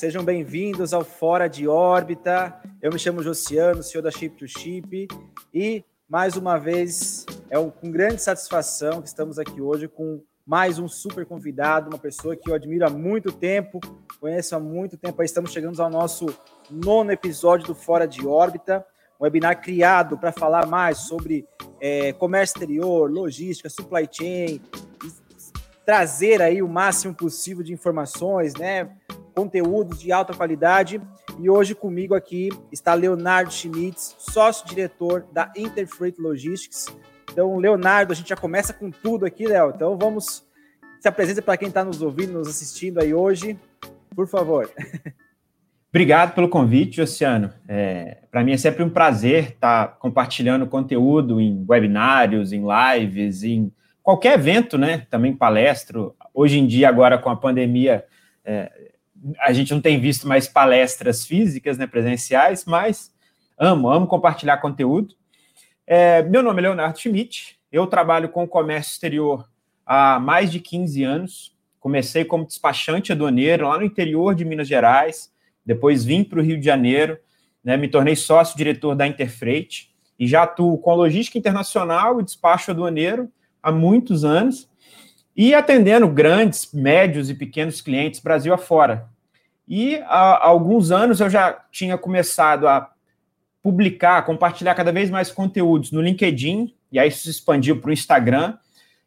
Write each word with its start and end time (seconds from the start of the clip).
sejam 0.00 0.24
bem-vindos 0.24 0.94
ao 0.94 1.04
Fora 1.04 1.46
de 1.46 1.68
Órbita. 1.68 2.58
Eu 2.80 2.90
me 2.90 2.98
chamo 2.98 3.22
Josiano, 3.22 3.82
CEO 3.82 4.00
da 4.00 4.10
Chip 4.10 4.34
to 4.34 4.48
Chip, 4.48 5.06
e 5.52 5.84
mais 6.08 6.38
uma 6.38 6.56
vez 6.56 7.26
é 7.50 7.58
com 7.58 7.90
grande 7.90 8.22
satisfação 8.22 9.02
que 9.02 9.08
estamos 9.08 9.38
aqui 9.38 9.60
hoje 9.60 9.88
com 9.88 10.22
mais 10.46 10.78
um 10.78 10.88
super 10.88 11.26
convidado, 11.26 11.90
uma 11.90 11.98
pessoa 11.98 12.34
que 12.34 12.48
eu 12.48 12.54
admiro 12.54 12.86
há 12.86 12.88
muito 12.88 13.30
tempo, 13.30 13.78
conheço 14.18 14.56
há 14.56 14.58
muito 14.58 14.96
tempo. 14.96 15.20
Aí 15.20 15.26
estamos 15.26 15.52
chegando 15.52 15.78
ao 15.82 15.90
nosso 15.90 16.34
nono 16.70 17.12
episódio 17.12 17.66
do 17.66 17.74
Fora 17.74 18.08
de 18.08 18.26
Órbita, 18.26 18.82
um 19.20 19.24
webinar 19.24 19.60
criado 19.60 20.16
para 20.16 20.32
falar 20.32 20.66
mais 20.66 20.96
sobre 20.96 21.46
é, 21.78 22.14
comércio 22.14 22.54
exterior, 22.54 23.10
logística, 23.10 23.68
supply 23.68 24.08
chain, 24.10 24.62
trazer 25.84 26.40
aí 26.40 26.62
o 26.62 26.68
máximo 26.68 27.12
possível 27.14 27.62
de 27.62 27.74
informações, 27.74 28.54
né? 28.54 28.96
Conteúdos 29.34 30.00
de 30.00 30.12
alta 30.12 30.34
qualidade. 30.34 31.00
E 31.38 31.48
hoje 31.48 31.74
comigo 31.74 32.14
aqui 32.14 32.48
está 32.70 32.94
Leonardo 32.94 33.52
Schmitz, 33.52 34.14
sócio-diretor 34.18 35.26
da 35.32 35.52
Interfreight 35.56 36.20
Logistics. 36.20 36.86
Então, 37.32 37.56
Leonardo, 37.58 38.12
a 38.12 38.16
gente 38.16 38.28
já 38.28 38.36
começa 38.36 38.72
com 38.72 38.90
tudo 38.90 39.24
aqui, 39.24 39.46
Léo. 39.46 39.72
Então, 39.74 39.96
vamos 39.96 40.44
se 41.00 41.08
apresenta 41.08 41.40
para 41.40 41.56
quem 41.56 41.68
está 41.68 41.82
nos 41.82 42.02
ouvindo, 42.02 42.34
nos 42.34 42.46
assistindo 42.46 43.00
aí 43.00 43.14
hoje, 43.14 43.58
por 44.14 44.28
favor. 44.28 44.70
Obrigado 45.88 46.34
pelo 46.34 46.48
convite, 46.48 47.00
Luciano. 47.00 47.52
É, 47.66 48.18
para 48.30 48.44
mim 48.44 48.52
é 48.52 48.56
sempre 48.56 48.84
um 48.84 48.90
prazer 48.90 49.54
estar 49.54 49.88
tá 49.88 49.92
compartilhando 49.94 50.66
conteúdo 50.66 51.40
em 51.40 51.64
webinários, 51.68 52.52
em 52.52 52.62
lives, 52.62 53.42
em 53.42 53.72
qualquer 54.02 54.34
evento, 54.34 54.78
né? 54.78 55.06
Também 55.10 55.34
palestro. 55.34 56.14
Hoje 56.32 56.60
em 56.60 56.66
dia, 56.66 56.88
agora 56.88 57.18
com 57.18 57.30
a 57.30 57.34
pandemia, 57.34 58.04
é, 58.44 58.89
a 59.38 59.52
gente 59.52 59.72
não 59.72 59.80
tem 59.80 60.00
visto 60.00 60.26
mais 60.26 60.48
palestras 60.48 61.26
físicas, 61.26 61.76
né, 61.76 61.86
presenciais, 61.86 62.64
mas 62.64 63.12
amo, 63.58 63.90
amo 63.90 64.06
compartilhar 64.06 64.58
conteúdo. 64.58 65.14
É, 65.86 66.22
meu 66.22 66.42
nome 66.42 66.60
é 66.60 66.62
Leonardo 66.62 66.98
Schmidt, 66.98 67.58
eu 67.70 67.86
trabalho 67.86 68.28
com 68.28 68.46
comércio 68.46 68.92
exterior 68.92 69.48
há 69.84 70.18
mais 70.18 70.50
de 70.50 70.60
15 70.60 71.04
anos. 71.04 71.56
Comecei 71.78 72.24
como 72.24 72.46
despachante 72.46 73.12
aduaneiro 73.12 73.68
lá 73.68 73.78
no 73.78 73.84
interior 73.84 74.34
de 74.34 74.44
Minas 74.44 74.68
Gerais, 74.68 75.32
depois 75.64 76.04
vim 76.04 76.22
para 76.24 76.38
o 76.38 76.42
Rio 76.42 76.58
de 76.58 76.64
Janeiro, 76.64 77.18
né, 77.62 77.76
me 77.76 77.88
tornei 77.88 78.16
sócio-diretor 78.16 78.94
da 78.94 79.06
Interfreight 79.06 79.90
e 80.18 80.26
já 80.26 80.42
atuo 80.42 80.78
com 80.78 80.94
logística 80.94 81.38
internacional 81.38 82.20
e 82.20 82.24
despacho 82.24 82.70
aduaneiro 82.70 83.30
há 83.62 83.70
muitos 83.72 84.24
anos 84.24 84.68
e 85.36 85.54
atendendo 85.54 86.08
grandes, 86.08 86.72
médios 86.72 87.30
e 87.30 87.34
pequenos 87.34 87.80
clientes 87.80 88.20
Brasil 88.20 88.52
afora. 88.52 89.09
E 89.70 90.02
há 90.08 90.48
alguns 90.48 90.90
anos 90.90 91.20
eu 91.20 91.30
já 91.30 91.52
tinha 91.70 91.96
começado 91.96 92.66
a 92.66 92.90
publicar, 93.62 94.26
compartilhar 94.26 94.74
cada 94.74 94.90
vez 94.90 95.08
mais 95.10 95.30
conteúdos 95.30 95.92
no 95.92 96.02
LinkedIn, 96.02 96.74
e 96.90 96.98
aí 96.98 97.08
isso 97.08 97.22
se 97.22 97.30
expandiu 97.30 97.80
para 97.80 97.90
o 97.90 97.92
Instagram, 97.92 98.58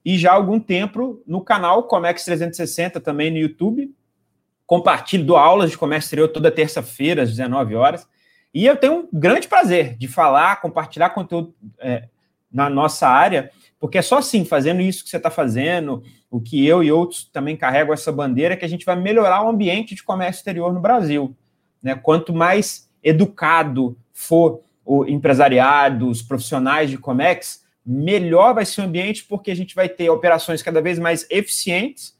e 0.05 0.17
já 0.17 0.31
há 0.31 0.35
algum 0.35 0.61
tempo 0.61 1.21
no 1.27 1.41
canal 1.41 1.83
Comex 1.83 2.23
360 2.23 3.01
também 3.01 3.29
no 3.29 3.37
YouTube. 3.37 3.93
Compartilho, 4.65 5.25
dou 5.25 5.35
aulas 5.35 5.69
de 5.71 5.77
comércio 5.77 6.07
exterior 6.07 6.29
toda 6.29 6.49
terça-feira, 6.49 7.23
às 7.23 7.31
19 7.31 7.75
horas. 7.75 8.07
E 8.53 8.65
eu 8.65 8.77
tenho 8.77 8.99
um 8.99 9.09
grande 9.11 9.49
prazer 9.49 9.97
de 9.97 10.07
falar, 10.07 10.61
compartilhar 10.61 11.09
conteúdo 11.09 11.53
é, 11.77 12.07
na 12.49 12.69
nossa 12.69 13.09
área 13.09 13.51
porque 13.83 13.97
é 13.97 14.01
só 14.01 14.19
assim, 14.19 14.45
fazendo 14.45 14.79
isso 14.79 15.03
que 15.03 15.09
você 15.09 15.17
está 15.17 15.29
fazendo, 15.29 16.01
o 16.31 16.39
que 16.39 16.65
eu 16.65 16.81
e 16.81 16.89
outros 16.89 17.25
também 17.25 17.57
carregam 17.57 17.93
essa 17.93 18.13
bandeira, 18.13 18.55
que 18.55 18.63
a 18.63 18.67
gente 18.69 18.85
vai 18.85 18.95
melhorar 18.95 19.43
o 19.43 19.49
ambiente 19.49 19.93
de 19.93 20.01
comércio 20.01 20.39
exterior 20.39 20.71
no 20.71 20.79
Brasil. 20.79 21.35
Né? 21.81 21.93
Quanto 21.93 22.31
mais 22.31 22.89
educado 23.03 23.97
for 24.13 24.61
o 24.85 25.03
empresariado, 25.03 26.07
os 26.07 26.21
profissionais 26.21 26.89
de 26.89 26.97
Comex, 26.97 27.65
melhor 27.85 28.53
vai 28.53 28.65
ser 28.65 28.79
o 28.79 28.83
ambiente, 28.85 29.25
porque 29.25 29.51
a 29.51 29.55
gente 29.55 29.75
vai 29.75 29.89
ter 29.89 30.09
operações 30.09 30.63
cada 30.63 30.81
vez 30.81 30.97
mais 30.97 31.27
eficientes 31.29 32.17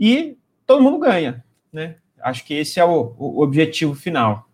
e 0.00 0.38
todo 0.66 0.82
mundo 0.82 0.98
ganha. 1.00 1.44
Né? 1.70 1.96
Acho 2.18 2.46
que 2.46 2.54
esse 2.54 2.80
é 2.80 2.84
o, 2.86 3.14
o 3.18 3.42
objetivo 3.42 3.94
final. 3.94 4.48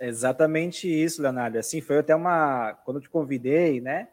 Exatamente 0.00 0.88
isso, 0.88 1.20
Leonardo. 1.20 1.58
Assim, 1.58 1.80
foi 1.80 1.98
até 1.98 2.14
uma. 2.14 2.74
Quando 2.84 2.98
eu 2.98 3.02
te 3.02 3.10
convidei, 3.10 3.80
né? 3.80 4.06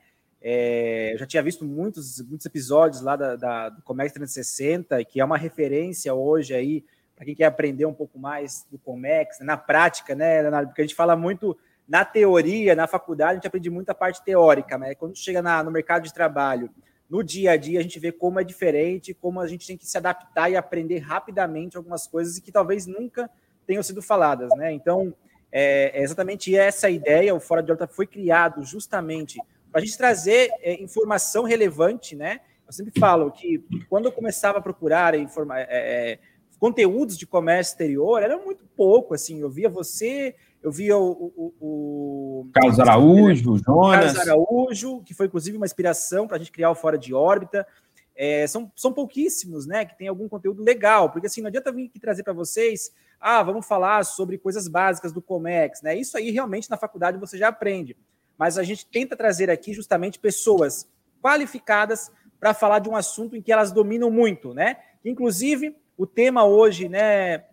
É, 0.47 1.13
eu 1.13 1.17
já 1.17 1.25
tinha 1.25 1.41
visto 1.41 1.65
muitos, 1.65 2.21
muitos 2.21 2.45
episódios 2.45 3.01
lá 3.01 3.15
da, 3.15 3.35
da, 3.35 3.69
do 3.69 3.81
Comex 3.81 4.13
360, 4.13 5.03
que 5.03 5.19
é 5.19 5.25
uma 5.25 5.39
referência 5.39 6.13
hoje 6.13 6.53
aí 6.53 6.85
para 7.15 7.25
quem 7.25 7.33
quer 7.33 7.45
aprender 7.45 7.87
um 7.87 7.93
pouco 7.93 8.19
mais 8.19 8.63
do 8.69 8.77
Comex, 8.77 9.39
na 9.39 9.57
prática, 9.57 10.13
né, 10.13 10.43
Leonardo? 10.43 10.67
Porque 10.67 10.83
a 10.83 10.85
gente 10.85 10.93
fala 10.93 11.15
muito 11.15 11.57
na 11.87 12.05
teoria, 12.05 12.75
na 12.75 12.85
faculdade, 12.85 13.31
a 13.31 13.35
gente 13.35 13.47
aprende 13.47 13.71
muita 13.71 13.95
parte 13.95 14.23
teórica, 14.23 14.77
mas 14.77 14.95
quando 14.95 15.17
chega 15.17 15.41
na, 15.41 15.63
no 15.63 15.71
mercado 15.71 16.03
de 16.03 16.13
trabalho, 16.13 16.69
no 17.09 17.23
dia 17.23 17.53
a 17.53 17.57
dia, 17.57 17.79
a 17.79 17.83
gente 17.83 17.99
vê 17.99 18.11
como 18.11 18.39
é 18.39 18.43
diferente, 18.43 19.15
como 19.15 19.39
a 19.39 19.47
gente 19.47 19.65
tem 19.65 19.75
que 19.75 19.87
se 19.87 19.97
adaptar 19.97 20.51
e 20.51 20.55
aprender 20.55 20.99
rapidamente 20.99 21.75
algumas 21.75 22.05
coisas 22.05 22.37
que 22.37 22.51
talvez 22.51 22.85
nunca 22.85 23.27
tenham 23.65 23.81
sido 23.81 23.99
faladas, 23.99 24.51
né? 24.57 24.71
Então, 24.71 25.11
é, 25.51 25.99
é 25.99 26.03
exatamente 26.03 26.55
essa 26.55 26.87
ideia. 26.87 27.33
O 27.33 27.39
Fora 27.39 27.63
de 27.63 27.71
Horta 27.71 27.87
foi 27.87 28.05
criado 28.05 28.63
justamente 28.63 29.39
para 29.75 29.81
a 29.81 29.85
gente 29.85 29.97
trazer 29.97 30.49
é, 30.61 30.81
informação 30.81 31.43
relevante, 31.43 32.15
né? 32.15 32.39
Eu 32.65 32.71
sempre 32.71 32.97
falo 32.97 33.29
que 33.29 33.61
quando 33.89 34.05
eu 34.05 34.11
começava 34.13 34.59
a 34.59 34.61
procurar 34.61 35.13
informa, 35.19 35.59
é, 35.59 35.65
é, 35.69 36.19
conteúdos 36.57 37.17
de 37.17 37.27
comércio 37.27 37.73
exterior, 37.73 38.23
era 38.23 38.37
muito 38.37 38.63
pouco, 38.77 39.13
assim, 39.13 39.41
eu 39.41 39.49
via 39.49 39.67
você, 39.67 40.33
eu 40.63 40.71
via 40.71 40.97
o... 40.97 41.33
o, 41.35 41.53
o 41.59 42.49
Carlos 42.53 42.79
Araújo, 42.79 43.51
o 43.51 43.57
Jonas... 43.57 44.13
Carlos 44.13 44.19
Araújo, 44.19 45.03
que 45.03 45.13
foi 45.13 45.25
inclusive 45.25 45.57
uma 45.57 45.65
inspiração 45.65 46.25
para 46.25 46.37
a 46.37 46.39
gente 46.39 46.53
criar 46.53 46.71
o 46.71 46.75
Fora 46.75 46.97
de 46.97 47.13
Órbita, 47.13 47.67
é, 48.15 48.47
são, 48.47 48.71
são 48.77 48.93
pouquíssimos, 48.93 49.65
né, 49.65 49.83
que 49.83 49.97
tem 49.97 50.07
algum 50.07 50.29
conteúdo 50.29 50.63
legal, 50.63 51.09
porque 51.09 51.27
assim, 51.27 51.41
não 51.41 51.49
adianta 51.49 51.69
vir 51.69 51.87
aqui 51.87 51.99
trazer 51.99 52.23
para 52.23 52.31
vocês, 52.31 52.93
ah, 53.19 53.43
vamos 53.43 53.67
falar 53.67 54.05
sobre 54.05 54.37
coisas 54.37 54.69
básicas 54.69 55.11
do 55.11 55.21
Comex, 55.21 55.81
né, 55.81 55.97
isso 55.97 56.17
aí 56.17 56.31
realmente 56.31 56.69
na 56.69 56.77
faculdade 56.77 57.17
você 57.17 57.37
já 57.37 57.49
aprende, 57.49 57.97
mas 58.37 58.57
a 58.57 58.63
gente 58.63 58.85
tenta 58.85 59.15
trazer 59.15 59.49
aqui 59.49 59.73
justamente 59.73 60.19
pessoas 60.19 60.87
qualificadas 61.21 62.11
para 62.39 62.53
falar 62.53 62.79
de 62.79 62.89
um 62.89 62.95
assunto 62.95 63.35
em 63.35 63.41
que 63.41 63.51
elas 63.51 63.71
dominam 63.71 64.11
muito, 64.11 64.53
né? 64.53 64.77
Inclusive, 65.03 65.75
o 65.97 66.05
tema 66.05 66.45
hoje, 66.45 66.89
né, 66.89 67.45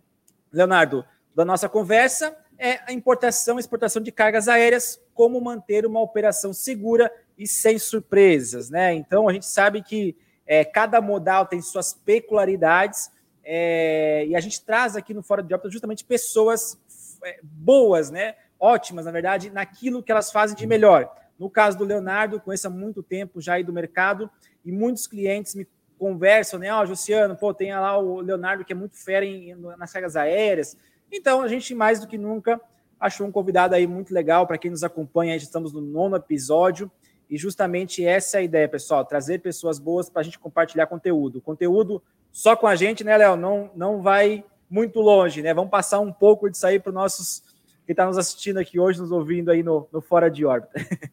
Leonardo, 0.52 1.04
da 1.34 1.44
nossa 1.44 1.68
conversa 1.68 2.36
é 2.58 2.80
a 2.86 2.92
importação 2.92 3.56
e 3.56 3.60
exportação 3.60 4.02
de 4.02 4.12
cargas 4.12 4.48
aéreas, 4.48 5.00
como 5.14 5.40
manter 5.40 5.86
uma 5.86 6.00
operação 6.00 6.52
segura 6.52 7.12
e 7.36 7.46
sem 7.46 7.78
surpresas, 7.78 8.70
né? 8.70 8.94
Então, 8.94 9.28
a 9.28 9.32
gente 9.32 9.46
sabe 9.46 9.82
que 9.82 10.16
é, 10.46 10.64
cada 10.64 11.00
modal 11.00 11.46
tem 11.46 11.60
suas 11.60 11.92
peculiaridades 11.92 13.10
é, 13.44 14.26
e 14.26 14.36
a 14.36 14.40
gente 14.40 14.62
traz 14.64 14.94
aqui 14.96 15.12
no 15.12 15.22
Fora 15.22 15.42
de 15.42 15.52
Órbita 15.52 15.70
justamente 15.70 16.04
pessoas 16.04 16.78
é, 17.24 17.40
boas, 17.42 18.10
né? 18.10 18.36
Ótimas, 18.62 19.06
na 19.06 19.10
verdade, 19.10 19.50
naquilo 19.50 20.02
que 20.02 20.12
elas 20.12 20.30
fazem 20.30 20.56
de 20.56 20.66
melhor. 20.68 21.12
No 21.36 21.50
caso 21.50 21.76
do 21.76 21.84
Leonardo, 21.84 22.40
conheço 22.40 22.68
há 22.68 22.70
muito 22.70 23.02
tempo 23.02 23.40
já 23.40 23.54
aí 23.54 23.64
do 23.64 23.72
mercado 23.72 24.30
e 24.64 24.70
muitos 24.70 25.08
clientes 25.08 25.56
me 25.56 25.66
conversam, 25.98 26.60
né? 26.60 26.72
Ó, 26.72 26.84
oh, 26.84 27.36
pô, 27.36 27.52
tem 27.52 27.74
lá 27.74 27.98
o 27.98 28.20
Leonardo 28.20 28.64
que 28.64 28.72
é 28.72 28.76
muito 28.76 28.96
fera 28.96 29.24
em, 29.24 29.52
nas 29.76 29.92
cargas 29.92 30.14
aéreas. 30.14 30.76
Então, 31.10 31.42
a 31.42 31.48
gente 31.48 31.74
mais 31.74 31.98
do 31.98 32.06
que 32.06 32.16
nunca 32.16 32.60
achou 33.00 33.26
um 33.26 33.32
convidado 33.32 33.74
aí 33.74 33.84
muito 33.84 34.14
legal 34.14 34.46
para 34.46 34.56
quem 34.56 34.70
nos 34.70 34.84
acompanha. 34.84 35.34
Estamos 35.34 35.72
no 35.72 35.80
nono 35.80 36.14
episódio 36.14 36.88
e 37.28 37.36
justamente 37.36 38.06
essa 38.06 38.36
é 38.36 38.40
a 38.40 38.44
ideia, 38.44 38.68
pessoal, 38.68 39.04
trazer 39.04 39.40
pessoas 39.40 39.80
boas 39.80 40.08
para 40.08 40.20
a 40.20 40.24
gente 40.24 40.38
compartilhar 40.38 40.86
conteúdo. 40.86 41.40
Conteúdo 41.40 42.00
só 42.30 42.54
com 42.54 42.68
a 42.68 42.76
gente, 42.76 43.02
né, 43.02 43.16
Léo? 43.16 43.36
Não, 43.36 43.70
não 43.74 44.00
vai 44.00 44.44
muito 44.70 45.00
longe, 45.00 45.42
né? 45.42 45.52
Vamos 45.52 45.70
passar 45.70 45.98
um 45.98 46.12
pouco 46.12 46.48
disso 46.48 46.66
aí 46.66 46.78
para 46.78 46.90
os 46.90 46.94
nossos 46.94 47.51
quem 47.92 47.94
está 47.94 48.06
nos 48.06 48.16
assistindo 48.16 48.58
aqui 48.58 48.80
hoje, 48.80 49.00
nos 49.00 49.12
ouvindo 49.12 49.50
aí 49.50 49.62
no, 49.62 49.86
no 49.92 50.00
Fora 50.00 50.30
de 50.30 50.46
Órbita. 50.46 50.80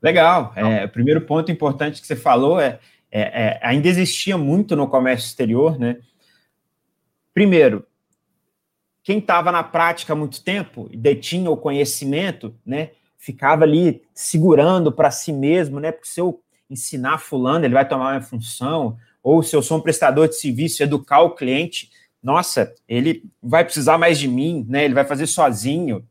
Legal. 0.00 0.52
É, 0.54 0.84
o 0.84 0.88
primeiro 0.88 1.20
ponto 1.22 1.50
importante 1.50 2.00
que 2.00 2.06
você 2.06 2.14
falou 2.14 2.60
é, 2.60 2.78
é, 3.10 3.22
é, 3.22 3.60
ainda 3.60 3.88
existia 3.88 4.38
muito 4.38 4.76
no 4.76 4.86
comércio 4.86 5.26
exterior, 5.26 5.78
né? 5.78 5.98
Primeiro, 7.34 7.84
quem 9.02 9.18
estava 9.18 9.50
na 9.50 9.64
prática 9.64 10.12
há 10.12 10.16
muito 10.16 10.42
tempo 10.44 10.88
e 10.92 10.96
detinha 10.96 11.50
o 11.50 11.56
conhecimento, 11.56 12.54
né? 12.64 12.90
Ficava 13.18 13.64
ali 13.64 14.02
segurando 14.14 14.92
para 14.92 15.10
si 15.10 15.32
mesmo, 15.32 15.80
né? 15.80 15.90
Porque 15.90 16.08
se 16.08 16.20
eu 16.20 16.40
ensinar 16.70 17.18
fulano, 17.18 17.64
ele 17.64 17.74
vai 17.74 17.86
tomar 17.86 18.12
uma 18.14 18.22
função, 18.22 18.96
ou 19.22 19.42
se 19.42 19.56
eu 19.56 19.62
sou 19.62 19.78
um 19.78 19.82
prestador 19.82 20.28
de 20.28 20.36
serviço, 20.36 20.82
educar 20.82 21.22
o 21.22 21.34
cliente, 21.34 21.90
nossa, 22.26 22.74
ele 22.88 23.22
vai 23.40 23.64
precisar 23.64 23.96
mais 23.98 24.18
de 24.18 24.26
mim, 24.26 24.66
né? 24.68 24.84
Ele 24.84 24.94
vai 24.94 25.04
fazer 25.04 25.28
sozinho, 25.28 26.04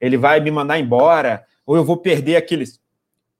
ele 0.00 0.16
vai 0.16 0.38
me 0.38 0.48
mandar 0.48 0.78
embora, 0.78 1.44
ou 1.66 1.74
eu 1.74 1.84
vou 1.84 1.96
perder 1.96 2.36
aqueles 2.36 2.80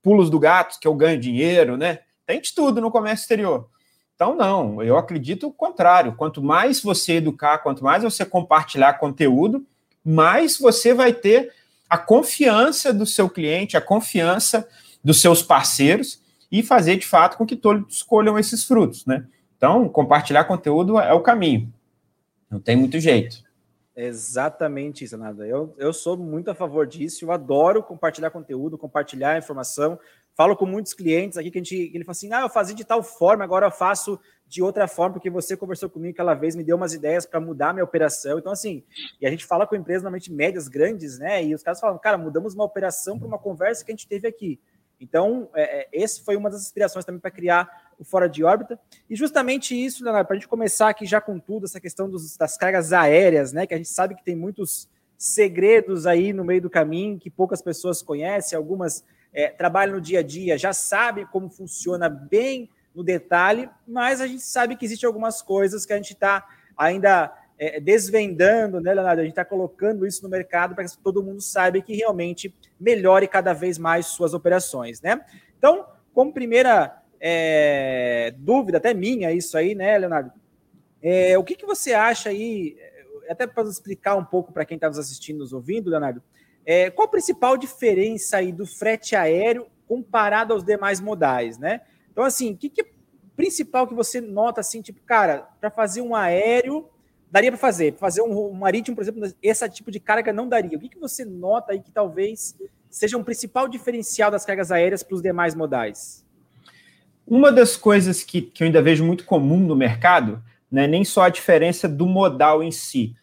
pulos 0.03 0.29
do 0.29 0.37
gato 0.37 0.77
que 0.77 0.85
eu 0.85 0.93
ganho 0.93 1.17
dinheiro, 1.17 1.77
né? 1.77 1.99
Tem 2.25 2.41
de 2.41 2.53
tudo 2.53 2.81
no 2.81 2.91
comércio 2.91 3.23
exterior. 3.23 3.69
Então, 4.13 4.35
não, 4.35 4.83
eu 4.83 4.97
acredito 4.97 5.47
o 5.47 5.53
contrário. 5.53 6.15
Quanto 6.17 6.43
mais 6.43 6.81
você 6.81 7.13
educar, 7.13 7.59
quanto 7.59 7.81
mais 7.81 8.03
você 8.03 8.25
compartilhar 8.25 8.99
conteúdo, 8.99 9.65
mais 10.03 10.59
você 10.59 10.93
vai 10.93 11.13
ter 11.13 11.53
a 11.89 11.97
confiança 11.97 12.91
do 12.91 13.05
seu 13.05 13.29
cliente, 13.29 13.77
a 13.77 13.81
confiança 13.81 14.67
dos 15.01 15.21
seus 15.21 15.41
parceiros 15.41 16.21
e 16.51 16.61
fazer 16.61 16.97
de 16.97 17.07
fato 17.07 17.37
com 17.37 17.45
que 17.45 17.55
todos 17.55 17.95
escolham 17.95 18.37
esses 18.37 18.65
frutos, 18.65 19.05
né? 19.05 19.25
Então, 19.55 19.87
compartilhar 19.87 20.43
conteúdo 20.43 20.99
é 20.99 21.13
o 21.13 21.21
caminho. 21.21 21.71
Não 22.49 22.59
tem 22.59 22.75
muito 22.75 22.99
jeito. 22.99 23.45
Exatamente 23.95 25.03
isso, 25.03 25.17
Nada. 25.17 25.47
Eu, 25.47 25.73
eu 25.77 25.91
sou 25.91 26.15
muito 26.15 26.51
a 26.51 26.55
favor 26.55 26.85
disso. 26.85 27.25
Eu 27.25 27.31
adoro 27.31 27.81
compartilhar 27.81 28.29
conteúdo, 28.29 28.77
compartilhar 28.77 29.39
informação. 29.39 29.99
Falo 30.35 30.55
com 30.55 30.67
muitos 30.67 30.93
clientes 30.93 31.35
aqui 31.35 31.49
que 31.49 31.57
a 31.57 31.63
gente 31.63 31.75
ele 31.75 32.03
fala 32.03 32.11
assim: 32.11 32.31
ah, 32.31 32.41
eu 32.41 32.49
fazia 32.49 32.75
de 32.75 32.85
tal 32.85 33.01
forma, 33.01 33.43
agora 33.43 33.65
eu 33.65 33.71
faço 33.71 34.19
de 34.45 34.61
outra 34.61 34.87
forma, 34.87 35.13
porque 35.13 35.31
você 35.31 35.57
conversou 35.57 35.89
comigo 35.89 36.13
aquela 36.13 36.35
vez, 36.35 36.55
me 36.55 36.63
deu 36.63 36.77
umas 36.77 36.93
ideias 36.93 37.25
para 37.25 37.39
mudar 37.39 37.73
minha 37.73 37.83
operação. 37.83 38.37
Então, 38.37 38.51
assim, 38.51 38.83
e 39.19 39.25
a 39.25 39.31
gente 39.31 39.45
fala 39.45 39.65
com 39.65 39.75
empresas 39.75 40.03
normalmente 40.03 40.31
médias, 40.31 40.67
grandes, 40.67 41.17
né? 41.17 41.43
E 41.43 41.55
os 41.55 41.63
caras 41.63 41.79
falam, 41.79 41.97
cara, 41.97 42.19
mudamos 42.19 42.53
uma 42.53 42.63
operação 42.63 43.17
para 43.17 43.27
uma 43.27 43.39
conversa 43.39 43.83
que 43.83 43.91
a 43.91 43.95
gente 43.95 44.07
teve 44.07 44.27
aqui. 44.27 44.59
Então, 44.99 45.49
é, 45.53 45.81
é 45.81 45.87
esse 45.91 46.23
foi 46.23 46.35
uma 46.35 46.49
das 46.49 46.61
inspirações 46.61 47.05
também 47.05 47.21
para 47.21 47.31
criar 47.31 47.87
o 47.99 48.03
Fora 48.03 48.27
de 48.27 48.43
Órbita. 48.43 48.79
E 49.09 49.15
justamente 49.15 49.75
isso, 49.75 50.03
Leonardo, 50.03 50.27
para 50.27 50.35
a 50.35 50.39
gente 50.39 50.47
começar 50.47 50.89
aqui 50.89 51.05
já 51.05 51.19
com 51.19 51.39
tudo, 51.39 51.65
essa 51.65 51.79
questão 51.79 52.09
dos, 52.09 52.37
das 52.37 52.57
cargas 52.57 52.93
aéreas, 52.93 53.51
né? 53.51 53.65
Que 53.65 53.73
a 53.73 53.77
gente 53.77 53.89
sabe 53.89 54.15
que 54.15 54.23
tem 54.23 54.35
muitos 54.35 54.89
segredos 55.17 56.05
aí 56.05 56.31
no 56.31 56.43
meio 56.43 56.61
do 56.61 56.69
caminho 56.69 57.17
que 57.17 57.29
poucas 57.29 57.61
pessoas 57.61 58.01
conhecem, 58.01 58.55
algumas 58.55 59.03
é, 59.33 59.49
trabalham 59.49 59.95
no 59.95 60.01
dia 60.01 60.19
a 60.19 60.23
dia, 60.23 60.57
já 60.57 60.73
sabem 60.73 61.25
como 61.25 61.49
funciona 61.49 62.07
bem 62.07 62.69
no 62.93 63.03
detalhe, 63.03 63.69
mas 63.87 64.21
a 64.21 64.27
gente 64.27 64.43
sabe 64.43 64.75
que 64.75 64.85
existem 64.85 65.07
algumas 65.07 65.41
coisas 65.41 65.85
que 65.85 65.93
a 65.93 65.97
gente 65.97 66.13
está 66.13 66.47
ainda 66.75 67.33
é, 67.57 67.79
desvendando, 67.79 68.79
né, 68.79 68.93
Leonardo? 68.93 69.21
A 69.21 69.23
gente 69.23 69.31
está 69.31 69.45
colocando 69.45 70.05
isso 70.05 70.23
no 70.23 70.29
mercado 70.29 70.75
para 70.75 70.85
que 70.85 70.97
todo 70.97 71.23
mundo 71.23 71.41
saiba 71.41 71.81
que 71.81 71.95
realmente 71.95 72.53
melhore 72.79 73.27
cada 73.27 73.53
vez 73.53 73.77
mais 73.77 74.07
suas 74.07 74.33
operações, 74.33 75.01
né? 75.01 75.19
Então, 75.57 75.85
como 76.13 76.33
primeira 76.33 77.01
é, 77.19 78.33
dúvida, 78.37 78.77
até 78.77 78.93
minha, 78.93 79.31
isso 79.31 79.57
aí, 79.57 79.73
né, 79.73 79.97
Leonardo? 79.97 80.31
É, 81.01 81.37
o 81.37 81.43
que, 81.43 81.55
que 81.55 81.65
você 81.65 81.93
acha 81.93 82.29
aí, 82.29 82.77
até 83.29 83.47
para 83.47 83.67
explicar 83.67 84.15
um 84.15 84.25
pouco 84.25 84.51
para 84.51 84.65
quem 84.65 84.75
está 84.75 84.87
nos 84.87 84.99
assistindo, 84.99 85.39
nos 85.39 85.53
ouvindo, 85.53 85.89
Leonardo, 85.89 86.21
é, 86.65 86.89
qual 86.89 87.07
a 87.07 87.11
principal 87.11 87.57
diferença 87.57 88.37
aí 88.37 88.51
do 88.51 88.65
frete 88.65 89.15
aéreo 89.15 89.67
comparado 89.87 90.53
aos 90.53 90.63
demais 90.63 90.99
modais, 90.99 91.57
né? 91.57 91.81
Então, 92.11 92.23
assim, 92.23 92.53
o 92.53 92.57
que, 92.57 92.69
que 92.69 92.81
é 92.81 92.85
principal 93.35 93.87
que 93.87 93.93
você 93.93 94.19
nota, 94.19 94.59
assim, 94.59 94.81
tipo, 94.81 94.99
cara, 95.03 95.47
para 95.61 95.69
fazer 95.69 96.01
um 96.01 96.13
aéreo 96.13 96.89
daria 97.31 97.51
para 97.51 97.59
fazer. 97.59 97.95
Fazer 97.95 98.21
um, 98.21 98.49
um, 98.49 98.53
marítimo, 98.53 98.95
por 98.95 99.01
exemplo, 99.01 99.23
esse 99.41 99.69
tipo 99.69 99.91
de 99.91 99.99
carga 99.99 100.33
não 100.33 100.47
daria. 100.47 100.77
O 100.77 100.81
que, 100.81 100.89
que 100.89 100.99
você 100.99 101.25
nota 101.25 101.73
aí 101.73 101.81
que 101.81 101.91
talvez 101.91 102.55
seja 102.89 103.17
um 103.17 103.23
principal 103.23 103.67
diferencial 103.67 104.31
das 104.31 104.45
cargas 104.45 104.71
aéreas 104.71 105.03
para 105.03 105.15
os 105.15 105.21
demais 105.21 105.53
modais? 105.53 106.25
Uma 107.25 107.51
das 107.51 107.75
coisas 107.75 108.23
que, 108.23 108.41
que 108.41 108.63
eu 108.63 108.65
ainda 108.65 108.81
vejo 108.81 109.03
muito 109.03 109.25
comum 109.25 109.59
no 109.59 109.75
mercado 109.75 110.41
não 110.71 110.81
é 110.81 110.87
nem 110.87 111.03
só 111.03 111.23
a 111.23 111.29
diferença 111.29 111.87
do 111.87 112.05
modal 112.05 112.61
em 112.61 112.71
si, 112.71 113.15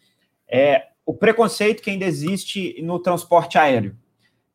é 0.47 0.87
o 1.05 1.13
preconceito 1.13 1.81
que 1.81 1.91
ainda 1.91 2.05
existe 2.05 2.81
no 2.81 2.99
transporte 2.99 3.57
aéreo. 3.57 3.95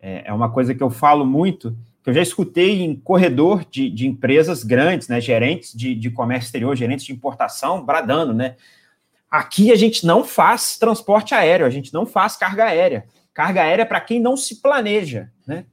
É, 0.01 0.25
é 0.27 0.33
uma 0.33 0.51
coisa 0.51 0.75
que 0.75 0.83
eu 0.83 0.91
falo 0.91 1.25
muito, 1.25 1.77
que 2.03 2.11
eu 2.11 2.15
já 2.15 2.23
escutei 2.23 2.83
em 2.83 2.97
corredor 2.97 3.65
de, 3.65 3.89
de 3.89 4.09
empresas 4.09 4.65
grandes, 4.65 5.09
né, 5.09 5.21
gerentes 5.21 5.73
de, 5.73 5.95
de 5.95 6.11
comércio 6.11 6.49
exterior, 6.49 6.75
gerentes 6.75 7.05
de 7.05 7.13
importação, 7.13 7.85
bradando, 7.85 8.35
né? 8.35 8.57
Aqui 9.31 9.71
a 9.71 9.77
gente 9.77 10.05
não 10.05 10.25
faz 10.25 10.77
transporte 10.77 11.35
aéreo, 11.35 11.65
a 11.65 11.71
gente 11.71 11.95
não 11.95 12.05
faz 12.05 12.37
carga 12.37 12.65
aérea. 12.65 13.07
Carga 13.33 13.63
aérea 13.63 13.83
é 13.83 13.87
para 13.87 14.01
quem 14.01 14.19
não 14.21 14.37
se 14.37 14.61
planeja, 14.61 15.31
né? 15.47 15.65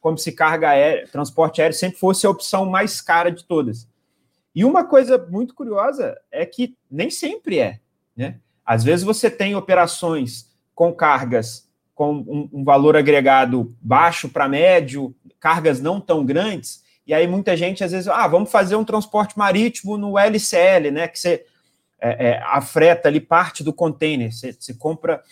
Como 0.00 0.16
se 0.16 0.32
carga 0.32 0.70
aérea, 0.70 1.08
transporte 1.08 1.60
aéreo 1.60 1.76
sempre 1.76 1.98
fosse 1.98 2.24
a 2.26 2.30
opção 2.30 2.66
mais 2.66 3.00
cara 3.00 3.30
de 3.30 3.44
todas. 3.44 3.88
E 4.54 4.64
uma 4.64 4.84
coisa 4.84 5.18
muito 5.18 5.54
curiosa 5.54 6.16
é 6.30 6.46
que 6.46 6.76
nem 6.90 7.10
sempre 7.10 7.58
é, 7.58 7.80
né? 8.16 8.36
Às 8.64 8.84
vezes 8.84 9.04
você 9.04 9.28
tem 9.28 9.56
operações 9.56 10.48
com 10.74 10.92
cargas 10.92 11.68
com 12.00 12.14
um, 12.14 12.48
um 12.52 12.64
valor 12.64 12.96
agregado 12.96 13.76
baixo 13.82 14.28
para 14.28 14.48
médio, 14.48 15.14
cargas 15.38 15.82
não 15.82 16.00
tão 16.00 16.24
grandes, 16.24 16.82
e 17.06 17.12
aí 17.12 17.26
muita 17.26 17.54
gente 17.54 17.84
às 17.84 17.92
vezes, 17.92 18.08
ah, 18.08 18.26
vamos 18.26 18.50
fazer 18.50 18.76
um 18.76 18.84
transporte 18.84 19.36
marítimo 19.36 19.98
no 19.98 20.18
LCL, 20.18 20.90
né? 20.90 21.08
Que 21.08 21.18
você 21.18 21.44
é, 22.00 22.30
é, 22.30 22.42
ali 23.04 23.20
parte 23.20 23.62
do 23.62 23.72
container. 23.72 24.32
Você, 24.32 24.52
você 24.52 24.74
compra 24.74 25.22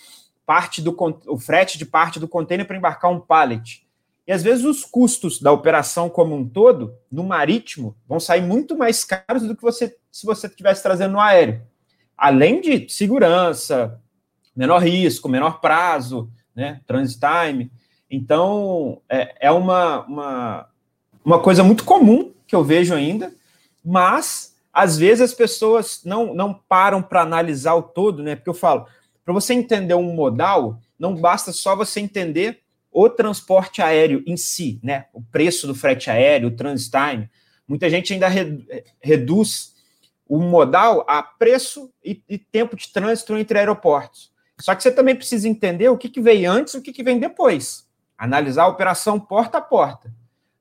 parte 0.44 0.80
do 0.80 0.96
o 1.26 1.38
frete 1.38 1.76
de 1.76 1.84
parte 1.84 2.18
do 2.18 2.28
container 2.28 2.66
para 2.66 2.76
embarcar 2.76 3.10
um 3.10 3.20
pallet. 3.20 3.86
E 4.26 4.32
às 4.32 4.42
vezes 4.42 4.64
os 4.64 4.84
custos 4.84 5.40
da 5.40 5.50
operação 5.50 6.10
como 6.10 6.34
um 6.34 6.46
todo, 6.46 6.94
no 7.10 7.24
marítimo, 7.24 7.96
vão 8.06 8.20
sair 8.20 8.42
muito 8.42 8.76
mais 8.76 9.04
caros 9.04 9.42
do 9.42 9.56
que 9.56 9.62
você 9.62 9.96
se 10.10 10.26
você 10.26 10.46
estivesse 10.46 10.82
trazendo 10.82 11.12
no 11.12 11.20
aéreo. 11.20 11.62
Além 12.16 12.60
de 12.60 12.88
segurança, 12.88 14.00
menor 14.54 14.82
risco, 14.82 15.28
menor 15.28 15.60
prazo, 15.60 16.30
né, 16.54 16.80
transit 16.86 17.20
time. 17.20 17.70
Então, 18.10 19.00
é, 19.08 19.34
é 19.46 19.50
uma, 19.50 20.04
uma, 20.06 20.68
uma 21.24 21.40
coisa 21.40 21.62
muito 21.62 21.84
comum 21.84 22.32
que 22.46 22.56
eu 22.56 22.64
vejo 22.64 22.94
ainda, 22.94 23.32
mas 23.84 24.47
às 24.78 24.96
vezes 24.96 25.20
as 25.20 25.34
pessoas 25.34 26.02
não, 26.04 26.32
não 26.32 26.54
param 26.54 27.02
para 27.02 27.22
analisar 27.22 27.74
o 27.74 27.82
todo, 27.82 28.22
né? 28.22 28.36
Porque 28.36 28.48
eu 28.48 28.54
falo, 28.54 28.86
para 29.24 29.34
você 29.34 29.52
entender 29.52 29.94
um 29.94 30.14
modal, 30.14 30.80
não 30.96 31.16
basta 31.16 31.50
só 31.50 31.74
você 31.74 31.98
entender 31.98 32.60
o 32.92 33.10
transporte 33.10 33.82
aéreo 33.82 34.22
em 34.24 34.36
si, 34.36 34.78
né? 34.80 35.06
O 35.12 35.20
preço 35.20 35.66
do 35.66 35.74
frete 35.74 36.10
aéreo, 36.10 36.46
o 36.46 36.52
transit 36.52 36.92
time. 36.92 37.28
Muita 37.66 37.90
gente 37.90 38.12
ainda 38.12 38.28
re, 38.28 38.64
reduz 39.02 39.74
o 40.28 40.38
modal 40.38 41.04
a 41.08 41.24
preço 41.24 41.92
e, 42.04 42.22
e, 42.28 42.38
tempo 42.38 42.76
de 42.76 42.92
trânsito 42.92 43.36
entre 43.36 43.58
aeroportos. 43.58 44.30
Só 44.60 44.76
que 44.76 44.82
você 44.84 44.92
também 44.92 45.16
precisa 45.16 45.48
entender 45.48 45.88
o 45.88 45.98
que, 45.98 46.08
que 46.08 46.20
veio 46.20 46.52
antes 46.52 46.74
e 46.74 46.78
o 46.78 46.82
que, 46.82 46.92
que 46.92 47.02
vem 47.02 47.18
depois. 47.18 47.84
Analisar 48.16 48.62
a 48.62 48.68
operação 48.68 49.18
porta 49.18 49.58
a 49.58 49.60
porta. 49.60 50.14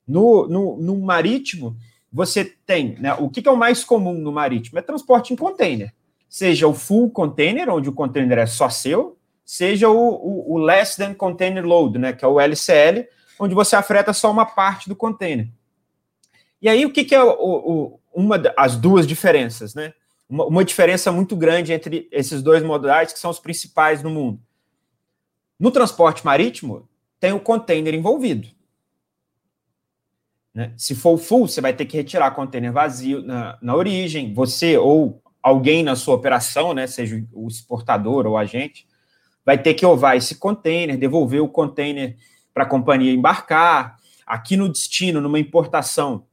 No, 0.08 0.48
no, 0.48 0.76
no 0.78 0.98
marítimo, 1.02 1.78
você 2.12 2.46
tem, 2.46 2.96
né, 3.00 3.14
o 3.14 3.30
que, 3.30 3.42
que 3.42 3.50
é 3.50 3.52
o 3.52 3.58
mais 3.58 3.84
comum 3.84 4.14
no 4.14 4.32
marítimo? 4.32 4.80
É 4.80 4.82
transporte 4.82 5.34
em 5.34 5.36
container. 5.36 5.94
Seja 6.30 6.68
o 6.68 6.74
full 6.74 7.10
container, 7.10 7.70
onde 7.70 7.90
o 7.90 7.94
container 7.94 8.38
é 8.40 8.46
só 8.46 8.70
seu, 8.70 9.18
seja 9.46 9.90
o, 9.90 9.96
o, 9.96 10.54
o 10.54 10.58
less 10.58 10.98
than 10.98 11.14
container 11.14 11.66
load, 11.66 11.98
né, 11.98 12.14
que 12.14 12.26
é 12.26 12.28
o 12.28 12.40
LCL, 12.40 13.08
onde 13.40 13.54
você 13.54 13.76
afreta 13.76 14.14
só 14.14 14.32
uma 14.32 14.46
parte 14.46 14.90
do 14.90 14.96
container. 14.96 15.48
E 16.62 16.68
aí, 16.68 16.86
o 16.86 16.92
que, 16.92 17.04
que 17.04 17.14
é 17.14 17.24
o, 17.24 17.30
o, 17.40 18.00
uma 18.14 18.38
das 18.38 18.76
duas 18.76 19.06
diferenças, 19.06 19.76
né? 19.76 19.94
Uma, 20.28 20.46
uma, 20.46 20.66
diferença 20.66 21.12
muito 21.12 21.36
grande 21.36 21.72
entre 21.72 22.08
esses 22.12 22.42
dois 22.42 22.64
modais, 22.64 23.14
que 23.14 23.20
são 23.20 23.32
os 23.32 23.40
principais 23.40 24.04
no 24.04 24.10
mundo. 24.10 24.42
No 25.60 25.72
transporte 25.72 26.26
marítimo, 26.26 26.90
tem 27.20 27.32
o 27.32 27.40
container 27.40 27.94
envolvido. 27.94 28.50
Né? 30.58 30.74
Se 30.76 30.96
for 30.96 31.20
full, 31.20 31.48
você 31.48 31.62
vai 31.62 31.72
ter 31.72 31.86
que 31.86 31.96
retirar 31.96 32.32
container 32.32 32.72
vazio 32.72 33.22
na, 33.22 33.60
na 33.62 33.76
origem, 33.76 34.34
você 34.34 34.76
ou 34.76 35.22
alguém 35.40 35.84
na 35.84 35.96
sua 35.96 36.16
operação, 36.16 36.74
né, 36.74 36.88
seja 36.88 37.24
o 37.32 37.48
exportador 37.48 38.26
ou 38.26 38.36
agente, 38.36 38.88
vai 39.46 39.56
ter 39.56 39.76
que 39.76 39.86
ovar 39.86 40.18
esse 40.18 40.34
container, 40.34 40.98
devolver 40.98 41.44
o 41.44 41.48
container 41.48 42.18
para 42.56 42.64
a 42.64 42.68
companhia 42.68 43.14
embarcar. 43.14 44.00
Aqui 44.26 44.58
no 44.58 44.68
destino, 44.68 45.22
numa 45.22 45.38
importação, 45.38 46.26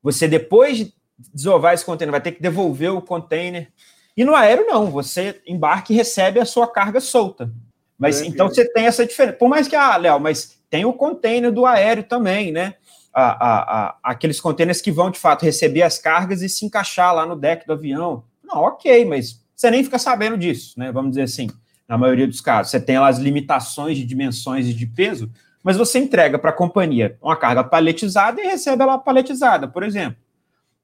você 0.00 0.28
depois 0.28 0.76
de 0.78 0.94
desovar 1.34 1.74
esse 1.74 1.84
container, 1.84 2.12
vai 2.12 2.20
ter 2.20 2.30
que 2.30 2.40
devolver 2.40 2.92
o 2.92 3.02
container. 3.02 3.72
E 4.16 4.24
no 4.24 4.36
aéreo, 4.36 4.66
não, 4.68 4.88
você 4.88 5.42
embarca 5.44 5.92
e 5.92 5.96
recebe 5.96 6.38
a 6.38 6.44
sua 6.44 6.68
carga 6.68 7.00
solta. 7.00 7.52
Mas 7.98 8.22
é, 8.22 8.26
então 8.26 8.46
é. 8.46 8.50
você 8.50 8.72
tem 8.72 8.86
essa 8.86 9.04
diferença. 9.04 9.36
Por 9.36 9.48
mais 9.48 9.66
que, 9.66 9.74
ah, 9.74 9.96
Léo, 9.96 10.20
mas 10.20 10.60
tem 10.70 10.84
o 10.84 10.92
container 10.92 11.50
do 11.50 11.66
aéreo 11.66 12.04
também, 12.04 12.52
né? 12.52 12.76
A, 13.12 13.22
a, 13.22 13.86
a, 13.86 13.96
aqueles 14.02 14.40
contêineres 14.40 14.80
que 14.80 14.92
vão, 14.92 15.10
de 15.10 15.18
fato, 15.18 15.44
receber 15.44 15.82
as 15.82 15.98
cargas 15.98 16.42
e 16.42 16.48
se 16.48 16.64
encaixar 16.64 17.14
lá 17.14 17.26
no 17.26 17.36
deck 17.36 17.66
do 17.66 17.72
avião. 17.72 18.24
Não, 18.42 18.60
ok, 18.60 19.04
mas 19.04 19.40
você 19.54 19.70
nem 19.70 19.84
fica 19.84 19.98
sabendo 19.98 20.38
disso, 20.38 20.78
né? 20.78 20.90
Vamos 20.92 21.10
dizer 21.10 21.22
assim, 21.22 21.48
na 21.86 21.98
maioria 21.98 22.26
dos 22.26 22.40
casos. 22.40 22.70
Você 22.70 22.80
tem 22.80 22.98
lá 22.98 23.08
as 23.08 23.18
limitações 23.18 23.96
de 23.96 24.04
dimensões 24.04 24.66
e 24.66 24.74
de 24.74 24.86
peso, 24.86 25.30
mas 25.62 25.76
você 25.76 25.98
entrega 25.98 26.38
para 26.38 26.50
a 26.50 26.54
companhia 26.54 27.18
uma 27.20 27.36
carga 27.36 27.62
paletizada 27.62 28.40
e 28.40 28.46
recebe 28.46 28.82
ela 28.82 28.98
paletizada, 28.98 29.68
por 29.68 29.82
exemplo. 29.82 30.16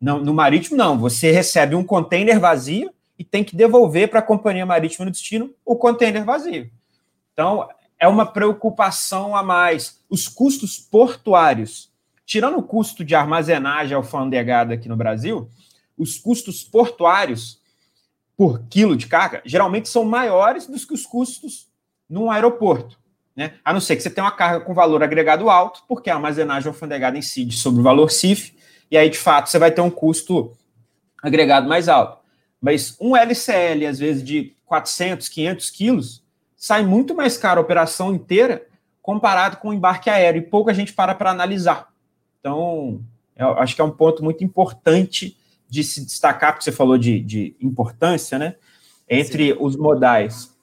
No, 0.01 0.23
no 0.23 0.35
marítimo, 0.35 0.77
não. 0.77 0.99
Você 0.99 1.31
recebe 1.31 1.75
um 1.75 1.85
container 1.85 2.39
vazio 2.39 2.93
e 3.19 3.25
tem 3.25 3.43
que 3.43 3.57
devolver 3.57 4.09
para 4.09 4.19
a 4.19 4.23
companhia 4.23 4.67
marítima 4.67 5.07
no 5.07 5.11
destino 5.11 5.51
o 5.65 5.77
container 5.77 6.25
vazio. 6.25 6.71
Então, 7.33 7.67
é 7.99 8.07
uma 8.07 8.27
preocupação 8.27 9.35
a 9.35 9.43
mais. 9.43 10.01
Os 10.11 10.29
custos 10.29 10.79
portuários 10.79 11.91
tirando 12.27 12.59
o 12.59 12.63
custo 12.63 13.05
de 13.05 13.15
armazenagem 13.15 13.95
alfandegada 13.95 14.75
aqui 14.75 14.89
no 14.89 14.97
Brasil, 14.97 15.49
os 15.97 16.19
custos 16.19 16.65
portuários 16.65 17.61
por 18.37 18.65
quilo 18.69 18.97
de 18.97 19.07
carga 19.07 19.41
geralmente 19.47 19.89
são 19.89 20.05
maiores 20.05 20.67
do 20.67 20.79
que 20.79 20.93
os 20.93 21.07
custos 21.07 21.69
num 22.11 22.31
aeroporto. 22.31 22.99
Né? 23.35 23.55
A 23.65 23.73
não 23.73 23.81
ser 23.81 23.97
que 23.97 24.03
você 24.03 24.11
tenha 24.11 24.25
uma 24.25 24.33
carga 24.33 24.65
com 24.65 24.75
valor 24.75 25.03
agregado 25.03 25.49
alto, 25.49 25.83
porque 25.87 26.11
a 26.11 26.15
armazenagem 26.15 26.69
alfandegada 26.69 27.17
incide 27.17 27.57
sobre 27.57 27.81
o 27.81 27.85
valor 27.85 28.11
CIF, 28.11 28.57
e 28.91 28.97
aí, 28.97 29.09
de 29.09 29.19
fato, 29.19 29.49
você 29.49 29.59
vai 29.59 29.71
ter 29.71 29.81
um 29.81 29.91
custo 29.91 30.53
agregado 31.23 31.69
mais 31.69 31.89
alto. 31.89 32.19
Mas 32.61 32.97
um 33.01 33.17
LCL, 33.17 33.87
às 33.87 33.99
vezes, 33.99 34.23
de 34.23 34.55
400, 34.65 35.29
500 35.29 35.71
quilos, 35.71 36.25
sai 36.57 36.85
muito 36.85 37.15
mais 37.15 37.37
caro 37.37 37.61
a 37.61 37.65
operação 37.65 38.15
inteira 38.15 38.67
comparado 39.03 39.59
com 39.59 39.69
o 39.69 39.75
embarque 39.75 40.11
aéreo, 40.11 40.41
e 40.41 40.47
pouca 40.47 40.75
gente 40.75 40.93
para 40.93 41.15
para 41.15 41.31
analisar. 41.31 41.89
Então, 42.47 43.05
eu 43.37 43.59
acho 43.59 43.75
que 43.75 43.81
é 43.81 43.85
um 43.85 43.91
ponto 43.91 44.23
muito 44.23 44.45
importante 44.45 45.37
de 45.69 45.83
se 45.83 46.05
destacar, 46.05 46.53
porque 46.53 46.63
você 46.63 46.71
falou 46.71 46.97
de, 46.97 47.19
de 47.19 47.57
importância, 47.61 48.39
né? 48.39 48.55
Entre 49.11 49.49
Sim. 49.49 49.59
os 49.59 49.75
modais. 49.75 50.57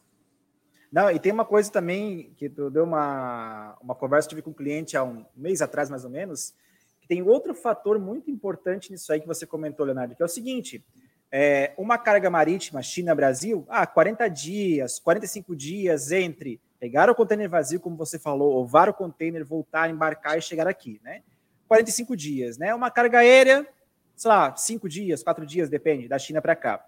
Não, 0.90 1.12
e 1.12 1.20
tem 1.20 1.34
uma 1.34 1.44
coisa 1.44 1.70
também 1.70 2.32
que 2.38 2.48
tu 2.48 2.70
deu 2.70 2.86
uma, 2.86 3.76
uma 3.82 3.94
conversa 3.94 4.30
que 4.30 4.36
tive 4.36 4.42
com 4.42 4.52
um 4.52 4.54
cliente 4.54 4.96
há 4.96 5.04
um 5.04 5.26
mês 5.36 5.62
atrás, 5.62 5.90
mais 5.90 6.06
ou 6.06 6.10
menos, 6.10 6.54
que 7.02 7.08
tem 7.08 7.22
outro 7.22 7.54
fator 7.54 8.00
muito 8.00 8.32
importante 8.32 8.90
nisso 8.90 9.12
aí 9.12 9.20
que 9.20 9.28
você 9.28 9.46
comentou, 9.46 9.86
Leonardo, 9.86 10.16
que 10.16 10.24
é 10.24 10.26
o 10.26 10.30
seguinte: 10.30 10.86
é, 11.30 11.74
uma 11.78 11.98
carga 11.98 12.30
marítima 12.30 12.82
China-Brasil, 12.82 13.66
ah, 13.68 13.86
40 13.86 14.30
dias, 14.30 15.00
45 15.00 15.54
dias 15.54 16.14
entre 16.14 16.62
pegar 16.80 17.10
o 17.10 17.16
container 17.16 17.50
vazio, 17.50 17.82
como 17.82 17.98
você 17.98 18.18
falou, 18.18 18.56
ovar 18.56 18.88
o 18.88 18.94
container, 18.94 19.44
voltar, 19.44 19.90
embarcar 19.90 20.38
e 20.38 20.42
chegar 20.42 20.66
aqui, 20.66 21.02
né? 21.04 21.24
45 21.68 22.16
dias, 22.16 22.58
né? 22.58 22.74
Uma 22.74 22.92
carga 22.92 23.20
aérea, 23.20 23.68
sei 24.16 24.30
lá, 24.30 24.56
5 24.56 24.88
dias, 24.88 25.24
4 25.24 25.46
dias, 25.46 25.70
depende, 25.70 26.08
da 26.08 26.20
China 26.20 26.42
para 26.42 26.56
cá. 26.56 26.86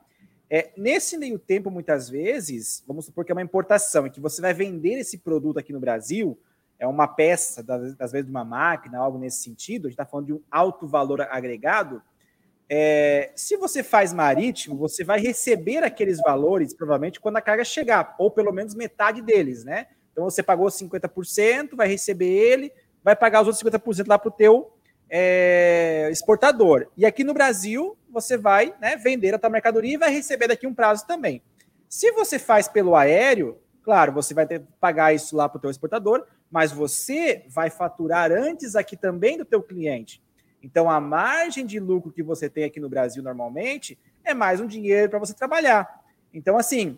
É, 0.49 0.71
nesse 0.77 1.17
meio 1.17 1.39
tempo, 1.39 1.71
muitas 1.71 2.09
vezes, 2.09 2.83
vamos 2.87 3.05
supor 3.05 3.25
que 3.25 3.31
é 3.31 3.35
uma 3.35 3.41
importação, 3.41 4.05
e 4.05 4.11
que 4.11 4.19
você 4.19 4.41
vai 4.41 4.53
vender 4.53 4.99
esse 4.99 5.17
produto 5.17 5.57
aqui 5.57 5.73
no 5.73 5.79
Brasil, 5.79 6.39
é 6.77 6.85
uma 6.85 7.07
peça, 7.07 7.63
das 7.63 8.11
vezes 8.11 8.25
de 8.25 8.31
uma 8.31 8.43
máquina, 8.43 8.99
algo 8.99 9.17
nesse 9.17 9.41
sentido, 9.41 9.87
a 9.87 9.89
gente 9.89 9.93
está 9.93 10.05
falando 10.05 10.27
de 10.27 10.33
um 10.33 10.41
alto 10.51 10.87
valor 10.87 11.21
agregado. 11.21 12.01
É, 12.69 13.31
se 13.35 13.55
você 13.57 13.81
faz 13.81 14.11
marítimo, 14.11 14.75
você 14.75 15.03
vai 15.03 15.19
receber 15.19 15.83
aqueles 15.83 16.19
valores, 16.19 16.73
provavelmente, 16.73 17.19
quando 17.19 17.37
a 17.37 17.41
carga 17.41 17.63
chegar, 17.63 18.15
ou 18.19 18.29
pelo 18.29 18.51
menos 18.51 18.75
metade 18.75 19.21
deles, 19.21 19.63
né? 19.63 19.87
Então 20.11 20.23
você 20.25 20.43
pagou 20.43 20.67
50%, 20.67 21.75
vai 21.75 21.87
receber 21.87 22.27
ele, 22.27 22.71
vai 23.05 23.15
pagar 23.15 23.41
os 23.41 23.47
outros 23.47 23.63
50% 23.63 24.07
lá 24.07 24.17
para 24.17 24.29
o 24.29 24.31
teu 24.31 24.73
é, 25.07 26.09
exportador. 26.11 26.87
E 26.97 27.05
aqui 27.05 27.23
no 27.23 27.35
Brasil, 27.35 27.95
você 28.09 28.35
vai 28.35 28.73
né, 28.81 28.97
vender 28.97 29.35
a 29.35 29.37
tua 29.37 29.51
mercadoria 29.51 29.93
e 29.93 29.97
vai 29.97 30.09
receber 30.09 30.47
daqui 30.47 30.65
um 30.65 30.73
prazo 30.73 31.05
também. 31.05 31.39
Se 31.87 32.11
você 32.13 32.39
faz 32.39 32.67
pelo 32.67 32.95
aéreo, 32.95 33.59
claro, 33.83 34.11
você 34.11 34.33
vai 34.33 34.47
ter 34.47 34.61
que 34.61 34.65
pagar 34.79 35.13
isso 35.13 35.35
lá 35.35 35.47
para 35.47 35.59
o 35.59 35.61
teu 35.61 35.69
exportador, 35.69 36.25
mas 36.49 36.71
você 36.71 37.45
vai 37.47 37.69
faturar 37.69 38.31
antes 38.31 38.75
aqui 38.75 38.97
também 38.97 39.37
do 39.37 39.45
teu 39.45 39.61
cliente. 39.61 40.19
Então, 40.63 40.89
a 40.89 40.99
margem 40.99 41.63
de 41.63 41.79
lucro 41.79 42.11
que 42.11 42.23
você 42.23 42.49
tem 42.49 42.63
aqui 42.63 42.79
no 42.79 42.89
Brasil 42.89 43.21
normalmente 43.21 43.99
é 44.23 44.33
mais 44.33 44.59
um 44.59 44.65
dinheiro 44.65 45.11
para 45.11 45.19
você 45.19 45.35
trabalhar. 45.35 45.87
Então, 46.33 46.57
assim, 46.57 46.97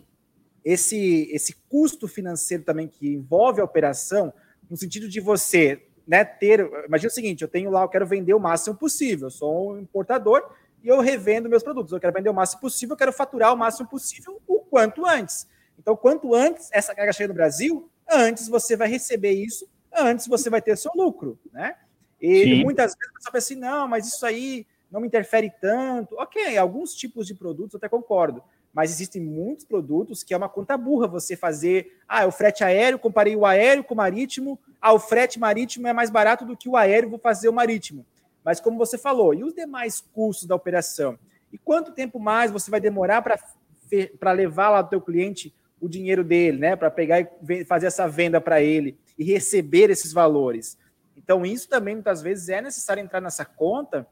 esse, 0.64 1.28
esse 1.30 1.54
custo 1.68 2.08
financeiro 2.08 2.64
também 2.64 2.88
que 2.88 3.12
envolve 3.12 3.60
a 3.60 3.64
operação, 3.64 4.32
no 4.70 4.76
sentido 4.76 5.06
de 5.06 5.20
você 5.20 5.87
né, 6.08 6.24
ter. 6.24 6.60
Imagina 6.86 7.08
o 7.08 7.14
seguinte: 7.14 7.42
eu 7.42 7.48
tenho 7.48 7.70
lá, 7.70 7.82
eu 7.82 7.88
quero 7.88 8.06
vender 8.06 8.32
o 8.32 8.40
máximo 8.40 8.74
possível, 8.74 9.26
eu 9.26 9.30
sou 9.30 9.72
um 9.72 9.78
importador 9.78 10.42
e 10.82 10.88
eu 10.88 11.00
revendo 11.00 11.48
meus 11.48 11.62
produtos. 11.62 11.92
Eu 11.92 12.00
quero 12.00 12.14
vender 12.14 12.30
o 12.30 12.34
máximo 12.34 12.62
possível, 12.62 12.94
eu 12.94 12.98
quero 12.98 13.12
faturar 13.12 13.52
o 13.52 13.56
máximo 13.56 13.86
possível 13.86 14.40
o 14.46 14.60
quanto 14.60 15.04
antes. 15.04 15.46
Então, 15.78 15.94
quanto 15.94 16.34
antes 16.34 16.70
essa 16.72 16.94
carga 16.94 17.12
chega 17.12 17.28
no 17.28 17.34
Brasil, 17.34 17.88
antes 18.10 18.48
você 18.48 18.74
vai 18.74 18.88
receber 18.88 19.32
isso, 19.32 19.68
antes 19.94 20.26
você 20.26 20.48
vai 20.48 20.62
ter 20.62 20.76
seu 20.76 20.90
lucro, 20.94 21.38
né? 21.52 21.76
E 22.20 22.44
Sim. 22.44 22.64
muitas 22.64 22.96
vezes 22.96 23.12
você 23.20 23.30
pensa 23.30 23.38
assim, 23.38 23.54
não, 23.54 23.86
mas 23.86 24.08
isso 24.08 24.24
aí 24.26 24.66
não 24.90 25.00
me 25.00 25.06
interfere 25.06 25.52
tanto. 25.60 26.16
Ok, 26.16 26.56
alguns 26.56 26.94
tipos 26.94 27.26
de 27.26 27.34
produtos 27.34 27.74
eu 27.74 27.78
até 27.78 27.88
concordo, 27.88 28.42
mas 28.72 28.90
existem 28.90 29.22
muitos 29.22 29.64
produtos 29.64 30.24
que 30.24 30.34
é 30.34 30.36
uma 30.36 30.48
conta 30.48 30.76
burra 30.76 31.06
você 31.06 31.36
fazer. 31.36 31.96
Ah, 32.08 32.26
o 32.26 32.32
frete 32.32 32.64
aéreo, 32.64 32.98
comparei 32.98 33.36
o 33.36 33.46
aéreo 33.46 33.84
com 33.84 33.94
o 33.94 33.96
marítimo. 33.96 34.58
Ah, 34.80 34.92
o 34.92 34.98
frete 34.98 35.38
marítimo 35.38 35.88
é 35.88 35.92
mais 35.92 36.10
barato 36.10 36.44
do 36.44 36.56
que 36.56 36.68
o 36.68 36.76
aéreo, 36.76 37.10
vou 37.10 37.18
fazer 37.18 37.48
o 37.48 37.52
marítimo. 37.52 38.06
Mas 38.44 38.60
como 38.60 38.78
você 38.78 38.96
falou, 38.96 39.34
e 39.34 39.42
os 39.44 39.52
demais 39.52 40.00
custos 40.00 40.46
da 40.46 40.54
operação? 40.54 41.18
E 41.52 41.58
quanto 41.58 41.92
tempo 41.92 42.18
mais 42.18 42.50
você 42.50 42.70
vai 42.70 42.80
demorar 42.80 43.22
para 43.22 44.32
levar 44.32 44.70
lá 44.70 44.82
do 44.82 44.90
teu 44.90 45.00
cliente 45.00 45.54
o 45.80 45.88
dinheiro 45.88 46.24
dele, 46.24 46.58
né? 46.58 46.76
Para 46.76 46.90
pegar 46.90 47.20
e 47.20 47.64
fazer 47.64 47.86
essa 47.86 48.08
venda 48.08 48.40
para 48.40 48.60
ele 48.62 48.96
e 49.18 49.24
receber 49.24 49.90
esses 49.90 50.12
valores. 50.12 50.78
Então, 51.16 51.44
isso 51.44 51.68
também 51.68 51.94
muitas 51.94 52.22
vezes 52.22 52.48
é 52.48 52.60
necessário 52.60 53.02
entrar 53.02 53.20
nessa 53.20 53.44
conta. 53.44 54.06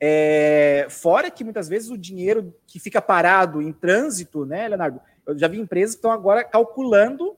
É, 0.00 0.86
fora 0.90 1.30
que 1.30 1.44
muitas 1.44 1.68
vezes 1.68 1.90
o 1.90 1.98
dinheiro 1.98 2.54
que 2.66 2.78
fica 2.78 3.00
parado 3.00 3.60
em 3.62 3.72
trânsito, 3.72 4.44
né, 4.44 4.68
Leonardo? 4.68 5.00
Eu 5.26 5.38
já 5.38 5.48
vi 5.48 5.58
empresas 5.58 5.94
que 5.94 5.98
estão 5.98 6.10
agora 6.10 6.44
calculando 6.44 7.36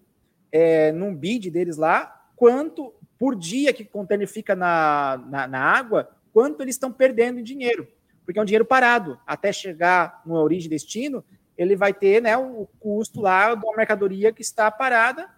é, 0.50 0.92
num 0.92 1.14
bid 1.14 1.50
deles 1.50 1.76
lá 1.76 2.15
quanto 2.36 2.94
por 3.18 3.34
dia 3.34 3.72
que 3.72 3.82
o 3.82 3.88
container 3.88 4.28
fica 4.28 4.54
na, 4.54 5.20
na, 5.28 5.48
na 5.48 5.60
água, 5.60 6.10
quanto 6.32 6.62
eles 6.62 6.74
estão 6.74 6.92
perdendo 6.92 7.40
em 7.40 7.42
dinheiro, 7.42 7.88
porque 8.24 8.38
é 8.38 8.42
um 8.42 8.44
dinheiro 8.44 8.64
parado. 8.64 9.18
Até 9.26 9.52
chegar 9.52 10.20
no 10.26 10.34
origem 10.34 10.68
destino, 10.68 11.24
ele 11.56 11.74
vai 11.74 11.94
ter 11.94 12.20
né, 12.20 12.36
o 12.36 12.68
custo 12.78 13.20
lá 13.22 13.54
da 13.54 13.76
mercadoria 13.76 14.32
que 14.32 14.42
está 14.42 14.70
parada 14.70 15.28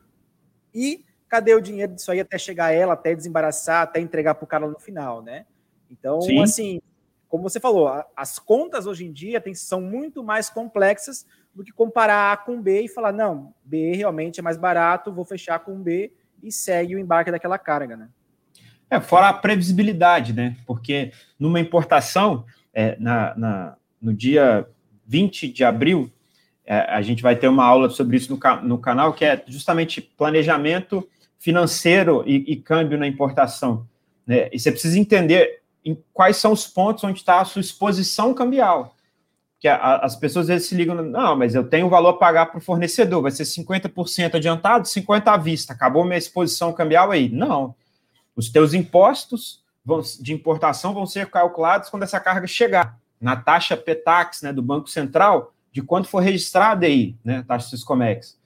e 0.75 1.05
cadê 1.29 1.55
o 1.55 1.61
dinheiro 1.61 1.95
disso 1.95 2.11
aí 2.11 2.19
até 2.19 2.37
chegar 2.37 2.73
ela, 2.73 2.95
até 2.95 3.15
desembaraçar, 3.15 3.83
até 3.83 4.01
entregar 4.01 4.35
para 4.35 4.45
o 4.45 4.49
cara 4.49 4.67
no 4.67 4.79
final, 4.81 5.23
né? 5.23 5.47
Então, 5.91 6.21
Sim. 6.21 6.43
assim, 6.43 6.81
como 7.29 7.43
você 7.43 7.61
falou, 7.61 7.89
as 8.17 8.39
contas 8.39 8.87
hoje 8.87 9.07
em 9.07 9.13
dia 9.13 9.41
tem, 9.41 9.55
são 9.55 9.81
muito 9.81 10.25
mais 10.25 10.51
complexas 10.51 11.27
do 11.55 11.63
que 11.63 11.73
comparar 11.73 12.33
A 12.33 12.37
com 12.37 12.61
B 12.61 12.83
e 12.83 12.89
falar, 12.89 13.13
não, 13.13 13.55
B 13.63 13.93
realmente 13.93 14.41
é 14.41 14.43
mais 14.43 14.57
barato, 14.57 15.13
vou 15.13 15.25
fechar 15.25 15.59
com 15.61 15.81
B 15.81 16.13
e 16.43 16.53
segue 16.53 16.97
o 16.97 16.99
embarque 16.99 17.31
daquela 17.31 17.59
carga, 17.59 17.97
né? 17.97 18.09
É, 18.91 19.01
fora 19.01 19.29
a 19.29 19.33
previsibilidade, 19.33 20.33
né? 20.33 20.57
Porque 20.67 21.13
numa 21.39 21.61
importação, 21.61 22.45
é, 22.73 22.97
na, 22.99 23.35
na, 23.37 23.77
no 24.01 24.15
dia 24.15 24.67
20 25.07 25.49
de 25.49 25.65
abril, 25.65 26.11
é, 26.65 26.81
a 26.81 27.03
gente 27.03 27.23
vai 27.23 27.37
ter 27.37 27.49
uma 27.49 27.65
aula 27.65 27.91
sobre 27.91 28.17
isso 28.17 28.33
no, 28.35 28.63
no 28.63 28.79
canal, 28.79 29.13
que 29.13 29.25
é 29.25 29.43
justamente 29.47 30.01
planejamento 30.01 31.07
financeiro 31.39 32.25
e, 32.27 32.53
e 32.53 32.57
câmbio 32.57 32.99
na 32.99 33.07
importação. 33.07 33.87
Né? 34.27 34.49
E 34.53 34.59
você 34.59 34.71
precisa 34.71 34.99
entender 34.99 35.63
em 35.85 35.97
quais 36.13 36.37
são 36.37 36.53
os 36.53 36.67
pontos 36.67 37.05
onde 37.05 37.19
está 37.19 37.41
a 37.41 37.45
sua 37.45 37.61
exposição 37.61 38.35
cambial 38.35 38.95
que 39.61 39.67
as 39.67 40.15
pessoas 40.15 40.45
às 40.45 40.49
vezes 40.49 40.69
se 40.69 40.75
ligam, 40.75 40.95
não, 41.03 41.37
mas 41.37 41.55
eu 41.55 41.65
tenho 41.65 41.89
valor 41.89 42.11
a 42.11 42.17
pagar 42.17 42.47
para 42.47 42.59
o 42.59 42.61
fornecedor, 42.61 43.23
vai 43.23 43.33
ser 43.33 43.43
50% 43.43 44.37
adiantado, 44.37 44.87
50% 44.87 45.27
à 45.27 45.37
vista, 45.37 45.73
acabou 45.73 46.05
minha 46.05 46.17
exposição 46.17 46.73
cambial 46.73 47.11
aí. 47.11 47.29
Não. 47.29 47.75
Os 48.37 48.49
teus 48.49 48.73
impostos 48.73 49.61
vão, 49.85 50.01
de 50.21 50.33
importação 50.33 50.95
vão 50.95 51.07
ser 51.07 51.29
calculados 51.29 51.91
quando 51.91 52.05
essa 52.05 52.21
carga 52.21 52.47
chegar, 52.47 52.97
na 53.21 53.35
taxa 53.35 53.77
PETAX 53.77 54.43
né, 54.43 54.53
do 54.53 54.63
Banco 54.63 54.89
Central, 54.89 55.53
de 55.73 55.83
quanto 55.83 56.09
for 56.09 56.21
registrado 56.21 56.87
aí, 56.87 57.17
né, 57.25 57.45
taxa 57.47 57.71
Siscomex. 57.71 58.39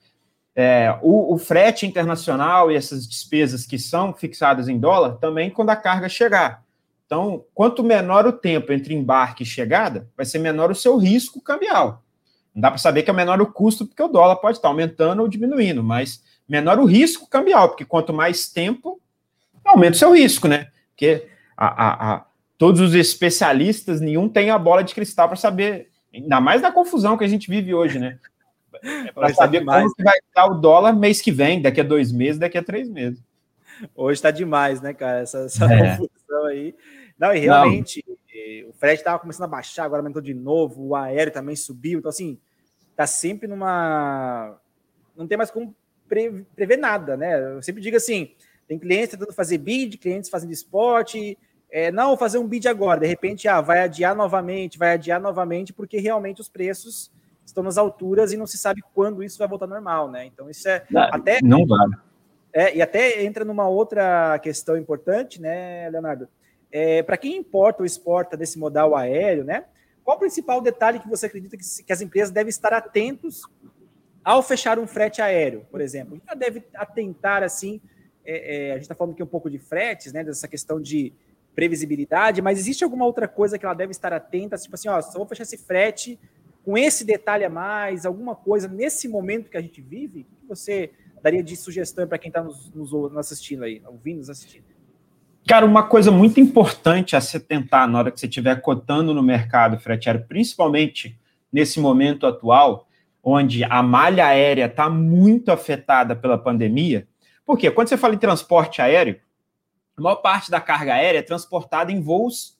É, 0.55 0.97
o, 1.01 1.33
o 1.33 1.37
frete 1.37 1.85
internacional 1.85 2.71
e 2.71 2.75
essas 2.75 3.07
despesas 3.07 3.65
que 3.67 3.77
são 3.77 4.13
fixadas 4.13 4.67
em 4.67 4.79
dólar, 4.79 5.17
também 5.17 5.51
quando 5.51 5.69
a 5.69 5.75
carga 5.75 6.09
chegar. 6.09 6.62
Então, 7.13 7.45
quanto 7.53 7.83
menor 7.83 8.25
o 8.25 8.33
tempo 8.33 8.73
entre 8.73 8.95
embarque 8.95 9.43
e 9.43 9.45
chegada, 9.45 10.09
vai 10.17 10.25
ser 10.25 10.39
menor 10.39 10.71
o 10.71 10.75
seu 10.75 10.97
risco 10.97 11.39
cambial. 11.39 12.03
Não 12.55 12.59
dá 12.59 12.71
para 12.71 12.79
saber 12.79 13.03
que 13.03 13.11
é 13.11 13.13
menor 13.13 13.39
o 13.39 13.45
custo, 13.45 13.85
porque 13.85 14.01
o 14.01 14.07
dólar 14.07 14.37
pode 14.37 14.57
estar 14.57 14.67
aumentando 14.67 15.21
ou 15.21 15.27
diminuindo, 15.27 15.83
mas 15.83 16.23
menor 16.49 16.79
o 16.79 16.85
risco 16.85 17.29
cambial, 17.29 17.69
porque 17.69 17.85
quanto 17.85 18.11
mais 18.11 18.47
tempo, 18.47 18.99
aumenta 19.63 19.95
o 19.95 19.99
seu 19.99 20.11
risco, 20.11 20.47
né? 20.47 20.71
Porque 20.89 21.27
a, 21.55 21.67
a, 21.67 22.13
a, 22.13 22.25
todos 22.57 22.81
os 22.81 22.95
especialistas, 22.95 24.01
nenhum 24.01 24.27
tem 24.27 24.49
a 24.49 24.57
bola 24.57 24.83
de 24.83 24.95
cristal 24.95 25.27
para 25.27 25.37
saber, 25.37 25.89
ainda 26.11 26.41
mais 26.41 26.63
na 26.63 26.71
confusão 26.71 27.15
que 27.15 27.23
a 27.23 27.29
gente 27.29 27.47
vive 27.47 27.75
hoje, 27.75 27.99
né? 27.99 28.17
É 28.83 29.11
para 29.11 29.31
saber 29.35 29.59
demais, 29.59 29.83
como 29.83 29.95
que 29.95 30.03
vai 30.03 30.17
estar 30.17 30.47
o 30.47 30.55
dólar 30.55 30.93
mês 30.93 31.21
que 31.21 31.31
vem, 31.31 31.61
daqui 31.61 31.79
a 31.79 31.83
dois 31.83 32.11
meses, 32.11 32.39
daqui 32.39 32.57
a 32.57 32.63
três 32.63 32.89
meses. 32.89 33.21
Hoje 33.95 34.15
está 34.15 34.31
demais, 34.31 34.81
né, 34.81 34.93
cara? 34.93 35.19
Essa, 35.19 35.45
essa 35.45 35.71
é. 35.71 35.97
confusão 35.97 36.45
aí. 36.45 36.75
Não, 37.17 37.33
e 37.33 37.39
realmente, 37.39 38.03
não. 38.07 38.15
Eh, 38.33 38.65
o 38.67 38.73
frete 38.73 39.01
estava 39.01 39.19
começando 39.19 39.45
a 39.45 39.49
baixar, 39.49 39.85
agora 39.85 40.01
aumentou 40.01 40.21
de 40.21 40.33
novo, 40.33 40.87
o 40.87 40.95
aéreo 40.95 41.31
também 41.31 41.55
subiu. 41.55 41.99
Então, 41.99 42.09
assim, 42.09 42.39
tá 42.95 43.05
sempre 43.05 43.47
numa. 43.47 44.57
Não 45.15 45.27
tem 45.27 45.37
mais 45.37 45.51
como 45.51 45.75
prever 46.07 46.77
nada, 46.77 47.15
né? 47.15 47.55
Eu 47.55 47.61
sempre 47.61 47.81
digo 47.81 47.97
assim: 47.97 48.31
tem 48.67 48.79
clientes 48.79 49.09
tentando 49.09 49.33
fazer 49.33 49.57
bid, 49.57 49.97
clientes 49.97 50.29
fazendo 50.29 50.51
esporte, 50.51 51.37
é, 51.75 51.91
não, 51.91 52.09
vou 52.09 52.17
fazer 52.17 52.37
um 52.37 52.47
bid 52.47 52.67
agora, 52.67 52.99
de 52.99 53.07
repente, 53.07 53.47
ah, 53.47 53.59
vai 53.59 53.79
adiar 53.79 54.15
novamente, 54.15 54.77
vai 54.77 54.91
adiar 54.91 55.19
novamente, 55.19 55.73
porque 55.73 55.97
realmente 55.97 56.39
os 56.39 56.47
preços 56.47 57.11
estão 57.43 57.63
nas 57.63 57.79
alturas 57.79 58.31
e 58.31 58.37
não 58.37 58.45
se 58.45 58.59
sabe 58.59 58.83
quando 58.93 59.23
isso 59.23 59.39
vai 59.39 59.47
voltar 59.47 59.65
normal, 59.65 60.09
né? 60.09 60.23
Então, 60.23 60.47
isso 60.51 60.69
é 60.69 60.85
não, 60.87 61.01
até. 61.11 61.39
Não 61.41 61.65
vale. 61.65 61.95
É, 62.53 62.77
e 62.77 62.81
até 62.81 63.23
entra 63.23 63.43
numa 63.43 63.67
outra 63.67 64.37
questão 64.37 64.77
importante, 64.77 65.41
né, 65.41 65.89
Leonardo? 65.89 66.27
É, 66.75 67.03
Para 67.03 67.17
quem 67.17 67.37
importa 67.37 67.83
ou 67.83 67.85
exporta 67.85 68.35
desse 68.35 68.57
modal 68.57 68.95
aéreo, 68.95 69.43
né? 69.43 69.63
Qual 70.03 70.17
o 70.17 70.19
principal 70.19 70.59
detalhe 70.59 70.99
que 70.99 71.07
você 71.07 71.27
acredita 71.27 71.55
que, 71.55 71.63
que 71.83 71.93
as 71.93 72.01
empresas 72.01 72.31
devem 72.31 72.49
estar 72.49 72.73
atentos 72.73 73.43
ao 74.23 74.41
fechar 74.41 74.79
um 74.79 74.87
frete 74.87 75.21
aéreo, 75.21 75.67
por 75.69 75.79
exemplo? 75.79 76.19
Já 76.27 76.33
deve 76.33 76.63
atentar 76.73 77.43
assim. 77.43 77.79
É, 78.25 78.55
é, 78.55 78.71
a 78.71 78.73
gente 78.73 78.83
está 78.83 78.95
falando 78.95 79.13
aqui 79.13 79.21
um 79.21 79.27
pouco 79.27 79.51
de 79.51 79.59
fretes, 79.59 80.11
né? 80.11 80.23
Dessa 80.23 80.47
questão 80.47 80.81
de 80.81 81.13
previsibilidade, 81.53 82.41
mas 82.41 82.57
existe 82.57 82.83
alguma 82.83 83.05
outra 83.05 83.27
coisa 83.27 83.59
que 83.59 83.65
ela 83.65 83.75
deve 83.75 83.91
estar 83.91 84.11
atenta? 84.11 84.57
Tipo 84.57 84.73
assim, 84.73 84.89
ó, 84.89 84.99
só 84.99 85.19
vou 85.19 85.27
fechar 85.27 85.43
esse 85.43 85.59
frete 85.59 86.19
com 86.65 86.75
esse 86.75 87.05
detalhe 87.05 87.45
a 87.45 87.49
mais, 87.49 88.03
alguma 88.03 88.35
coisa 88.35 88.67
nesse 88.67 89.07
momento 89.07 89.51
que 89.51 89.57
a 89.57 89.61
gente 89.61 89.79
vive? 89.79 90.21
O 90.21 90.41
que 90.41 90.47
você 90.47 90.89
daria 91.21 91.43
de 91.43 91.55
sugestão 91.55 92.07
para 92.07 92.17
quem 92.17 92.29
está 92.29 92.41
nos, 92.41 92.71
nos, 92.71 93.15
assistindo 93.15 93.63
aí, 93.63 93.79
ouvindo, 93.85 94.17
nos 94.17 94.29
assistindo? 94.31 94.72
Cara, 95.45 95.65
uma 95.65 95.83
coisa 95.83 96.09
muito 96.09 96.39
importante 96.39 97.17
a 97.17 97.21
se 97.21 97.37
tentar 97.37 97.85
na 97.85 97.99
hora 97.99 98.11
que 98.11 98.19
você 98.19 98.27
estiver 98.27 98.61
cotando 98.61 99.13
no 99.13 99.21
mercado 99.21 99.77
frete 99.77 100.07
aéreo, 100.07 100.25
principalmente 100.25 101.19
nesse 101.51 101.81
momento 101.81 102.25
atual, 102.25 102.87
onde 103.21 103.61
a 103.65 103.83
malha 103.83 104.25
aérea 104.25 104.65
está 104.65 104.89
muito 104.89 105.51
afetada 105.51 106.15
pela 106.15 106.37
pandemia, 106.37 107.07
porque 107.45 107.69
quando 107.69 107.89
você 107.89 107.97
fala 107.97 108.15
em 108.15 108.17
transporte 108.17 108.81
aéreo, 108.81 109.19
a 109.97 110.01
maior 110.01 110.15
parte 110.15 110.49
da 110.49 110.61
carga 110.61 110.93
aérea 110.93 111.19
é 111.19 111.23
transportada 111.23 111.91
em 111.91 112.01
voos 112.01 112.57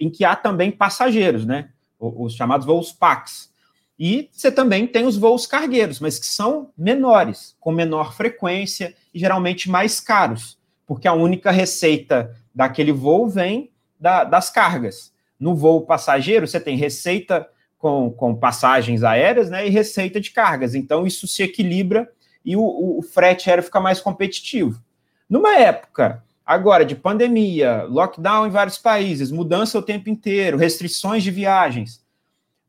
em 0.00 0.10
que 0.10 0.24
há 0.24 0.34
também 0.34 0.70
passageiros, 0.70 1.44
né? 1.44 1.68
Os 1.98 2.34
chamados 2.34 2.66
voos 2.66 2.92
PAX. 2.92 3.52
E 3.98 4.30
você 4.32 4.50
também 4.50 4.86
tem 4.86 5.06
os 5.06 5.18
voos 5.18 5.46
cargueiros, 5.46 6.00
mas 6.00 6.18
que 6.18 6.26
são 6.26 6.70
menores, 6.76 7.54
com 7.60 7.70
menor 7.70 8.14
frequência 8.14 8.96
e 9.14 9.18
geralmente 9.18 9.70
mais 9.70 10.00
caros, 10.00 10.58
porque 10.92 11.08
a 11.08 11.14
única 11.14 11.50
receita 11.50 12.36
daquele 12.54 12.92
voo 12.92 13.26
vem 13.26 13.70
da, 13.98 14.24
das 14.24 14.50
cargas. 14.50 15.10
No 15.40 15.54
voo 15.54 15.86
passageiro, 15.86 16.46
você 16.46 16.60
tem 16.60 16.76
receita 16.76 17.48
com, 17.78 18.10
com 18.10 18.34
passagens 18.34 19.02
aéreas 19.02 19.48
né, 19.48 19.66
e 19.66 19.70
receita 19.70 20.20
de 20.20 20.30
cargas. 20.30 20.74
Então, 20.74 21.06
isso 21.06 21.26
se 21.26 21.42
equilibra 21.42 22.10
e 22.44 22.56
o, 22.56 22.60
o, 22.60 22.98
o 22.98 23.02
frete 23.02 23.48
aéreo 23.48 23.64
fica 23.64 23.80
mais 23.80 24.00
competitivo. 24.00 24.82
Numa 25.28 25.56
época 25.56 26.22
Agora, 26.44 26.84
de 26.84 26.96
pandemia, 26.96 27.84
lockdown 27.84 28.46
em 28.46 28.50
vários 28.50 28.76
países, 28.76 29.30
mudança 29.30 29.78
o 29.78 29.82
tempo 29.82 30.10
inteiro, 30.10 30.58
restrições 30.58 31.22
de 31.22 31.30
viagens. 31.30 32.04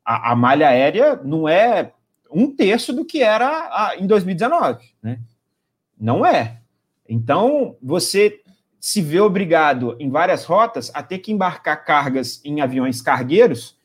A, 0.05 0.31
a 0.31 0.35
malha 0.35 0.69
aérea 0.69 1.19
não 1.23 1.49
é 1.49 1.91
um 2.31 2.55
terço 2.55 2.93
do 2.93 3.03
que 3.03 3.21
era 3.21 3.47
a, 3.47 3.95
em 3.97 4.05
2019, 4.05 4.85
né? 5.01 5.19
Não 5.99 6.25
é. 6.25 6.61
Então, 7.13 7.77
você 7.79 8.41
se 8.79 8.99
vê 8.99 9.19
obrigado 9.19 9.95
em 9.99 10.09
várias 10.09 10.45
rotas 10.45 10.89
a 10.95 11.03
ter 11.03 11.19
que 11.19 11.31
embarcar 11.31 11.85
cargas 11.85 12.41
em 12.43 12.59
aviões 12.59 13.03
cargueiros 13.03 13.77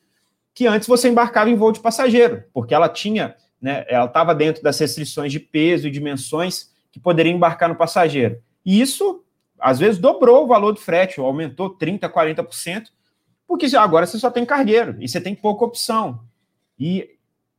que 0.51 0.65
antes 0.65 0.87
você 0.87 1.09
embarcava 1.09 1.47
em 1.47 1.55
voo 1.55 1.71
de 1.71 1.79
passageiro, 1.79 2.43
porque 2.51 2.73
ela 2.73 2.89
tinha, 2.89 3.35
né, 3.61 3.85
ela 3.87 4.05
estava 4.05 4.33
dentro 4.33 4.63
das 4.63 4.79
restrições 4.79 5.31
de 5.31 5.39
peso 5.39 5.87
e 5.87 5.91
dimensões 5.91 6.71
que 6.91 6.99
poderia 6.99 7.31
embarcar 7.31 7.69
no 7.69 7.75
passageiro. 7.75 8.41
E 8.65 8.81
isso 8.81 9.23
às 9.59 9.77
vezes 9.77 10.01
dobrou 10.01 10.45
o 10.45 10.47
valor 10.47 10.71
do 10.71 10.79
frete, 10.79 11.21
ou 11.21 11.27
aumentou 11.27 11.77
30%, 11.77 12.09
40%, 12.09 12.87
porque 13.47 13.67
agora 13.75 14.07
você 14.07 14.17
só 14.17 14.31
tem 14.31 14.43
cargueiro 14.43 14.97
e 14.99 15.07
você 15.07 15.21
tem 15.21 15.35
pouca 15.35 15.65
opção. 15.65 16.21
E 16.79 17.11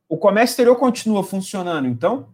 o 0.09 0.17
comércio 0.17 0.51
exterior 0.51 0.75
continua 0.75 1.23
funcionando, 1.23 1.87
então 1.87 2.27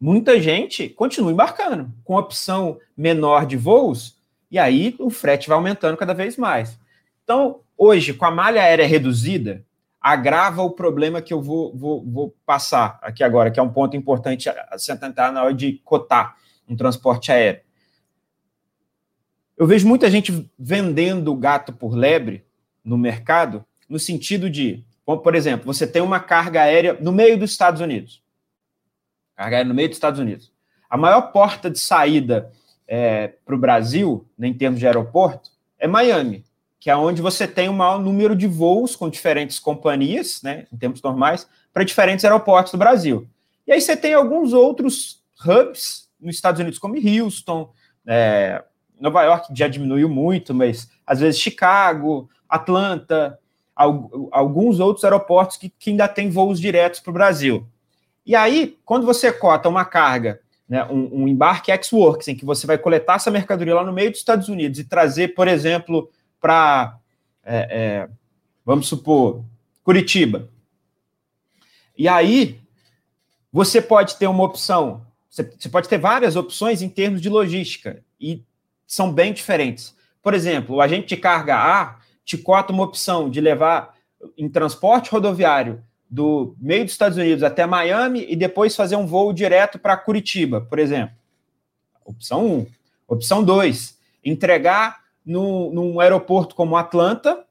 muita 0.00 0.40
gente 0.40 0.88
continua 0.88 1.32
embarcando 1.32 1.92
com 2.04 2.16
opção 2.16 2.78
menor 2.96 3.46
de 3.46 3.56
voos, 3.56 4.16
e 4.50 4.58
aí 4.58 4.94
o 4.98 5.10
frete 5.10 5.48
vai 5.48 5.56
aumentando 5.56 5.96
cada 5.96 6.14
vez 6.14 6.36
mais. 6.36 6.78
Então, 7.24 7.60
hoje, 7.76 8.14
com 8.14 8.24
a 8.24 8.30
malha 8.30 8.62
aérea 8.62 8.86
reduzida, 8.86 9.64
agrava 10.00 10.62
o 10.62 10.70
problema 10.70 11.20
que 11.20 11.34
eu 11.34 11.42
vou, 11.42 11.76
vou, 11.76 12.04
vou 12.04 12.34
passar 12.46 12.98
aqui 13.02 13.22
agora, 13.22 13.50
que 13.50 13.60
é 13.60 13.62
um 13.62 13.72
ponto 13.72 13.96
importante 13.96 14.48
a 14.48 14.78
se 14.78 14.90
atentar 14.90 15.32
na 15.32 15.42
hora 15.42 15.54
de 15.54 15.80
cotar 15.84 16.36
um 16.68 16.76
transporte 16.76 17.32
aéreo. 17.32 17.62
Eu 19.56 19.66
vejo 19.66 19.88
muita 19.88 20.08
gente 20.08 20.48
vendendo 20.58 21.34
gato 21.34 21.72
por 21.72 21.94
lebre 21.94 22.44
no 22.84 22.96
mercado, 22.96 23.64
no 23.88 23.98
sentido 23.98 24.48
de, 24.48 24.84
por 25.04 25.34
exemplo, 25.34 25.66
você 25.66 25.86
tem 25.86 26.00
uma 26.00 26.20
carga 26.20 26.62
aérea 26.62 26.96
no 27.00 27.10
meio 27.10 27.36
dos 27.36 27.50
Estados 27.50 27.80
Unidos. 27.80 28.22
Carga 29.38 29.58
aérea 29.58 29.68
no 29.68 29.74
meio 29.74 29.88
dos 29.88 29.96
Estados 29.96 30.18
Unidos. 30.18 30.50
A 30.90 30.96
maior 30.96 31.30
porta 31.30 31.70
de 31.70 31.78
saída 31.78 32.50
é, 32.88 33.28
para 33.46 33.54
o 33.54 33.58
Brasil, 33.58 34.26
né, 34.36 34.48
em 34.48 34.52
termos 34.52 34.80
de 34.80 34.86
aeroporto, 34.86 35.50
é 35.78 35.86
Miami, 35.86 36.44
que 36.80 36.90
é 36.90 36.96
onde 36.96 37.22
você 37.22 37.46
tem 37.46 37.68
o 37.68 37.72
maior 37.72 38.00
número 38.00 38.34
de 38.34 38.48
voos 38.48 38.96
com 38.96 39.08
diferentes 39.08 39.60
companhias, 39.60 40.42
né, 40.42 40.66
em 40.72 40.76
tempos 40.76 41.00
normais, 41.00 41.48
para 41.72 41.84
diferentes 41.84 42.24
aeroportos 42.24 42.72
do 42.72 42.78
Brasil. 42.78 43.28
E 43.64 43.70
aí 43.70 43.80
você 43.80 43.96
tem 43.96 44.12
alguns 44.12 44.52
outros 44.52 45.22
hubs 45.46 46.08
nos 46.20 46.34
Estados 46.34 46.60
Unidos, 46.60 46.80
como 46.80 46.96
Houston, 46.96 47.72
é, 48.04 48.64
Nova 49.00 49.22
York 49.22 49.52
já 49.54 49.68
diminuiu 49.68 50.08
muito, 50.08 50.52
mas 50.52 50.90
às 51.06 51.20
vezes 51.20 51.40
Chicago, 51.40 52.28
Atlanta, 52.48 53.38
alguns 53.76 54.80
outros 54.80 55.04
aeroportos 55.04 55.56
que, 55.56 55.68
que 55.68 55.90
ainda 55.90 56.08
têm 56.08 56.28
voos 56.28 56.58
diretos 56.58 56.98
para 56.98 57.10
o 57.10 57.14
Brasil. 57.14 57.64
E 58.28 58.36
aí, 58.36 58.78
quando 58.84 59.06
você 59.06 59.32
cota 59.32 59.70
uma 59.70 59.86
carga, 59.86 60.38
né, 60.68 60.84
um, 60.84 61.22
um 61.22 61.28
embarque 61.28 61.72
ex-works, 61.72 62.28
em 62.28 62.36
que 62.36 62.44
você 62.44 62.66
vai 62.66 62.76
coletar 62.76 63.14
essa 63.14 63.30
mercadoria 63.30 63.74
lá 63.74 63.82
no 63.82 63.90
meio 63.90 64.10
dos 64.10 64.20
Estados 64.20 64.50
Unidos 64.50 64.78
e 64.78 64.84
trazer, 64.84 65.28
por 65.28 65.48
exemplo, 65.48 66.10
para, 66.38 66.98
é, 67.42 67.56
é, 67.70 68.08
vamos 68.66 68.86
supor, 68.86 69.42
Curitiba. 69.82 70.50
E 71.96 72.06
aí, 72.06 72.60
você 73.50 73.80
pode 73.80 74.16
ter 74.16 74.26
uma 74.26 74.44
opção, 74.44 75.06
você, 75.30 75.50
você 75.58 75.70
pode 75.70 75.88
ter 75.88 75.96
várias 75.96 76.36
opções 76.36 76.82
em 76.82 76.88
termos 76.90 77.22
de 77.22 77.30
logística. 77.30 78.04
E 78.20 78.44
são 78.86 79.10
bem 79.10 79.32
diferentes. 79.32 79.96
Por 80.22 80.34
exemplo, 80.34 80.76
o 80.76 80.80
agente 80.82 81.06
de 81.08 81.16
carga 81.16 81.56
A 81.56 81.96
te 82.26 82.36
cota 82.36 82.74
uma 82.74 82.84
opção 82.84 83.30
de 83.30 83.40
levar 83.40 83.94
em 84.36 84.50
transporte 84.50 85.10
rodoviário 85.10 85.82
do 86.10 86.54
meio 86.58 86.84
dos 86.84 86.92
Estados 86.92 87.18
Unidos 87.18 87.42
até 87.42 87.66
Miami 87.66 88.26
e 88.28 88.34
depois 88.34 88.74
fazer 88.74 88.96
um 88.96 89.06
voo 89.06 89.32
direto 89.32 89.78
para 89.78 89.96
Curitiba, 89.96 90.60
por 90.60 90.78
exemplo. 90.78 91.14
Opção 92.04 92.46
1. 92.46 92.52
Um. 92.52 92.66
Opção 93.06 93.42
2, 93.42 93.98
entregar 94.24 95.00
no, 95.24 95.72
num 95.72 96.00
aeroporto 96.00 96.54
como 96.54 96.76
Atlanta, 96.76 97.44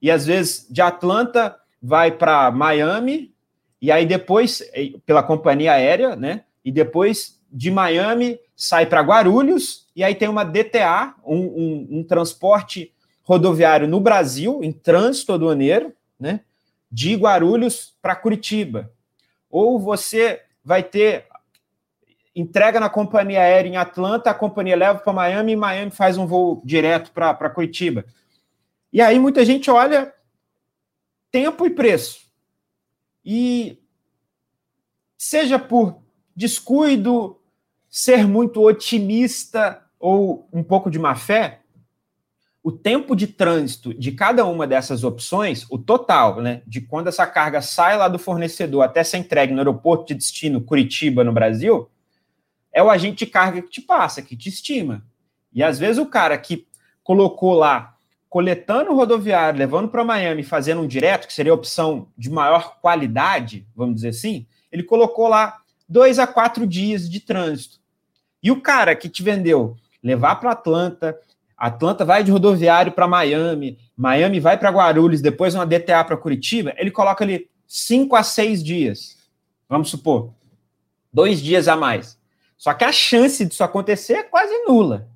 e 0.00 0.10
às 0.10 0.24
vezes 0.24 0.66
de 0.70 0.80
Atlanta 0.80 1.56
vai 1.82 2.10
para 2.10 2.50
Miami, 2.50 3.34
e 3.80 3.92
aí 3.92 4.06
depois, 4.06 4.62
pela 5.04 5.22
companhia 5.22 5.72
aérea, 5.72 6.16
né? 6.16 6.44
E 6.64 6.72
depois 6.72 7.38
de 7.52 7.70
Miami 7.70 8.38
sai 8.56 8.86
para 8.86 9.02
Guarulhos, 9.02 9.86
e 9.94 10.02
aí 10.02 10.14
tem 10.14 10.28
uma 10.28 10.44
DTA, 10.44 11.14
um, 11.24 11.36
um, 11.36 11.88
um, 11.98 12.04
transporte 12.04 12.92
rodoviário 13.22 13.86
no 13.86 14.00
Brasil, 14.00 14.60
em 14.62 14.72
trânsito 14.72 15.32
aduaneiro, 15.32 15.92
né, 16.18 16.40
de 16.94 17.16
Guarulhos 17.16 17.92
para 18.00 18.14
Curitiba. 18.14 18.88
Ou 19.50 19.80
você 19.80 20.40
vai 20.64 20.80
ter 20.80 21.26
entrega 22.36 22.78
na 22.78 22.88
companhia 22.88 23.40
aérea 23.40 23.68
em 23.68 23.76
Atlanta, 23.76 24.30
a 24.30 24.34
companhia 24.34 24.76
leva 24.76 25.00
para 25.00 25.12
Miami 25.12 25.52
e 25.52 25.56
Miami 25.56 25.90
faz 25.90 26.16
um 26.16 26.24
voo 26.24 26.62
direto 26.64 27.10
para 27.10 27.50
Curitiba. 27.50 28.04
E 28.92 29.00
aí 29.00 29.18
muita 29.18 29.44
gente 29.44 29.68
olha 29.68 30.14
tempo 31.32 31.66
e 31.66 31.70
preço. 31.70 32.20
E 33.24 33.82
seja 35.18 35.58
por 35.58 36.00
descuido, 36.34 37.40
ser 37.90 38.26
muito 38.28 38.62
otimista 38.62 39.84
ou 39.98 40.48
um 40.52 40.62
pouco 40.62 40.88
de 40.88 40.98
má 40.98 41.16
fé, 41.16 41.63
o 42.64 42.72
tempo 42.72 43.14
de 43.14 43.26
trânsito 43.26 43.92
de 43.92 44.10
cada 44.10 44.46
uma 44.46 44.66
dessas 44.66 45.04
opções, 45.04 45.66
o 45.68 45.76
total, 45.76 46.40
né, 46.40 46.62
de 46.66 46.80
quando 46.80 47.08
essa 47.08 47.26
carga 47.26 47.60
sai 47.60 47.94
lá 47.94 48.08
do 48.08 48.18
fornecedor 48.18 48.82
até 48.82 49.04
ser 49.04 49.18
entregue 49.18 49.52
no 49.52 49.58
aeroporto 49.58 50.06
de 50.06 50.14
destino 50.14 50.62
Curitiba, 50.62 51.22
no 51.22 51.30
Brasil, 51.30 51.90
é 52.72 52.82
o 52.82 52.88
agente 52.88 53.26
de 53.26 53.30
carga 53.30 53.60
que 53.60 53.68
te 53.68 53.82
passa, 53.82 54.22
que 54.22 54.34
te 54.34 54.48
estima. 54.48 55.04
E 55.52 55.62
às 55.62 55.78
vezes 55.78 55.98
o 55.98 56.06
cara 56.06 56.38
que 56.38 56.66
colocou 57.02 57.52
lá, 57.52 57.98
coletando 58.30 58.94
rodoviário, 58.94 59.58
levando 59.58 59.90
para 59.90 60.02
Miami, 60.02 60.42
fazendo 60.42 60.80
um 60.80 60.86
direto, 60.86 61.26
que 61.26 61.34
seria 61.34 61.52
a 61.52 61.54
opção 61.54 62.08
de 62.16 62.30
maior 62.30 62.80
qualidade, 62.80 63.68
vamos 63.76 63.96
dizer 63.96 64.08
assim, 64.08 64.46
ele 64.72 64.82
colocou 64.82 65.28
lá 65.28 65.58
dois 65.86 66.18
a 66.18 66.26
quatro 66.26 66.66
dias 66.66 67.10
de 67.10 67.20
trânsito. 67.20 67.78
E 68.42 68.50
o 68.50 68.62
cara 68.62 68.96
que 68.96 69.10
te 69.10 69.22
vendeu 69.22 69.76
levar 70.02 70.36
para 70.36 70.52
Atlanta, 70.52 71.14
Atlanta 71.56 72.04
vai 72.04 72.24
de 72.24 72.30
rodoviário 72.30 72.92
para 72.92 73.08
Miami, 73.08 73.78
Miami 73.96 74.40
vai 74.40 74.58
para 74.58 74.70
Guarulhos, 74.70 75.20
depois 75.20 75.54
uma 75.54 75.66
DTA 75.66 76.04
para 76.04 76.16
Curitiba, 76.16 76.74
ele 76.76 76.90
coloca 76.90 77.24
ali 77.24 77.48
cinco 77.66 78.16
a 78.16 78.22
seis 78.22 78.62
dias. 78.62 79.16
Vamos 79.68 79.90
supor, 79.90 80.32
dois 81.12 81.40
dias 81.40 81.68
a 81.68 81.76
mais. 81.76 82.18
Só 82.56 82.72
que 82.72 82.84
a 82.84 82.92
chance 82.92 83.44
disso 83.44 83.62
acontecer 83.62 84.14
é 84.14 84.22
quase 84.22 84.52
nula. 84.64 85.08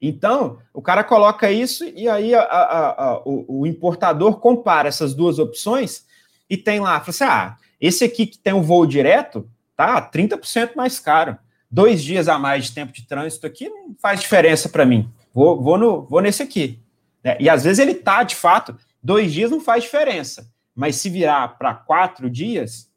Então, 0.00 0.58
o 0.72 0.82
cara 0.82 1.02
coloca 1.02 1.50
isso 1.50 1.84
e 1.84 2.08
aí 2.08 2.34
a, 2.34 2.42
a, 2.42 3.04
a, 3.04 3.18
o, 3.24 3.60
o, 3.60 3.66
importador 3.66 4.38
compara 4.38 4.88
essas 4.88 5.14
duas 5.14 5.38
opções 5.38 6.04
e 6.48 6.58
tem 6.58 6.78
lá, 6.78 7.00
fala 7.00 7.08
assim, 7.08 7.24
ah, 7.24 7.56
esse 7.80 8.04
aqui 8.04 8.26
que 8.26 8.38
tem 8.38 8.52
um 8.52 8.62
voo 8.62 8.86
direto, 8.86 9.48
tá 9.74 10.00
30% 10.02 10.76
mais 10.76 10.98
caro. 10.98 11.38
Dois 11.70 12.02
dias 12.02 12.28
a 12.28 12.38
mais 12.38 12.66
de 12.66 12.72
tempo 12.72 12.92
de 12.92 13.06
trânsito 13.06 13.46
aqui 13.46 13.68
não 13.68 13.96
faz 14.00 14.20
diferença 14.20 14.68
para 14.68 14.84
mim. 14.84 15.10
Vou, 15.34 15.60
vou, 15.60 15.76
no, 15.76 16.06
vou 16.06 16.20
nesse 16.20 16.42
aqui. 16.42 16.80
Né? 17.22 17.36
E 17.40 17.50
às 17.50 17.64
vezes 17.64 17.80
ele 17.80 17.94
tá, 17.94 18.22
de 18.22 18.36
fato, 18.36 18.78
dois 19.02 19.32
dias 19.32 19.50
não 19.50 19.60
faz 19.60 19.82
diferença. 19.82 20.48
Mas 20.74 20.96
se 20.96 21.10
virar 21.10 21.58
para 21.58 21.74
quatro 21.74 22.30
dias, 22.30 22.90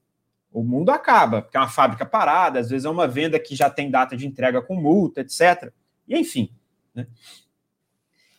o 0.52 0.63
mundo 0.63 0.91
acaba, 0.91 1.41
porque 1.41 1.58
é 1.58 1.60
uma 1.60 1.69
fábrica 1.69 2.06
parada, 2.06 2.60
às 2.60 2.69
vezes 2.69 2.86
é 2.86 2.89
uma 2.89 3.08
venda 3.08 3.39
que 3.39 3.56
já 3.56 3.69
tem 3.69 3.89
data 3.89 4.15
de 4.15 4.28
entrega 4.28 4.62
com 4.62 4.76
multa, 4.76 5.21
etc. 5.21 5.71
E 6.08 6.17
enfim. 6.17 6.52
Né? 6.93 7.08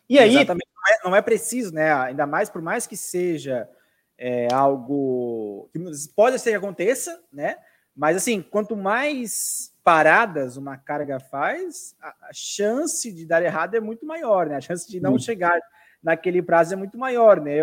E 0.09 0.19
aí. 0.19 0.37
Exatamente. 0.37 0.69
Não 0.75 0.95
é, 0.95 0.99
não 1.11 1.17
é 1.17 1.23
preciso, 1.23 1.75
né? 1.75 1.93
Ainda 1.93 2.27
mais, 2.27 2.49
por 2.49 2.63
mais 2.63 2.87
que 2.87 2.97
seja 2.97 3.69
é, 4.17 4.49
algo 4.53 5.69
que 5.73 5.79
pode 6.15 6.39
ser 6.39 6.51
que 6.51 6.57
aconteça, 6.57 7.21
né? 7.33 7.57
Mas 7.95 8.17
assim, 8.17 8.41
quanto 8.41 8.77
mais 8.77 9.73
paradas 9.89 10.59
uma 10.59 10.77
carga 10.77 11.19
faz, 11.19 11.97
a, 12.03 12.29
chance 12.31 13.11
de 13.11 13.25
dar 13.25 13.43
errado 13.43 13.75
é 13.75 13.81
muito 13.81 14.05
maior, 14.05 14.47
né? 14.47 14.57
A 14.57 14.61
chance 14.61 14.87
de 14.87 15.01
não 15.01 15.13
muito. 15.13 15.25
chegar 15.25 15.59
naquele 16.03 16.43
prazo 16.43 16.75
é 16.75 16.77
muito 16.77 16.99
maior, 16.99 17.41
né? 17.41 17.55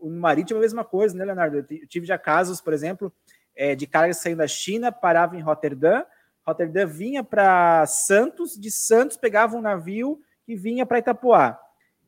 O 0.00 0.08
marítimo 0.08 0.56
é 0.56 0.60
a 0.60 0.62
mesma 0.62 0.82
coisa, 0.82 1.14
né, 1.14 1.26
Leonardo? 1.26 1.58
Eu 1.58 1.86
tive 1.86 2.06
já 2.06 2.16
casos, 2.16 2.58
por 2.58 2.72
exemplo, 2.72 3.12
é, 3.54 3.74
de 3.74 3.86
cargas 3.86 4.16
saindo 4.16 4.38
da 4.38 4.46
China, 4.46 4.90
parava 4.90 5.36
em 5.36 5.42
Rotterdam, 5.42 6.06
Rotterdam 6.46 6.88
vinha 6.88 7.22
para 7.22 7.84
Santos, 7.84 8.58
de 8.58 8.70
Santos 8.70 9.18
pegava 9.18 9.54
um 9.54 9.60
navio 9.60 10.18
que 10.46 10.56
vinha 10.56 10.86
para 10.86 11.00
Itapuá. 11.00 11.60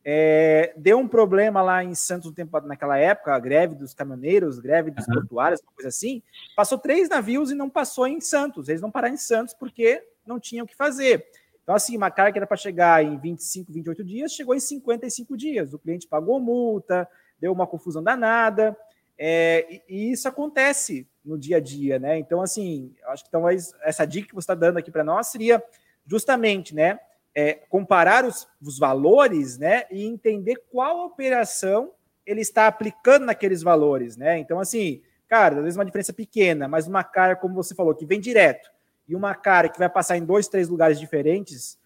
É, 0.08 0.72
deu 0.76 0.98
um 0.98 1.08
problema 1.08 1.60
lá 1.60 1.82
em 1.82 1.92
Santos 1.92 2.30
tempo, 2.30 2.60
naquela 2.60 2.96
época, 2.96 3.34
a 3.34 3.40
greve 3.40 3.74
dos 3.74 3.92
caminhoneiros, 3.92 4.60
greve 4.60 4.92
dos 4.92 5.04
uhum. 5.08 5.14
portuários, 5.14 5.60
uma 5.60 5.72
coisa 5.72 5.88
assim. 5.88 6.22
Passou 6.54 6.78
três 6.78 7.08
navios 7.08 7.50
e 7.50 7.56
não 7.56 7.68
passou 7.68 8.06
em 8.06 8.20
Santos. 8.20 8.68
Eles 8.68 8.80
não 8.80 8.88
pararam 8.88 9.14
em 9.14 9.16
Santos 9.16 9.52
porque 9.52 10.00
não 10.24 10.38
tinham 10.38 10.64
o 10.64 10.68
que 10.68 10.76
fazer. 10.76 11.26
Então, 11.60 11.74
assim, 11.74 11.96
uma 11.96 12.08
carga 12.08 12.30
que 12.30 12.38
era 12.38 12.46
para 12.46 12.56
chegar 12.56 13.04
em 13.04 13.18
25, 13.18 13.72
28 13.72 14.04
dias, 14.04 14.32
chegou 14.32 14.54
em 14.54 14.60
55 14.60 15.36
dias. 15.36 15.74
O 15.74 15.78
cliente 15.80 16.06
pagou 16.06 16.38
multa, 16.38 17.08
deu 17.40 17.50
uma 17.50 17.66
confusão 17.66 18.00
danada. 18.00 18.76
É, 19.18 19.66
e, 19.68 19.82
e, 19.88 20.12
isso 20.12 20.28
acontece 20.28 21.08
no 21.24 21.36
dia 21.36 21.56
a 21.56 21.60
dia, 21.60 21.98
né? 21.98 22.16
Então, 22.16 22.40
assim, 22.40 22.94
acho 23.06 23.24
que 23.24 23.28
então, 23.28 23.48
essa 23.82 24.04
dica 24.04 24.28
que 24.28 24.34
você 24.36 24.44
está 24.44 24.54
dando 24.54 24.76
aqui 24.76 24.92
para 24.92 25.02
nós 25.02 25.26
seria 25.26 25.60
justamente, 26.06 26.76
né? 26.76 27.00
É, 27.36 27.52
comparar 27.68 28.24
os, 28.24 28.48
os 28.62 28.78
valores 28.78 29.58
né, 29.58 29.84
e 29.90 30.06
entender 30.06 30.56
qual 30.72 31.04
operação 31.04 31.92
ele 32.24 32.40
está 32.40 32.66
aplicando 32.66 33.26
naqueles 33.26 33.62
valores. 33.62 34.16
Né? 34.16 34.38
Então, 34.38 34.58
assim, 34.58 35.02
cara, 35.28 35.56
às 35.56 35.62
vezes 35.62 35.76
uma 35.76 35.84
diferença 35.84 36.14
pequena, 36.14 36.66
mas 36.66 36.86
uma 36.86 37.04
cara, 37.04 37.36
como 37.36 37.54
você 37.54 37.74
falou, 37.74 37.94
que 37.94 38.06
vem 38.06 38.18
direto, 38.18 38.70
e 39.06 39.14
uma 39.14 39.34
cara 39.34 39.68
que 39.68 39.78
vai 39.78 39.88
passar 39.88 40.16
em 40.16 40.24
dois, 40.24 40.48
três 40.48 40.66
lugares 40.70 40.98
diferentes, 40.98 41.78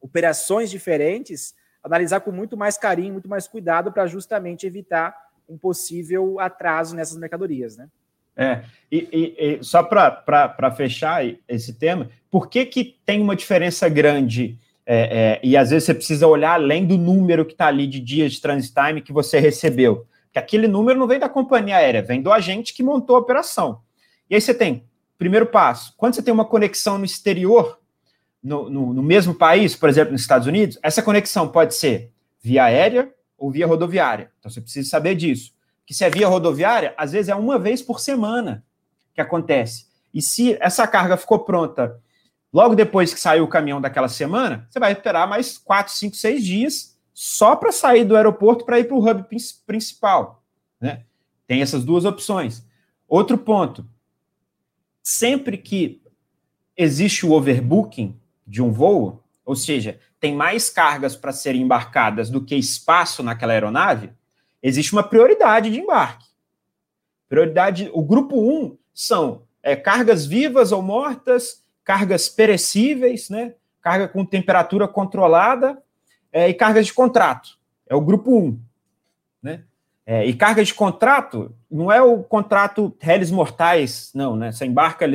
operações 0.00 0.70
diferentes, 0.70 1.56
analisar 1.82 2.20
com 2.20 2.30
muito 2.30 2.56
mais 2.56 2.78
carinho, 2.78 3.12
muito 3.12 3.28
mais 3.28 3.48
cuidado 3.48 3.90
para 3.90 4.06
justamente 4.06 4.64
evitar 4.64 5.12
um 5.48 5.58
possível 5.58 6.38
atraso 6.38 6.94
nessas 6.94 7.18
mercadorias, 7.18 7.76
né? 7.76 7.88
É, 8.36 8.62
e, 8.90 9.08
e, 9.12 9.56
e 9.58 9.64
só 9.64 9.82
para 9.82 10.70
fechar 10.76 11.24
esse 11.48 11.72
tema, 11.72 12.08
por 12.30 12.48
que, 12.48 12.64
que 12.64 12.96
tem 13.04 13.20
uma 13.20 13.34
diferença 13.34 13.88
grande 13.88 14.56
é, 14.90 15.00
é, 15.34 15.40
e 15.42 15.54
às 15.54 15.68
vezes 15.68 15.84
você 15.84 15.92
precisa 15.92 16.26
olhar 16.26 16.52
além 16.52 16.86
do 16.86 16.96
número 16.96 17.44
que 17.44 17.52
está 17.52 17.66
ali 17.66 17.86
de 17.86 18.00
dias 18.00 18.32
de 18.32 18.40
transit 18.40 18.72
time 18.72 19.02
que 19.02 19.12
você 19.12 19.38
recebeu. 19.38 20.06
Que 20.32 20.38
aquele 20.38 20.66
número 20.66 20.98
não 20.98 21.06
vem 21.06 21.18
da 21.18 21.28
companhia 21.28 21.76
aérea, 21.76 22.00
vem 22.00 22.22
do 22.22 22.32
agente 22.32 22.72
que 22.72 22.82
montou 22.82 23.16
a 23.16 23.18
operação. 23.18 23.82
E 24.30 24.34
aí 24.34 24.40
você 24.40 24.54
tem, 24.54 24.84
primeiro 25.18 25.44
passo, 25.44 25.92
quando 25.94 26.14
você 26.14 26.22
tem 26.22 26.32
uma 26.32 26.46
conexão 26.46 26.96
no 26.96 27.04
exterior, 27.04 27.78
no, 28.42 28.70
no, 28.70 28.94
no 28.94 29.02
mesmo 29.02 29.34
país, 29.34 29.76
por 29.76 29.90
exemplo, 29.90 30.12
nos 30.12 30.22
Estados 30.22 30.46
Unidos, 30.46 30.78
essa 30.82 31.02
conexão 31.02 31.48
pode 31.48 31.74
ser 31.74 32.10
via 32.40 32.64
aérea 32.64 33.12
ou 33.36 33.50
via 33.50 33.66
rodoviária. 33.66 34.30
Então 34.38 34.50
você 34.50 34.62
precisa 34.62 34.88
saber 34.88 35.14
disso. 35.16 35.52
Que 35.84 35.92
se 35.92 36.02
é 36.02 36.08
via 36.08 36.28
rodoviária, 36.28 36.94
às 36.96 37.12
vezes 37.12 37.28
é 37.28 37.34
uma 37.34 37.58
vez 37.58 37.82
por 37.82 38.00
semana 38.00 38.64
que 39.14 39.20
acontece. 39.20 39.86
E 40.14 40.22
se 40.22 40.56
essa 40.60 40.86
carga 40.86 41.18
ficou 41.18 41.40
pronta 41.40 42.00
Logo 42.52 42.74
depois 42.74 43.12
que 43.12 43.20
saiu 43.20 43.44
o 43.44 43.48
caminhão 43.48 43.80
daquela 43.80 44.08
semana, 44.08 44.66
você 44.70 44.78
vai 44.78 44.92
esperar 44.92 45.28
mais 45.28 45.58
4, 45.58 45.92
5, 45.92 46.16
6 46.16 46.44
dias 46.44 46.98
só 47.12 47.56
para 47.56 47.72
sair 47.72 48.04
do 48.04 48.16
aeroporto 48.16 48.64
para 48.64 48.78
ir 48.78 48.84
para 48.84 48.96
o 48.96 49.06
hub 49.06 49.26
principal. 49.66 50.42
Né? 50.80 51.04
Tem 51.46 51.60
essas 51.60 51.84
duas 51.84 52.04
opções. 52.04 52.64
Outro 53.06 53.36
ponto: 53.36 53.86
sempre 55.02 55.58
que 55.58 56.00
existe 56.76 57.26
o 57.26 57.32
overbooking 57.32 58.18
de 58.46 58.62
um 58.62 58.70
voo, 58.70 59.22
ou 59.44 59.56
seja, 59.56 59.98
tem 60.20 60.34
mais 60.34 60.70
cargas 60.70 61.16
para 61.16 61.32
serem 61.32 61.62
embarcadas 61.62 62.30
do 62.30 62.44
que 62.44 62.54
espaço 62.54 63.22
naquela 63.22 63.52
aeronave, 63.52 64.10
existe 64.62 64.92
uma 64.92 65.02
prioridade 65.02 65.70
de 65.70 65.80
embarque. 65.80 66.26
Prioridade, 67.28 67.90
o 67.92 68.02
grupo 68.02 68.40
1 68.40 68.64
um 68.64 68.78
são 68.94 69.42
é, 69.62 69.76
cargas 69.76 70.24
vivas 70.24 70.72
ou 70.72 70.82
mortas, 70.82 71.64
cargas 71.88 72.28
perecíveis, 72.28 73.30
né? 73.30 73.54
carga 73.80 74.06
com 74.06 74.22
temperatura 74.22 74.86
controlada 74.86 75.82
é, 76.30 76.46
e 76.46 76.52
cargas 76.52 76.84
de 76.84 76.92
contrato. 76.92 77.58
É 77.86 77.94
o 77.94 78.00
grupo 78.02 78.38
1. 78.38 78.60
Né? 79.42 79.64
É, 80.04 80.26
e 80.26 80.34
carga 80.34 80.62
de 80.62 80.74
contrato 80.74 81.56
não 81.70 81.90
é 81.90 82.02
o 82.02 82.22
contrato 82.22 82.94
réis 83.00 83.30
mortais, 83.30 84.10
não, 84.14 84.36
né? 84.36 84.52
Você 84.52 84.66
embarca 84.66 85.06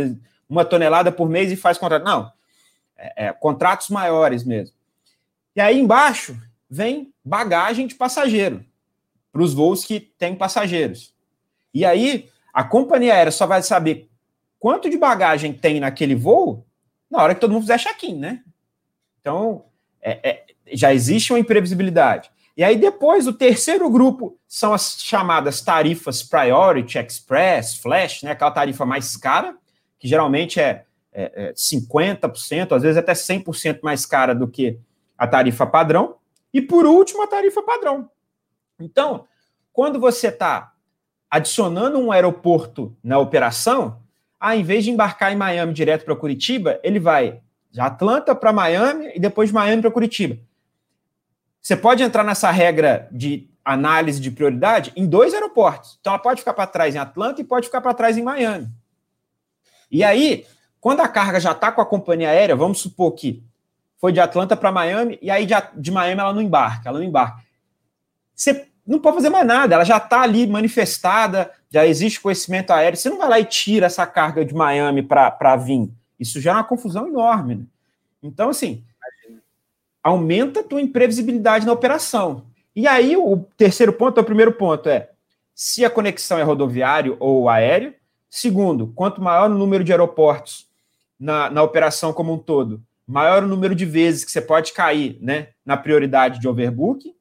uma 0.49 0.65
tonelada 0.65 1.12
por 1.12 1.29
mês 1.29 1.51
e 1.51 1.55
faz 1.55 1.77
contrato. 1.77 2.05
Não. 2.05 2.31
É, 2.97 3.27
é, 3.27 3.33
contratos 3.33 3.89
maiores 3.89 4.43
mesmo. 4.43 4.75
E 5.55 5.62
aí 5.62 5.79
embaixo 5.79 6.36
vem 6.67 7.13
bagagem 7.23 7.86
de 7.86 7.93
passageiro 7.93 8.65
para 9.31 9.43
os 9.43 9.53
voos 9.53 9.86
que 9.86 9.99
têm 9.99 10.36
passageiros. 10.36 11.13
E 11.71 11.86
aí 11.86 12.31
a 12.51 12.63
companhia 12.63 13.13
aérea 13.13 13.31
só 13.31 13.45
vai 13.45 13.62
saber 13.62 14.09
quanto 14.63 14.89
de 14.89 14.97
bagagem 14.97 15.52
tem 15.52 15.82
naquele 15.82 16.15
voo 16.15 16.65
na 17.12 17.21
hora 17.21 17.36
que 17.36 17.41
todo 17.41 17.52
mundo 17.52 17.63
fizer 17.63 17.78
check-in, 17.78 18.15
né? 18.15 18.41
Então, 19.19 19.65
é, 20.02 20.30
é, 20.30 20.45
já 20.71 20.93
existe 20.93 21.34
uma 21.34 21.39
imprevisibilidade. 21.39 22.32
E 22.56 22.63
aí, 22.63 22.78
depois, 22.78 23.28
o 23.28 23.34
terceiro 23.34 23.89
grupo 23.89 24.39
são 24.47 24.73
as 24.73 25.02
chamadas 25.02 25.60
tarifas 25.60 26.23
Priority, 26.23 26.97
Express, 26.97 27.76
Flash, 27.76 28.23
né? 28.23 28.32
Aquela 28.32 28.52
tarifa 28.52 28.86
mais 28.86 29.17
cara, 29.17 29.54
que 29.99 30.08
geralmente 30.08 30.62
é, 30.62 30.86
é, 31.12 31.49
é 31.49 31.54
50%, 31.54 32.71
às 32.71 32.84
vezes 32.84 32.95
até 32.95 33.12
100% 33.12 33.82
mais 33.84 34.06
cara 34.06 34.34
do 34.34 34.47
que 34.47 34.80
a 35.17 35.28
tarifa 35.28 35.67
padrão. 35.67 36.15
E, 36.54 36.62
por 36.62 36.86
último, 36.86 37.21
a 37.21 37.28
tarifa 37.28 37.62
padrão. 37.62 38.10
Então, 38.80 39.28
quando 39.73 39.99
você 39.99 40.30
está 40.30 40.71
adicionando 41.30 41.99
um 41.99 42.13
aeroporto 42.13 42.95
na 43.04 43.19
operação, 43.19 44.02
ah, 44.45 44.58
em 44.58 44.63
vez 44.63 44.84
de 44.84 44.91
embarcar 44.91 45.32
em 45.32 45.38
Miami 45.38 45.71
direto 45.71 46.03
para 46.03 46.13
Curitiba, 46.17 46.77
ele 46.84 46.99
vai 46.99 47.39
de 47.71 47.79
Atlanta 47.79 48.36
para 48.36 48.51
Miami 48.51 49.13
e 49.15 49.19
depois 49.19 49.47
de 49.47 49.56
Miami 49.56 49.82
para 49.82 49.89
Curitiba. 49.89 50.38
Você 51.62 51.77
pode 51.77 52.03
entrar 52.03 52.25
nessa 52.25 52.51
regra 52.51 53.08
de 53.10 53.49
análise 53.63 54.19
de 54.19 54.29
prioridade 54.29 54.91
em 54.97 55.08
dois 55.08 55.34
aeroportos. 55.34 55.97
Então, 56.01 56.12
ela 56.12 56.21
pode 56.21 56.41
ficar 56.41 56.53
para 56.53 56.67
trás 56.67 56.93
em 56.93 56.97
Atlanta 56.97 57.39
e 57.39 57.45
pode 57.45 57.67
ficar 57.67 57.79
para 57.79 57.93
trás 57.93 58.17
em 58.17 58.21
Miami. 58.21 58.69
E 59.89 60.03
aí, 60.03 60.45
quando 60.82 60.99
a 60.99 61.08
carga 61.08 61.39
já 61.39 61.53
está 61.53 61.71
com 61.71 61.79
a 61.79 61.86
companhia 61.86 62.29
aérea, 62.29 62.53
vamos 62.53 62.82
supor 62.82 63.13
que 63.13 63.41
foi 63.97 64.12
de 64.12 64.19
Atlanta 64.19 64.58
para 64.58 64.73
Miami, 64.73 65.17
e 65.21 65.32
aí 65.32 65.45
de, 65.45 65.53
de 65.77 65.89
Miami 65.89 66.19
ela 66.19 66.34
não 66.34 66.41
embarca, 66.41 66.89
ela 66.89 66.99
não 66.99 67.06
embarca. 67.06 67.41
Você 68.36 68.67
não 68.86 69.00
pode 69.00 69.15
fazer 69.15 69.30
mais 69.30 69.48
nada, 69.48 69.76
ela 69.76 69.84
já 69.84 69.98
está 69.98 70.22
ali 70.22 70.46
manifestada, 70.46 71.52
já 71.69 71.86
existe 71.86 72.19
conhecimento 72.19 72.72
aéreo. 72.72 72.98
Você 72.98 73.10
não 73.10 73.17
vai 73.17 73.30
lá 73.30 73.39
e 73.39 73.46
tira 73.46 73.86
essa 73.86 74.06
carga 74.06 74.43
de 74.43 74.54
Miami 74.54 75.02
para 75.02 75.56
vir. 75.56 75.89
Isso 76.19 76.41
já 76.41 76.52
é 76.52 76.56
uma 76.56 76.63
confusão 76.63 77.08
enorme. 77.08 77.56
Né? 77.56 77.65
Então, 78.22 78.50
assim, 78.50 78.84
aumenta 80.04 80.60
a 80.60 80.63
tua 80.63 80.82
imprevisibilidade 80.82 81.65
na 81.65 81.72
operação. 81.72 82.46
E 82.76 82.88
aí, 82.88 83.15
o 83.15 83.38
terceiro 83.58 83.93
ponto, 83.93 84.19
o 84.19 84.24
primeiro 84.24 84.52
ponto 84.52 84.89
é 84.89 85.10
se 85.56 85.86
a 85.86 85.89
conexão 85.89 86.38
é 86.38 86.43
rodoviário 86.43 87.15
ou 87.19 87.48
aéreo. 87.48 87.93
Segundo, 88.30 88.88
quanto 88.96 89.22
maior 89.22 89.50
o 89.50 89.58
número 89.58 89.84
de 89.84 89.91
aeroportos 89.91 90.67
na, 91.19 91.50
na 91.50 91.63
operação 91.63 92.12
como 92.12 92.34
um 92.34 92.38
todo, 92.38 92.82
maior 93.08 93.43
o 93.43 93.48
número 93.48 93.76
de 93.76 93.86
vezes 93.86 94.26
que 94.26 94.32
você 94.32 94.41
pode 94.41 94.74
cair 94.74 95.17
né, 95.22 95.50
na 95.65 95.78
prioridade 95.78 96.39
de 96.39 96.48
overbook. 96.48 97.15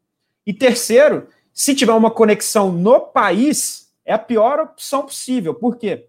E 0.47 0.53
terceiro, 0.53 1.29
se 1.53 1.75
tiver 1.75 1.93
uma 1.93 2.11
conexão 2.11 2.73
no 2.73 3.01
país, 3.01 3.93
é 4.05 4.13
a 4.13 4.19
pior 4.19 4.61
opção 4.61 5.03
possível. 5.03 5.55
Por 5.55 5.77
quê? 5.77 6.07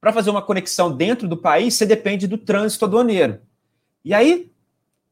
Para 0.00 0.12
fazer 0.12 0.30
uma 0.30 0.42
conexão 0.42 0.94
dentro 0.94 1.26
do 1.26 1.36
país, 1.36 1.74
você 1.74 1.84
depende 1.84 2.26
do 2.26 2.38
trânsito 2.38 2.84
aduaneiro. 2.84 3.40
E 4.04 4.14
aí, 4.14 4.52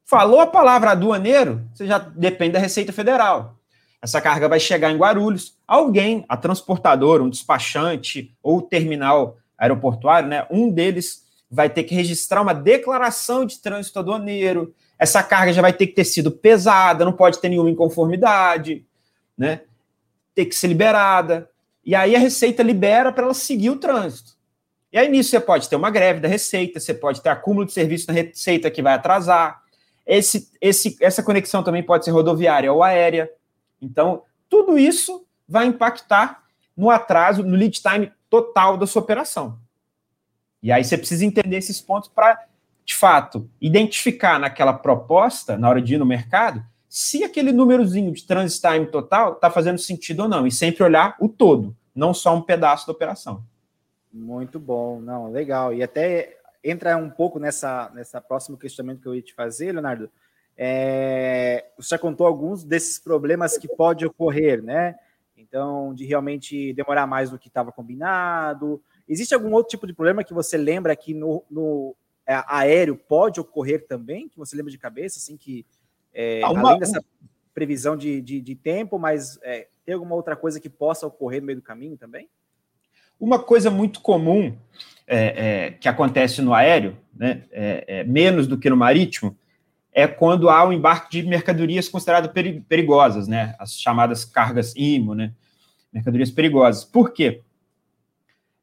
falou 0.05 0.41
a 0.41 0.47
palavra 0.47 0.93
aduaneiro, 0.93 1.69
você 1.73 1.87
já 1.87 1.99
depende 1.99 2.53
da 2.53 2.59
Receita 2.59 2.93
Federal. 2.93 3.59
Essa 4.01 4.21
carga 4.21 4.49
vai 4.49 4.61
chegar 4.61 4.93
em 4.93 4.99
Guarulhos. 4.99 5.57
Alguém, 5.67 6.25
a 6.29 6.37
transportadora, 6.37 7.23
um 7.23 7.31
despachante 7.31 8.37
ou 8.43 8.61
terminal 8.61 9.39
aeroportuário, 9.57 10.29
né, 10.29 10.47
um 10.51 10.71
deles 10.71 11.25
vai 11.51 11.71
ter 11.71 11.85
que 11.85 11.95
registrar 11.95 12.43
uma 12.43 12.53
declaração 12.53 13.45
de 13.45 13.59
trânsito 13.61 13.99
aduaneiro. 13.99 14.75
Essa 14.99 15.23
carga 15.23 15.53
já 15.53 15.63
vai 15.63 15.73
ter 15.73 15.87
que 15.87 15.95
ter 15.95 16.05
sido 16.05 16.31
pesada, 16.31 17.05
não 17.05 17.13
pode 17.13 17.39
ter 17.41 17.49
nenhuma 17.49 17.71
inconformidade, 17.71 18.85
né? 19.37 19.63
Ter 20.35 20.47
que 20.47 20.55
ser 20.55 20.69
liberada. 20.69 21.51
E 21.85 21.95
aí 21.95 22.17
a 22.17 22.19
Receita 22.19 22.63
libera 22.63 23.13
para 23.13 23.25
ela 23.25 23.35
seguir 23.35 23.71
o 23.71 23.77
trânsito. 23.77 24.33
E 24.93 24.99
aí 24.99 25.09
nisso 25.09 25.31
você 25.31 25.41
pode 25.41 25.69
ter 25.69 25.77
uma 25.77 25.91
greve 25.91 26.21
da 26.21 26.29
Receita, 26.29 26.79
você 26.79 26.95
pode 26.95 27.21
ter 27.21 27.29
acúmulo 27.29 27.67
de 27.67 27.73
serviço 27.73 28.07
na 28.09 28.15
Receita 28.15 28.71
que 28.71 28.83
vai 28.83 28.95
atrasar. 28.95 29.63
Esse, 30.07 30.51
esse, 30.61 30.97
essa 31.01 31.23
conexão 31.23 31.63
também 31.63 31.83
pode 31.83 32.05
ser 32.05 32.11
rodoviária 32.11 32.73
ou 32.73 32.83
aérea. 32.83 33.31
Então, 33.81 34.23
tudo 34.49 34.79
isso 34.79 35.27
vai 35.49 35.67
impactar 35.67 36.45
no 36.77 36.91
atraso, 36.91 37.43
no 37.43 37.57
lead 37.57 37.81
time 37.81 38.13
total 38.29 38.77
da 38.77 38.87
sua 38.87 39.03
operação. 39.03 39.59
E 40.63 40.73
aí 40.73 40.83
você 40.83 40.97
precisa 40.97 41.25
entender 41.25 41.57
esses 41.57 41.81
pontos 41.81 42.09
para, 42.09 42.47
de 42.85 42.95
fato, 42.95 43.49
identificar 43.61 44.39
naquela 44.39 44.73
proposta, 44.73 45.59
na 45.59 45.69
hora 45.69 45.81
de 45.81 45.95
ir 45.95 45.99
no 45.99 46.07
mercado, 46.07 46.65
se 46.95 47.25
aquele 47.25 47.51
númerozinho 47.51 48.13
de 48.13 48.25
transit 48.25 48.61
time 48.61 48.87
total 48.87 49.33
está 49.33 49.51
fazendo 49.51 49.79
sentido 49.79 50.21
ou 50.21 50.29
não. 50.29 50.47
E 50.47 50.53
sempre 50.53 50.85
olhar 50.85 51.17
o 51.19 51.29
todo, 51.29 51.77
não 51.93 52.15
só 52.15 52.37
um 52.37 52.41
pedaço 52.41 52.87
da 52.87 52.93
operação. 52.93 53.45
Muito 54.13 54.61
bom, 54.61 55.01
não, 55.01 55.29
legal. 55.29 55.75
E 55.75 55.83
até 55.83 56.39
entra 56.63 56.97
um 56.97 57.11
pouco 57.11 57.41
nessa, 57.41 57.91
nessa 57.93 58.21
próximo 58.21 58.57
questionamento 58.57 59.01
que 59.03 59.09
eu 59.09 59.15
ia 59.17 59.23
te 59.23 59.35
fazer, 59.35 59.73
Leonardo. 59.73 60.09
É, 60.57 61.65
você 61.77 61.99
contou 61.99 62.29
alguns 62.29 62.63
desses 62.63 62.97
problemas 62.97 63.59
que 63.59 63.67
pode 63.67 64.07
ocorrer, 64.07 64.63
né? 64.63 64.95
Então, 65.37 65.93
de 65.97 66.07
realmente 66.07 66.73
demorar 66.75 67.09
mais 67.09 67.29
do 67.29 67.41
que 67.41 67.49
estava 67.49 67.73
combinado. 67.73 68.81
Existe 69.09 69.35
algum 69.35 69.53
outro 69.53 69.71
tipo 69.71 69.85
de 69.85 69.93
problema 69.93 70.23
que 70.23 70.33
você 70.33 70.57
lembra 70.57 70.95
que 70.95 71.13
no, 71.13 71.43
no 71.51 71.97
é, 72.25 72.41
aéreo 72.47 72.97
pode 72.97 73.41
ocorrer 73.41 73.85
também? 73.85 74.29
Que 74.29 74.39
você 74.39 74.55
lembra 74.55 74.71
de 74.71 74.79
cabeça, 74.79 75.19
assim, 75.19 75.37
que 75.37 75.67
é, 76.15 76.43
ah, 76.43 76.51
uma, 76.51 76.69
além 76.71 76.81
dessa 76.81 77.05
previsão 77.53 77.97
de, 77.97 78.21
de, 78.21 78.41
de 78.41 78.55
tempo, 78.55 78.99
mas 78.99 79.39
é, 79.43 79.69
tem 79.85 79.95
alguma 79.95 80.15
outra 80.15 80.37
coisa 80.37 80.61
que 80.61 80.71
possa 80.71 81.07
ocorrer 81.07 81.41
no 81.41 81.47
meio 81.47 81.59
do 81.59 81.63
caminho 81.63 81.97
também? 81.97 82.29
Uma 83.19 83.39
coisa 83.39 83.71
muito 83.71 84.01
comum 84.01 84.57
é, 85.07 85.17
é, 85.17 85.71
que 85.73 85.89
acontece 85.89 86.43
no 86.43 86.55
aéreo, 86.55 86.97
né, 87.15 87.45
é, 87.53 87.85
é, 87.87 88.05
menos 88.05 88.47
do 88.47 88.59
que 88.59 88.71
no 88.71 88.77
marítimo, 88.77 89.37
é 89.93 90.07
quando 90.09 90.51
há 90.51 90.65
o 90.65 90.69
um 90.69 90.73
embarque 90.73 91.23
de 91.23 91.29
mercadorias 91.29 91.89
consideradas 91.89 92.31
perigosas, 92.69 93.29
né, 93.29 93.55
as 93.59 93.79
chamadas 93.79 94.25
cargas 94.25 94.75
IMO, 94.77 95.15
né, 95.15 95.33
mercadorias 95.93 96.31
perigosas. 96.31 96.85
Por 96.85 97.13
quê? 97.13 97.43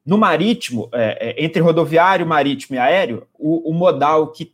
No 0.06 0.18
marítimo, 0.18 0.90
é, 0.92 1.30
é, 1.30 1.46
entre 1.46 1.62
rodoviário, 1.62 2.26
marítimo 2.26 2.76
e 2.76 2.80
aéreo, 2.80 3.26
o, 3.38 3.70
o 3.70 3.74
modal 3.74 4.32
que 4.32 4.54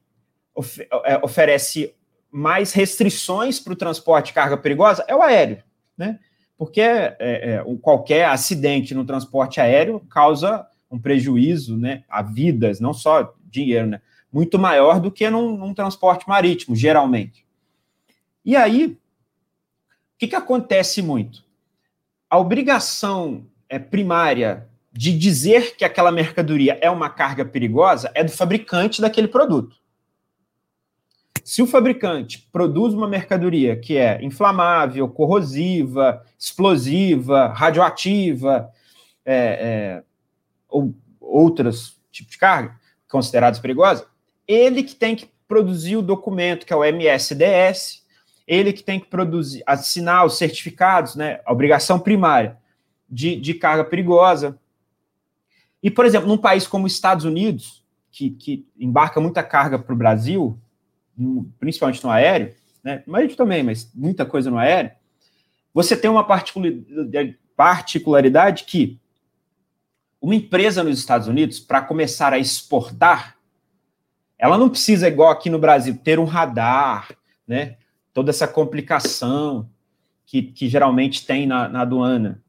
of, 0.54 0.88
oferece 1.24 1.96
mais 2.32 2.74
restrições 2.74 3.60
para 3.60 3.74
o 3.74 3.78
transporte 3.78 4.28
de 4.28 4.34
carga 4.34 4.58
perigosa 4.58 5.04
é 5.08 5.16
o 5.16 5.22
aéreo, 5.22 5.64
né? 5.98 6.20
Porque 6.58 6.82
é, 6.82 7.16
é, 7.20 7.64
qualquer 7.82 8.26
acidente 8.26 8.96
no 8.96 9.06
transporte 9.06 9.62
aéreo 9.62 10.00
causa 10.10 10.68
um 10.90 11.00
prejuízo 11.00 11.78
né, 11.78 12.04
a 12.10 12.22
vidas, 12.22 12.80
não 12.80 12.94
só 12.94 13.34
dinheiro, 13.46 13.88
né, 13.88 14.02
muito 14.32 14.58
maior 14.58 15.00
do 15.00 15.12
que 15.12 15.30
num, 15.30 15.58
num 15.58 15.74
transporte 15.74 16.28
marítimo, 16.28 16.76
geralmente. 16.76 17.46
E 18.44 18.56
aí, 18.56 18.86
o 18.86 18.98
que, 20.18 20.28
que 20.28 20.36
acontece 20.36 21.02
muito? 21.02 21.44
A 22.30 22.38
obrigação 22.38 23.46
é, 23.70 23.78
primária 23.78 24.68
de 24.92 25.16
dizer 25.16 25.76
que 25.76 25.86
aquela 25.86 26.12
mercadoria 26.12 26.78
é 26.82 26.90
uma 26.90 27.10
carga 27.10 27.46
perigosa 27.46 28.12
é 28.16 28.24
do 28.24 28.32
fabricante 28.32 29.00
daquele 29.00 29.28
produto. 29.28 29.76
Se 31.48 31.62
o 31.62 31.66
fabricante 31.66 32.46
produz 32.52 32.94
uma 32.94 33.08
mercadoria 33.08 33.74
que 33.78 33.96
é 33.96 34.22
inflamável, 34.22 35.08
corrosiva, 35.08 36.22
explosiva, 36.38 37.48
radioativa, 37.48 38.70
é, 39.26 39.34
é, 39.34 40.04
ou 40.68 40.94
outros 41.22 42.02
tipos 42.12 42.34
de 42.34 42.38
carga 42.38 42.78
consideradas 43.10 43.60
perigosas, 43.60 44.06
ele 44.46 44.84
que 44.84 44.94
tem 44.94 45.16
que 45.16 45.30
produzir 45.48 45.96
o 45.96 46.02
documento, 46.02 46.66
que 46.66 46.74
é 46.74 46.76
o 46.76 46.84
MSDS, 46.84 48.06
ele 48.46 48.74
que 48.74 48.84
tem 48.84 49.00
que 49.00 49.08
produzir, 49.08 49.64
assinar 49.66 50.26
os 50.26 50.38
certificados, 50.38 51.16
né, 51.16 51.40
a 51.46 51.54
obrigação 51.54 51.98
primária 51.98 52.58
de, 53.10 53.38
de 53.38 53.54
carga 53.54 53.86
perigosa, 53.86 54.60
e, 55.82 55.90
por 55.90 56.06
exemplo, 56.06 56.28
num 56.28 56.38
país 56.38 56.68
como 56.68 56.88
os 56.88 56.92
Estados 56.92 57.24
Unidos, 57.24 57.86
que, 58.12 58.32
que 58.32 58.68
embarca 58.78 59.22
muita 59.22 59.42
carga 59.42 59.80
para 59.80 59.94
o 59.94 59.98
Brasil, 59.98 60.60
principalmente 61.60 62.04
no 62.04 62.10
aéreo, 62.10 62.54
né? 62.84 63.04
marítimo 63.06 63.38
também, 63.38 63.64
mas 63.64 63.92
muita 63.94 64.26
coisa 64.26 64.50
no 64.50 64.58
aéreo, 64.58 64.92
você 65.74 65.96
tem 65.96 66.10
uma 66.10 66.26
particularidade 67.56 68.64
que 68.64 69.00
uma 70.22 70.36
empresa 70.36 70.84
nos 70.84 71.00
Estados 71.00 71.28
Unidos, 71.28 71.60
para 71.60 71.82
começar 71.82 72.34
a 72.34 72.40
exportar, 72.40 73.38
ela 74.38 74.58
não 74.58 74.70
precisa, 74.70 75.08
igual 75.08 75.32
aqui 75.32 75.50
no 75.50 75.60
Brasil, 75.60 75.98
ter 75.98 76.20
um 76.20 76.26
radar, 76.26 77.16
né? 77.48 77.78
toda 78.14 78.32
essa 78.32 78.48
complicação 78.48 79.70
que, 80.26 80.42
que 80.42 80.68
geralmente 80.68 81.26
tem 81.26 81.46
na, 81.46 81.70
na 81.70 81.82
aduana. 81.82 82.44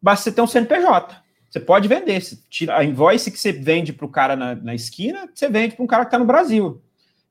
Basta 0.00 0.24
você 0.24 0.32
ter 0.32 0.42
um 0.42 0.46
CNPJ. 0.46 1.22
Você 1.48 1.60
pode 1.60 1.86
vender. 1.86 2.20
Você 2.20 2.38
tira 2.50 2.76
a 2.76 2.84
invoice 2.84 3.30
que 3.30 3.38
você 3.38 3.52
vende 3.52 3.92
para 3.92 4.04
o 4.04 4.08
cara 4.08 4.34
na, 4.34 4.54
na, 4.54 4.74
esquina, 4.74 5.28
você 5.32 5.48
vende 5.48 5.76
para 5.76 5.84
um 5.84 5.86
cara 5.86 6.04
que 6.04 6.08
está 6.08 6.18
no 6.18 6.24
Brasil. 6.24 6.82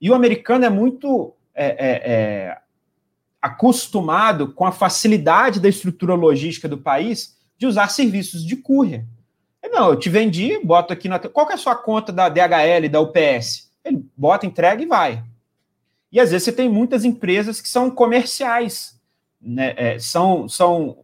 E 0.04 0.12
o 0.12 0.14
americano 0.14 0.66
é 0.66 0.70
muito 0.70 1.34
é, 1.56 1.66
é, 1.66 2.12
é, 2.12 2.58
acostumado 3.42 4.52
com 4.52 4.66
a 4.66 4.72
facilidade 4.72 5.62
da 5.62 5.70
estrutura 5.70 6.14
logística 6.14 6.68
do 6.68 6.78
país 6.78 7.38
de 7.58 7.66
usar 7.66 7.88
serviços 7.88 8.46
de 8.46 8.58
courier. 8.58 9.06
Não, 9.72 9.90
eu 9.90 9.96
te 9.98 10.10
vendi, 10.10 10.60
boto 10.64 10.92
aqui 10.92 11.08
na. 11.08 11.18
Qual 11.18 11.50
é 11.50 11.54
a 11.54 11.58
sua 11.58 11.76
conta 11.76 12.12
da 12.12 12.30
DHL, 12.30 12.90
da 12.92 13.00
UPS? 13.00 13.72
Ele 13.84 14.06
bota, 14.16 14.46
entrega 14.46 14.84
e 14.84 14.86
vai. 14.86 15.24
E 16.12 16.20
às 16.20 16.30
vezes 16.30 16.44
você 16.44 16.52
tem 16.52 16.70
muitas 16.70 17.04
empresas 17.04 17.60
que 17.60 17.68
são 17.68 17.90
comerciais, 17.90 19.00
né? 19.42 19.74
É, 19.78 19.98
são, 19.98 20.48
são 20.48 20.98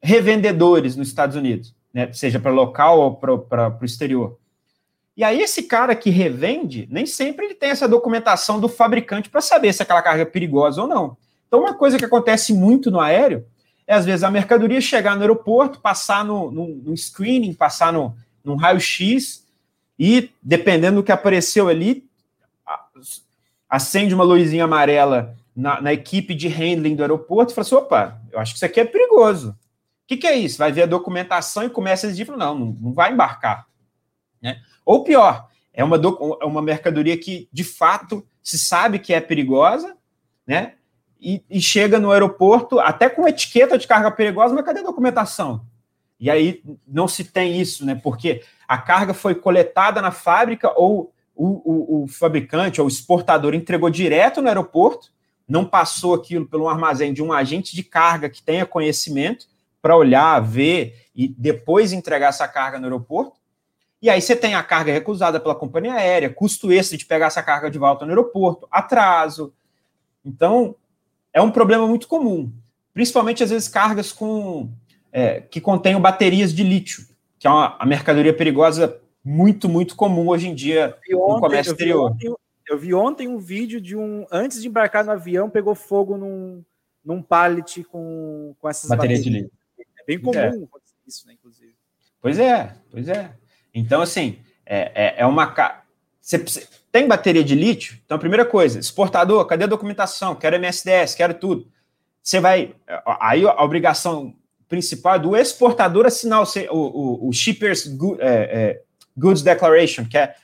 revendedores 0.00 0.96
nos 0.96 1.08
Estados 1.08 1.36
Unidos 1.36 1.76
né, 1.92 2.12
seja 2.12 2.38
para 2.38 2.50
local 2.50 3.00
ou 3.00 3.16
para 3.16 3.76
o 3.80 3.84
exterior. 3.84 4.38
E 5.18 5.24
aí 5.24 5.42
esse 5.42 5.64
cara 5.64 5.94
que 5.94 6.08
revende, 6.08 6.88
nem 6.90 7.04
sempre 7.04 7.46
ele 7.46 7.54
tem 7.54 7.70
essa 7.70 7.88
documentação 7.88 8.60
do 8.60 8.68
fabricante 8.68 9.28
para 9.28 9.40
saber 9.40 9.72
se 9.72 9.82
aquela 9.82 10.00
carga 10.00 10.22
é 10.22 10.24
perigosa 10.24 10.80
ou 10.80 10.88
não. 10.88 11.16
Então 11.46 11.60
uma 11.60 11.74
coisa 11.74 11.98
que 11.98 12.04
acontece 12.04 12.54
muito 12.54 12.90
no 12.90 13.00
aéreo 13.00 13.44
é 13.86 13.94
às 13.94 14.06
vezes 14.06 14.22
a 14.22 14.30
mercadoria 14.30 14.80
chegar 14.80 15.16
no 15.16 15.22
aeroporto, 15.22 15.80
passar 15.80 16.24
no, 16.24 16.50
no, 16.50 16.68
no 16.68 16.96
screening, 16.96 17.52
passar 17.52 17.92
no, 17.92 18.16
num 18.44 18.54
raio-x 18.54 19.44
e 19.98 20.30
dependendo 20.40 20.96
do 20.96 21.02
que 21.02 21.10
apareceu 21.10 21.68
ali, 21.68 22.08
acende 23.68 24.14
uma 24.14 24.24
luzinha 24.24 24.64
amarela 24.64 25.34
na, 25.54 25.80
na, 25.80 25.92
equipe 25.92 26.32
de 26.32 26.46
handling 26.46 26.94
do 26.94 27.02
aeroporto 27.02 27.52
e 27.52 27.54
fala 27.54 27.66
assim, 27.66 27.74
opa, 27.74 28.20
eu 28.30 28.38
acho 28.38 28.52
que 28.52 28.58
isso 28.58 28.64
aqui 28.64 28.78
é 28.78 28.84
perigoso 28.84 29.56
que, 30.08 30.16
que 30.16 30.26
é 30.26 30.34
isso? 30.34 30.56
Vai 30.56 30.72
ver 30.72 30.84
a 30.84 30.86
documentação 30.86 31.64
e 31.64 31.70
começa 31.70 32.06
a 32.06 32.10
dizer, 32.10 32.26
não, 32.28 32.58
não, 32.58 32.66
não 32.80 32.92
vai 32.94 33.12
embarcar. 33.12 33.66
Né? 34.40 34.58
Ou 34.88 35.04
pior, 35.04 35.50
é 35.70 35.84
uma, 35.84 35.98
do, 35.98 36.38
é 36.40 36.46
uma 36.46 36.62
mercadoria 36.62 37.14
que, 37.18 37.46
de 37.52 37.62
fato, 37.62 38.26
se 38.42 38.58
sabe 38.58 38.98
que 38.98 39.12
é 39.12 39.20
perigosa, 39.20 39.94
né? 40.46 40.76
E, 41.20 41.42
e, 41.50 41.60
chega 41.60 41.98
no 41.98 42.10
aeroporto 42.10 42.80
até 42.80 43.06
com 43.10 43.28
etiqueta 43.28 43.76
de 43.76 43.86
carga 43.86 44.10
perigosa, 44.10 44.54
mas 44.54 44.64
cadê 44.64 44.80
a 44.80 44.84
documentação? 44.84 45.66
E 46.18 46.30
aí 46.30 46.62
não 46.86 47.06
se 47.06 47.22
tem 47.22 47.60
isso, 47.60 47.84
né? 47.84 48.00
Porque 48.02 48.42
a 48.66 48.78
carga 48.78 49.12
foi 49.12 49.34
coletada 49.34 50.00
na 50.00 50.10
fábrica 50.10 50.72
ou 50.74 51.12
o, 51.34 51.46
o, 51.46 52.04
o 52.04 52.08
fabricante 52.08 52.80
ou 52.80 52.86
o 52.86 52.90
exportador 52.90 53.52
entregou 53.52 53.90
direto 53.90 54.40
no 54.40 54.48
aeroporto, 54.48 55.12
não 55.46 55.66
passou 55.66 56.14
aquilo 56.14 56.46
pelo 56.46 56.66
armazém 56.66 57.12
de 57.12 57.22
um 57.22 57.30
agente 57.30 57.76
de 57.76 57.82
carga 57.82 58.30
que 58.30 58.42
tenha 58.42 58.64
conhecimento, 58.64 59.46
para 59.82 59.94
olhar, 59.94 60.40
ver 60.40 61.04
e 61.14 61.28
depois 61.28 61.92
entregar 61.92 62.28
essa 62.28 62.48
carga 62.48 62.78
no 62.78 62.86
aeroporto. 62.86 63.37
E 64.00 64.08
aí 64.08 64.20
você 64.20 64.36
tem 64.36 64.54
a 64.54 64.62
carga 64.62 64.92
recusada 64.92 65.40
pela 65.40 65.54
companhia 65.54 65.94
aérea, 65.94 66.32
custo 66.32 66.72
extra 66.72 66.96
de 66.96 67.04
pegar 67.04 67.26
essa 67.26 67.42
carga 67.42 67.70
de 67.70 67.78
volta 67.78 68.04
no 68.04 68.12
aeroporto, 68.12 68.68
atraso. 68.70 69.52
Então, 70.24 70.76
é 71.32 71.42
um 71.42 71.50
problema 71.50 71.86
muito 71.86 72.06
comum. 72.06 72.52
Principalmente, 72.94 73.42
às 73.42 73.50
vezes, 73.50 73.68
cargas 73.68 74.12
com 74.12 74.70
é, 75.12 75.40
que 75.40 75.60
contenham 75.60 76.00
baterias 76.00 76.52
de 76.52 76.62
lítio, 76.62 77.06
que 77.38 77.46
é 77.46 77.50
uma, 77.50 77.78
mercadoria 77.84 78.32
perigosa 78.32 79.00
muito, 79.24 79.68
muito 79.68 79.96
comum 79.96 80.28
hoje 80.28 80.48
em 80.48 80.54
dia 80.54 80.96
ontem, 81.06 81.14
no 81.14 81.40
comércio 81.40 81.72
exterior. 81.72 82.12
Ontem, 82.12 82.34
eu 82.68 82.78
vi 82.78 82.94
ontem 82.94 83.28
um 83.28 83.38
vídeo 83.38 83.80
de 83.80 83.96
um, 83.96 84.26
antes 84.30 84.60
de 84.62 84.68
embarcar 84.68 85.04
no 85.04 85.10
avião, 85.10 85.50
pegou 85.50 85.74
fogo 85.74 86.16
num, 86.16 86.62
num 87.04 87.22
pallet 87.22 87.82
com, 87.84 88.54
com 88.58 88.68
essas 88.68 88.88
baterias, 88.88 89.20
baterias. 89.20 89.24
de 89.24 89.42
lítio. 89.44 89.58
É 89.98 90.04
bem 90.06 90.20
comum 90.20 90.38
é. 90.38 90.52
isso, 91.06 91.26
né, 91.26 91.32
inclusive. 91.32 91.74
Pois 92.20 92.38
é, 92.38 92.74
pois 92.90 93.08
é. 93.08 93.32
Então, 93.78 94.00
assim, 94.00 94.38
é, 94.66 94.92
é, 94.94 95.14
é 95.18 95.26
uma. 95.26 95.54
Você 96.20 96.66
tem 96.90 97.06
bateria 97.06 97.44
de 97.44 97.54
lítio? 97.54 97.98
Então, 98.04 98.16
a 98.16 98.20
primeira 98.20 98.44
coisa, 98.44 98.78
exportador, 98.78 99.44
cadê 99.46 99.64
a 99.64 99.68
documentação? 99.68 100.34
Quero 100.34 100.56
MSDS, 100.56 101.14
quero 101.14 101.34
tudo. 101.34 101.66
Você 102.22 102.40
vai. 102.40 102.74
Aí 103.20 103.46
a 103.46 103.62
obrigação 103.62 104.34
principal 104.68 105.14
é 105.14 105.18
do 105.18 105.36
exportador 105.36 106.06
assinar 106.06 106.42
o, 106.42 106.46
o, 106.70 107.28
o 107.28 107.32
Shippers 107.32 107.86
é, 108.18 108.28
é, 108.28 108.82
Goods 109.16 109.42
Declaration, 109.42 110.04
que 110.04 110.18
é, 110.18 110.34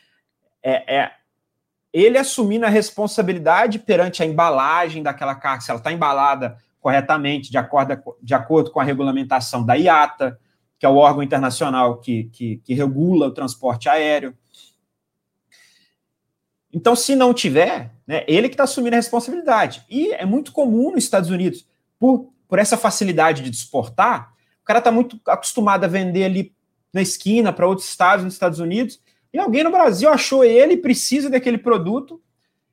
é, 0.63 0.97
é 0.97 1.11
ele 1.93 2.19
assumindo 2.19 2.67
a 2.67 2.71
responsabilidade 2.71 3.79
perante 3.79 4.23
a 4.23 4.27
embalagem 4.27 5.03
daquela 5.03 5.35
carga, 5.35 5.61
se 5.61 5.71
ela 5.71 5.79
está 5.79 5.93
embalada 5.93 6.57
corretamente, 6.81 7.51
de 7.51 7.57
acordo, 7.57 7.97
de 8.21 8.35
acordo 8.35 8.71
com 8.71 8.81
a 8.81 8.85
regulamentação 8.85 9.65
da 9.65 9.75
IATA, 9.75 10.39
que 10.79 10.87
é 10.87 10.89
o 10.89 10.97
órgão 10.97 11.23
internacional 11.23 11.99
que, 11.99 12.25
que, 12.33 12.57
que 12.59 12.75
regula 12.75 13.29
o 13.29 13.33
transporte 13.33 13.89
aéreo. 13.89 14.37
Então, 16.73 16.97
se 16.97 17.15
não 17.15 17.33
tiver, 17.33 17.93
né, 18.07 18.25
ele 18.27 18.49
que 18.49 18.55
está 18.55 18.65
assumindo 18.65 18.97
a 18.97 18.99
responsabilidade. 18.99 19.85
E 19.89 20.13
é 20.13 20.27
muito 20.27 20.53
comum 20.53 20.91
nos 20.91 21.05
Estados 21.05 21.31
Unidos, 21.31 21.67
por, 21.99 22.33
por 22.49 22.59
essa 22.59 22.77
facilidade 22.77 23.43
de 23.43 23.51
exportar, 23.51 24.35
o 24.61 24.65
cara 24.65 24.81
está 24.81 24.91
muito 24.91 25.21
acostumado 25.27 25.85
a 25.85 25.89
vender 25.89 26.25
ali 26.25 26.55
na 26.93 27.03
esquina 27.03 27.53
para 27.53 27.67
outros 27.67 27.89
estados 27.89 28.25
nos 28.25 28.35
Estados 28.35 28.59
Unidos, 28.59 29.01
e 29.33 29.39
alguém 29.39 29.65
no 29.65 29.71
Brasil 29.71 30.09
achou 30.09 30.45
ele, 30.45 30.77
precisa 30.77 31.29
daquele 31.29 31.59
produto, 31.59 32.21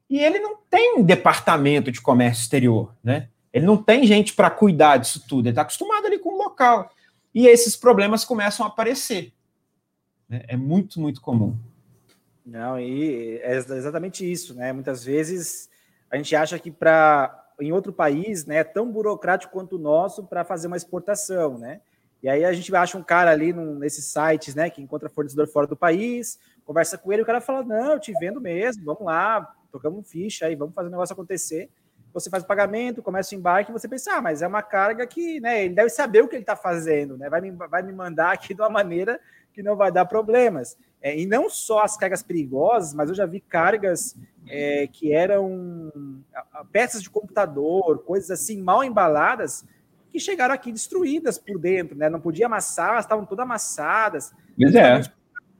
e 0.10 0.20
ele 0.20 0.40
não 0.40 0.58
tem 0.70 0.98
um 0.98 1.04
departamento 1.04 1.92
de 1.92 2.02
comércio 2.02 2.44
exterior, 2.44 2.96
né? 3.04 3.30
Ele 3.52 3.66
não 3.66 3.76
tem 3.76 4.06
gente 4.06 4.34
para 4.34 4.50
cuidar 4.50 4.98
disso 4.98 5.26
tudo, 5.28 5.48
ele 5.48 5.52
está 5.52 5.64
acostumado 5.64 6.06
ali 6.06 6.20
com 6.20 6.34
o 6.34 6.38
local. 6.38 6.90
E 7.34 7.48
esses 7.48 7.76
problemas 7.76 8.26
começam 8.26 8.66
a 8.66 8.70
aparecer. 8.70 9.34
Né? 10.28 10.44
É 10.48 10.58
muito, 10.58 11.00
muito 11.00 11.22
comum. 11.22 11.58
Não, 12.46 12.80
e 12.80 13.38
é 13.38 13.56
exatamente 13.56 14.30
isso, 14.30 14.54
né? 14.56 14.74
Muitas 14.74 15.04
vezes 15.04 15.70
a 16.10 16.18
gente 16.18 16.36
acha 16.36 16.58
que 16.60 16.72
para 16.72 17.38
em 17.60 17.72
outro 17.72 17.94
país, 17.94 18.46
né, 18.46 18.58
é 18.58 18.64
tão 18.64 18.92
burocrático 18.92 19.54
quanto 19.54 19.76
o 19.76 19.80
nosso 19.80 20.24
para 20.24 20.44
fazer 20.44 20.66
uma 20.66 20.78
exportação, 20.78 21.60
né? 21.60 21.80
E 22.24 22.28
aí 22.28 22.44
a 22.44 22.54
gente 22.54 22.76
acha 22.76 22.98
um 22.98 23.04
cara 23.04 23.32
ali 23.32 23.54
num, 23.54 23.76
nesses 23.76 24.06
sites, 24.06 24.56
né, 24.56 24.70
que 24.70 24.82
encontra 24.82 25.10
fornecedor 25.10 25.48
fora 25.48 25.68
do 25.68 25.76
país, 25.76 26.40
conversa 26.66 26.98
com 26.98 27.12
ele, 27.14 27.22
o 27.22 27.26
cara 27.26 27.40
fala: 27.40 27.64
Não, 27.64 27.94
eu 27.94 28.00
te 28.00 28.12
vendo 28.14 28.42
mesmo, 28.42 28.84
vamos 28.84 29.04
lá, 29.04 29.56
tocamos 29.72 30.10
ficha 30.10 30.48
aí, 30.48 30.56
vamos 30.56 30.74
fazer 30.74 30.88
o 30.88 30.92
negócio 30.92 31.14
acontecer. 31.14 31.70
Você 32.14 32.30
faz 32.30 32.44
o 32.44 32.48
pagamento, 32.48 33.02
começa 33.02 33.34
o 33.34 33.38
embarque, 33.38 33.72
você 33.72 33.88
pensa, 33.88 34.16
ah, 34.16 34.22
mas 34.22 34.42
é 34.42 34.48
uma 34.48 34.62
carga 34.62 35.08
que, 35.08 35.40
né, 35.40 35.66
ele 35.66 35.74
deve 35.74 35.90
saber 35.90 36.22
o 36.24 36.28
que 36.28 36.36
ele 36.36 36.44
está 36.44 36.56
fazendo, 36.56 37.18
né? 37.18 37.30
Vai 37.30 37.42
me, 37.42 37.52
vai 37.52 37.82
me 37.82 37.94
mandar 37.94 38.34
aqui 38.34 38.54
de 38.54 38.62
uma 38.62 38.70
maneira 38.70 39.20
que 39.54 39.64
não 39.64 39.76
vai 39.76 39.92
dar 39.92 40.06
problemas. 40.06 40.78
É, 41.02 41.18
e 41.18 41.26
não 41.26 41.50
só 41.50 41.84
as 41.84 41.98
cargas 41.98 42.22
perigosas, 42.22 42.94
mas 42.94 43.10
eu 43.10 43.16
já 43.16 43.26
vi 43.26 43.40
cargas 43.40 44.16
é, 44.48 44.88
que 44.88 45.12
eram 45.14 45.92
peças 46.72 47.02
de 47.02 47.10
computador, 47.10 48.00
coisas 48.04 48.30
assim 48.30 48.62
mal 48.62 48.84
embaladas, 48.84 49.66
que 50.12 50.20
chegaram 50.20 50.54
aqui 50.54 50.72
destruídas 50.72 51.40
por 51.40 51.58
dentro, 51.58 51.98
né? 51.98 52.10
Não 52.10 52.20
podia 52.20 52.46
amassar, 52.46 53.00
estavam 53.00 53.26
todas 53.26 53.44
amassadas. 53.44 54.34
Mas 54.58 54.76
é. 54.76 55.00
Não 55.00 55.06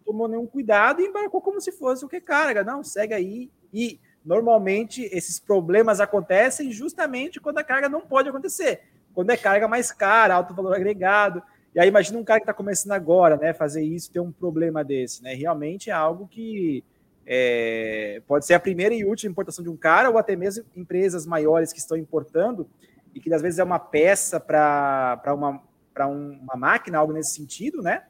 tomou 0.06 0.28
nenhum 0.28 0.46
cuidado 0.46 1.02
e 1.02 1.06
embarcou 1.06 1.42
como 1.42 1.60
se 1.60 1.72
fosse 1.72 2.06
o 2.06 2.10
que 2.10 2.20
carga. 2.22 2.64
Não, 2.64 2.84
segue 2.84 3.14
aí. 3.14 3.50
E 3.74 4.00
normalmente 4.24 5.04
esses 5.12 5.40
problemas 5.40 6.00
acontecem 6.00 6.72
justamente 6.72 7.40
quando 7.40 7.58
a 7.58 7.64
carga 7.64 7.90
não 7.90 8.02
pode 8.02 8.30
acontecer. 8.30 8.82
Quando 9.14 9.30
é 9.32 9.38
carga 9.38 9.68
mais 9.68 9.92
cara, 9.92 10.36
alto 10.36 10.54
valor 10.54 10.76
agregado. 10.76 11.42
E 11.74 11.80
aí 11.80 11.88
imagina 11.88 12.20
um 12.20 12.24
cara 12.24 12.40
que 12.40 12.44
está 12.44 12.54
começando 12.54 12.92
agora, 12.92 13.38
né? 13.38 13.54
Fazer 13.54 13.84
isso, 13.84 14.12
ter 14.12 14.20
um 14.20 14.32
problema 14.32 14.84
desse, 14.84 15.24
né? 15.24 15.34
Realmente 15.34 15.90
é 15.90 15.94
algo 15.94 16.28
que 16.28 16.84
é, 17.26 18.22
pode 18.28 18.46
ser 18.46 18.54
a 18.54 18.60
primeira 18.60 18.94
e 18.94 19.06
última 19.06 19.32
importação 19.32 19.64
de 19.64 19.70
um 19.70 19.78
cara, 19.78 20.10
ou 20.10 20.18
até 20.18 20.36
mesmo 20.36 20.66
empresas 20.76 21.26
maiores 21.26 21.72
que 21.72 21.80
estão 21.80 21.98
importando 21.98 22.70
e 23.14 23.20
que 23.20 23.34
às 23.34 23.42
vezes 23.42 23.60
é 23.60 23.64
uma 23.64 23.80
peça 23.80 24.40
para 24.40 25.22
uma, 25.34 25.62
uma 25.98 26.56
máquina, 26.56 26.98
algo 26.98 27.14
nesse 27.14 27.34
sentido, 27.34 27.82
né? 27.82 28.04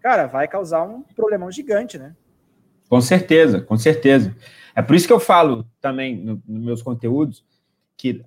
Cara, 0.00 0.26
vai 0.26 0.46
causar 0.46 0.82
um 0.84 1.02
problemão 1.02 1.50
gigante, 1.50 1.98
né? 1.98 2.14
Com 2.88 3.00
certeza, 3.00 3.60
com 3.60 3.76
certeza. 3.76 4.34
É 4.74 4.82
por 4.82 4.96
isso 4.96 5.06
que 5.06 5.12
eu 5.12 5.20
falo 5.20 5.66
também 5.80 6.16
nos 6.16 6.40
no 6.46 6.60
meus 6.60 6.82
conteúdos 6.82 7.44
que 7.96 8.24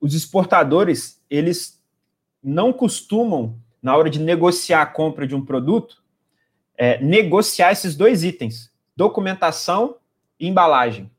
os 0.00 0.14
exportadores, 0.14 1.20
eles 1.28 1.82
não 2.42 2.72
costumam, 2.72 3.58
na 3.82 3.96
hora 3.96 4.10
de 4.10 4.20
negociar 4.20 4.82
a 4.82 4.86
compra 4.86 5.26
de 5.26 5.34
um 5.34 5.44
produto, 5.44 6.02
é, 6.76 7.02
negociar 7.02 7.72
esses 7.72 7.96
dois 7.96 8.22
itens, 8.22 8.70
documentação 8.94 9.96
e 10.38 10.46
embalagem. 10.46 11.10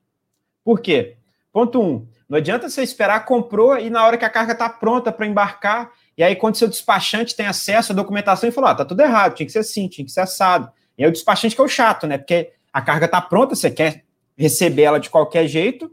Por 0.63 0.79
quê? 0.79 1.17
Ponto 1.51 1.81
um, 1.81 2.07
não 2.27 2.37
adianta 2.37 2.69
você 2.69 2.83
esperar, 2.83 3.25
comprou 3.25 3.77
e 3.77 3.89
na 3.89 4.05
hora 4.05 4.17
que 4.17 4.25
a 4.25 4.29
carga 4.29 4.53
está 4.53 4.69
pronta 4.69 5.11
para 5.11 5.25
embarcar, 5.25 5.91
e 6.17 6.23
aí 6.23 6.35
quando 6.35 6.55
seu 6.55 6.67
despachante 6.67 7.35
tem 7.35 7.47
acesso 7.47 7.91
à 7.91 7.95
documentação 7.95 8.47
e 8.47 8.51
falou, 8.51 8.69
ah, 8.69 8.75
tá 8.75 8.85
tudo 8.85 9.01
errado, 9.01 9.35
tinha 9.35 9.47
que 9.47 9.51
ser 9.51 9.59
assim, 9.59 9.87
tinha 9.87 10.05
que 10.05 10.11
ser 10.11 10.21
assado. 10.21 10.71
E 10.99 11.03
aí 11.03 11.09
o 11.09 11.13
despachante 11.13 11.55
que 11.55 11.61
é 11.61 11.63
o 11.63 11.67
chato, 11.67 12.05
né? 12.05 12.17
Porque 12.17 12.51
a 12.71 12.81
carga 12.81 13.05
está 13.05 13.21
pronta, 13.21 13.55
você 13.55 13.71
quer 13.71 14.03
receber 14.37 14.83
ela 14.83 14.99
de 14.99 15.09
qualquer 15.09 15.47
jeito, 15.47 15.91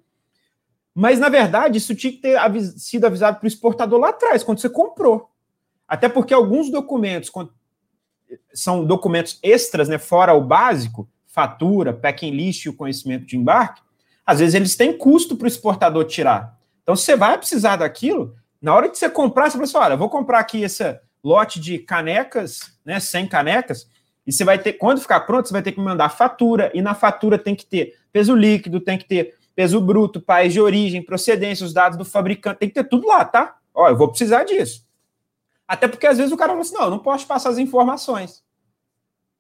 mas 0.94 1.18
na 1.18 1.28
verdade 1.28 1.78
isso 1.78 1.94
tinha 1.94 2.12
que 2.12 2.18
ter 2.18 2.36
avis 2.36 2.74
sido 2.82 3.06
avisado 3.06 3.38
para 3.38 3.44
o 3.44 3.48
exportador 3.48 4.00
lá 4.00 4.10
atrás, 4.10 4.42
quando 4.42 4.58
você 4.58 4.68
comprou. 4.68 5.30
Até 5.86 6.08
porque 6.08 6.34
alguns 6.34 6.70
documentos 6.70 7.30
são 8.52 8.84
documentos 8.84 9.38
extras, 9.42 9.88
né, 9.88 9.96
fora 9.96 10.34
o 10.34 10.40
básico, 10.40 11.08
fatura, 11.26 11.92
packing 11.92 12.30
list 12.30 12.64
e 12.64 12.68
o 12.68 12.74
conhecimento 12.74 13.24
de 13.24 13.36
embarque, 13.36 13.82
às 14.24 14.40
vezes 14.40 14.54
eles 14.54 14.74
têm 14.74 14.96
custo 14.96 15.36
para 15.36 15.44
o 15.44 15.48
exportador 15.48 16.04
tirar. 16.04 16.58
Então, 16.82 16.96
você 16.96 17.16
vai 17.16 17.38
precisar 17.38 17.76
daquilo, 17.76 18.34
na 18.60 18.74
hora 18.74 18.88
que 18.88 18.98
você 18.98 19.08
comprar, 19.08 19.50
você 19.50 19.52
fala 19.52 19.64
assim: 19.64 19.76
olha, 19.76 19.96
vou 19.96 20.08
comprar 20.08 20.40
aqui 20.40 20.62
esse 20.62 20.98
lote 21.22 21.60
de 21.60 21.78
canecas, 21.78 22.72
né? 22.84 22.98
100 22.98 23.28
canecas, 23.28 23.88
e 24.26 24.32
você 24.32 24.44
vai 24.44 24.58
ter, 24.58 24.72
quando 24.74 25.00
ficar 25.00 25.20
pronto, 25.20 25.46
você 25.46 25.52
vai 25.52 25.62
ter 25.62 25.72
que 25.72 25.80
mandar 25.80 26.08
fatura, 26.08 26.70
e 26.74 26.82
na 26.82 26.94
fatura 26.94 27.38
tem 27.38 27.54
que 27.54 27.64
ter 27.64 27.94
peso 28.12 28.34
líquido, 28.34 28.80
tem 28.80 28.98
que 28.98 29.04
ter 29.04 29.34
peso 29.54 29.80
bruto, 29.80 30.20
país 30.20 30.52
de 30.52 30.60
origem, 30.60 31.02
procedência, 31.02 31.64
os 31.64 31.72
dados 31.72 31.96
do 31.96 32.04
fabricante, 32.04 32.58
tem 32.58 32.68
que 32.68 32.74
ter 32.74 32.88
tudo 32.88 33.06
lá, 33.06 33.24
tá? 33.24 33.56
Ó, 33.72 33.88
eu 33.88 33.96
vou 33.96 34.08
precisar 34.08 34.44
disso. 34.44 34.84
Até 35.66 35.88
porque 35.88 36.06
às 36.06 36.18
vezes 36.18 36.32
o 36.32 36.36
cara 36.36 36.50
fala 36.50 36.60
assim: 36.60 36.74
não, 36.74 36.84
eu 36.84 36.90
não 36.90 36.98
posso 36.98 37.26
passar 37.26 37.50
as 37.50 37.58
informações. 37.58 38.44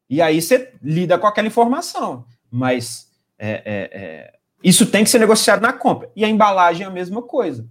E 0.08 0.22
aí 0.22 0.40
você 0.40 0.72
lida 0.82 1.18
com 1.18 1.26
aquela 1.26 1.46
informação. 1.46 2.24
Mas 2.50 3.10
é, 3.38 3.50
é, 3.50 3.90
é, 3.92 4.38
isso 4.62 4.86
tem 4.86 5.04
que 5.04 5.10
ser 5.10 5.18
negociado 5.18 5.60
na 5.60 5.72
compra. 5.72 6.10
E 6.14 6.24
a 6.24 6.28
embalagem 6.28 6.84
é 6.84 6.86
a 6.86 6.92
mesma 6.92 7.22
coisa. 7.22 7.66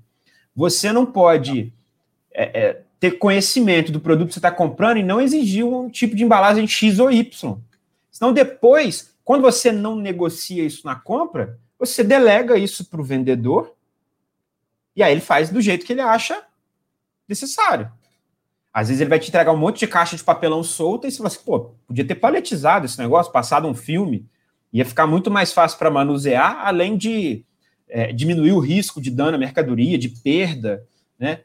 Você 0.55 0.91
não 0.91 1.05
pode 1.05 1.73
é, 2.31 2.61
é, 2.61 2.84
ter 2.99 3.11
conhecimento 3.11 3.91
do 3.91 3.99
produto 3.99 4.27
que 4.29 4.33
você 4.33 4.39
está 4.39 4.51
comprando 4.51 4.97
e 4.97 5.03
não 5.03 5.21
exigir 5.21 5.65
um 5.65 5.89
tipo 5.89 6.15
de 6.15 6.23
embalagem 6.23 6.67
X 6.67 6.99
ou 6.99 7.11
Y. 7.11 7.57
Senão, 8.11 8.31
depois, 8.31 9.15
quando 9.23 9.41
você 9.41 9.71
não 9.71 9.95
negocia 9.95 10.63
isso 10.63 10.85
na 10.85 10.95
compra, 10.95 11.59
você 11.77 12.03
delega 12.03 12.57
isso 12.57 12.85
para 12.85 13.01
o 13.01 13.03
vendedor 13.03 13.75
e 14.95 15.03
aí 15.03 15.11
ele 15.11 15.21
faz 15.21 15.49
do 15.49 15.61
jeito 15.61 15.85
que 15.85 15.93
ele 15.93 16.01
acha 16.01 16.41
necessário. 17.27 17.91
Às 18.73 18.87
vezes 18.87 19.01
ele 19.01 19.09
vai 19.09 19.19
te 19.19 19.29
entregar 19.29 19.51
um 19.51 19.57
monte 19.57 19.79
de 19.79 19.87
caixa 19.87 20.15
de 20.15 20.23
papelão 20.23 20.63
solta 20.63 21.07
e 21.07 21.11
você 21.11 21.17
fala 21.17 21.27
assim, 21.27 21.43
pô, 21.45 21.71
podia 21.87 22.05
ter 22.05 22.15
paletizado 22.15 22.85
esse 22.85 22.97
negócio, 22.97 23.31
passado 23.31 23.67
um 23.67 23.73
filme, 23.73 24.25
ia 24.71 24.85
ficar 24.85 25.07
muito 25.07 25.29
mais 25.31 25.51
fácil 25.53 25.77
para 25.77 25.91
manusear, 25.91 26.65
além 26.65 26.97
de 26.97 27.45
é, 27.87 28.11
diminuir 28.11 28.51
o 28.51 28.59
risco 28.59 29.01
de 29.01 29.11
dano 29.11 29.35
à 29.35 29.37
mercadoria, 29.37 29.97
de 29.97 30.09
perda, 30.09 30.85
né? 31.17 31.41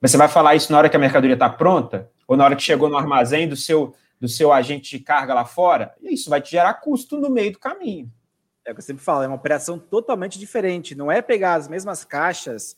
Mas 0.00 0.10
você 0.10 0.16
vai 0.16 0.28
falar 0.28 0.54
isso 0.54 0.70
na 0.70 0.78
hora 0.78 0.88
que 0.88 0.96
a 0.96 1.00
mercadoria 1.00 1.34
está 1.34 1.48
pronta? 1.48 2.10
Ou 2.26 2.36
na 2.36 2.44
hora 2.44 2.56
que 2.56 2.62
chegou 2.62 2.88
no 2.88 2.96
armazém 2.96 3.48
do 3.48 3.56
seu, 3.56 3.94
do 4.20 4.28
seu 4.28 4.52
agente 4.52 4.96
de 4.96 5.02
carga 5.02 5.34
lá 5.34 5.44
fora? 5.44 5.94
E 6.02 6.14
isso 6.14 6.28
vai 6.28 6.40
te 6.40 6.50
gerar 6.50 6.74
custo 6.74 7.18
no 7.18 7.30
meio 7.30 7.52
do 7.52 7.58
caminho. 7.58 8.10
É 8.64 8.72
o 8.72 8.74
que 8.74 8.80
eu 8.80 8.84
sempre 8.84 9.02
falo, 9.02 9.22
é 9.22 9.26
uma 9.26 9.36
operação 9.36 9.78
totalmente 9.78 10.38
diferente. 10.38 10.94
Não 10.94 11.10
é 11.10 11.22
pegar 11.22 11.54
as 11.54 11.68
mesmas 11.68 12.04
caixas 12.04 12.76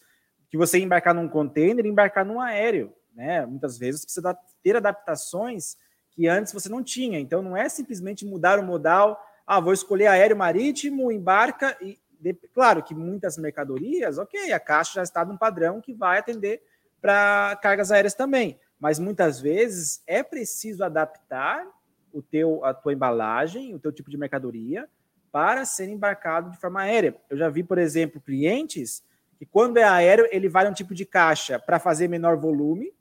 que 0.51 0.57
você 0.57 0.79
embarcar 0.79 1.15
num 1.15 1.29
container 1.29 1.85
e 1.85 1.89
embarcar 1.89 2.25
num 2.25 2.41
aéreo. 2.41 2.93
Né? 3.15 3.45
Muitas 3.47 3.79
vezes 3.79 4.05
precisa 4.05 4.37
ter 4.63 4.77
adaptações 4.77 5.77
que 6.11 6.29
antes 6.29 6.53
você 6.53 6.69
não 6.69 6.83
tinha. 6.83 7.19
Então 7.19 7.43
não 7.43 7.57
é 7.57 7.69
simplesmente 7.69 8.25
mudar 8.25 8.59
o 8.59 8.63
modal, 8.63 9.19
ah, 9.47 9.61
vou 9.61 9.73
escolher 9.73 10.09
aéreo 10.09 10.37
marítimo, 10.37 11.11
embarca 11.11 11.77
e 11.81 11.99
claro 12.53 12.83
que 12.83 12.95
muitas 12.95 13.39
mercadorias, 13.39 14.19
ok, 14.19 14.53
a 14.53 14.61
caixa 14.61 14.95
já 14.95 15.03
está 15.03 15.25
num 15.25 15.37
padrão 15.37 15.81
que 15.81 15.95
vai 15.95 16.19
atender 16.19 16.61
para 17.01 17.57
cargas 17.63 17.91
aéreas 17.91 18.15
também, 18.15 18.59
mas 18.79 18.99
muitas 18.99 19.41
vezes 19.41 20.03
é 20.07 20.23
preciso 20.23 20.85
adaptar 20.85 21.67
o 22.13 22.23
teu 22.23 22.65
a 22.65 22.73
tua 22.75 22.93
embalagem, 22.93 23.75
o 23.75 23.79
teu 23.79 23.93
tipo 23.93 24.11
de 24.11 24.17
mercadoria 24.17 24.89
para 25.31 25.65
ser 25.65 25.89
embarcado 25.89 26.51
de 26.51 26.59
forma 26.59 26.81
aérea. 26.81 27.15
Eu 27.29 27.37
já 27.37 27.49
vi, 27.49 27.63
por 27.63 27.79
exemplo, 27.79 28.21
clientes 28.21 29.03
que 29.39 29.47
quando 29.47 29.77
é 29.77 29.85
aéreo, 29.85 30.27
ele 30.33 30.49
vai 30.49 30.69
um 30.69 30.73
tipo 30.73 30.95
de 30.95 31.05
caixa 31.05 31.59
para 31.59 31.79
fazer 31.79 32.09
menor 32.09 32.37
volume, 32.37 32.93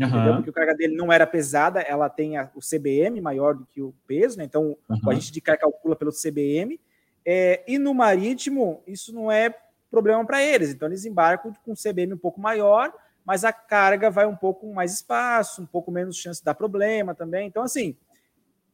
uhum. 0.00 0.36
porque 0.36 0.50
o 0.50 0.52
carga 0.52 0.74
dele 0.74 0.96
não 0.96 1.12
era 1.12 1.26
pesada, 1.26 1.80
ela 1.80 2.08
tem 2.08 2.38
a, 2.38 2.50
o 2.54 2.60
CBM 2.60 3.20
maior 3.20 3.54
do 3.54 3.66
que 3.66 3.82
o 3.82 3.94
peso, 4.06 4.38
né? 4.38 4.44
então 4.44 4.76
uhum. 4.88 5.10
a 5.10 5.14
gente 5.14 5.30
de 5.30 5.40
carga 5.40 5.62
calcula 5.62 5.94
pelo 5.94 6.10
CBM, 6.10 6.80
é, 7.24 7.62
e 7.68 7.78
no 7.78 7.92
marítimo, 7.92 8.82
isso 8.86 9.14
não 9.14 9.30
é 9.30 9.54
problema 9.90 10.24
para 10.24 10.42
eles, 10.42 10.70
então 10.70 10.88
eles 10.88 11.04
embarcam 11.04 11.52
com 11.62 11.72
um 11.72 11.76
CBM 11.76 12.14
um 12.14 12.18
pouco 12.18 12.40
maior, 12.40 12.90
mas 13.24 13.44
a 13.44 13.52
carga 13.52 14.10
vai 14.10 14.26
um 14.26 14.36
pouco 14.36 14.72
mais 14.72 14.94
espaço, 14.94 15.62
um 15.62 15.66
pouco 15.66 15.90
menos 15.90 16.16
chance 16.16 16.40
de 16.40 16.44
dar 16.44 16.54
problema 16.54 17.14
também, 17.14 17.46
então 17.46 17.62
assim, 17.62 17.96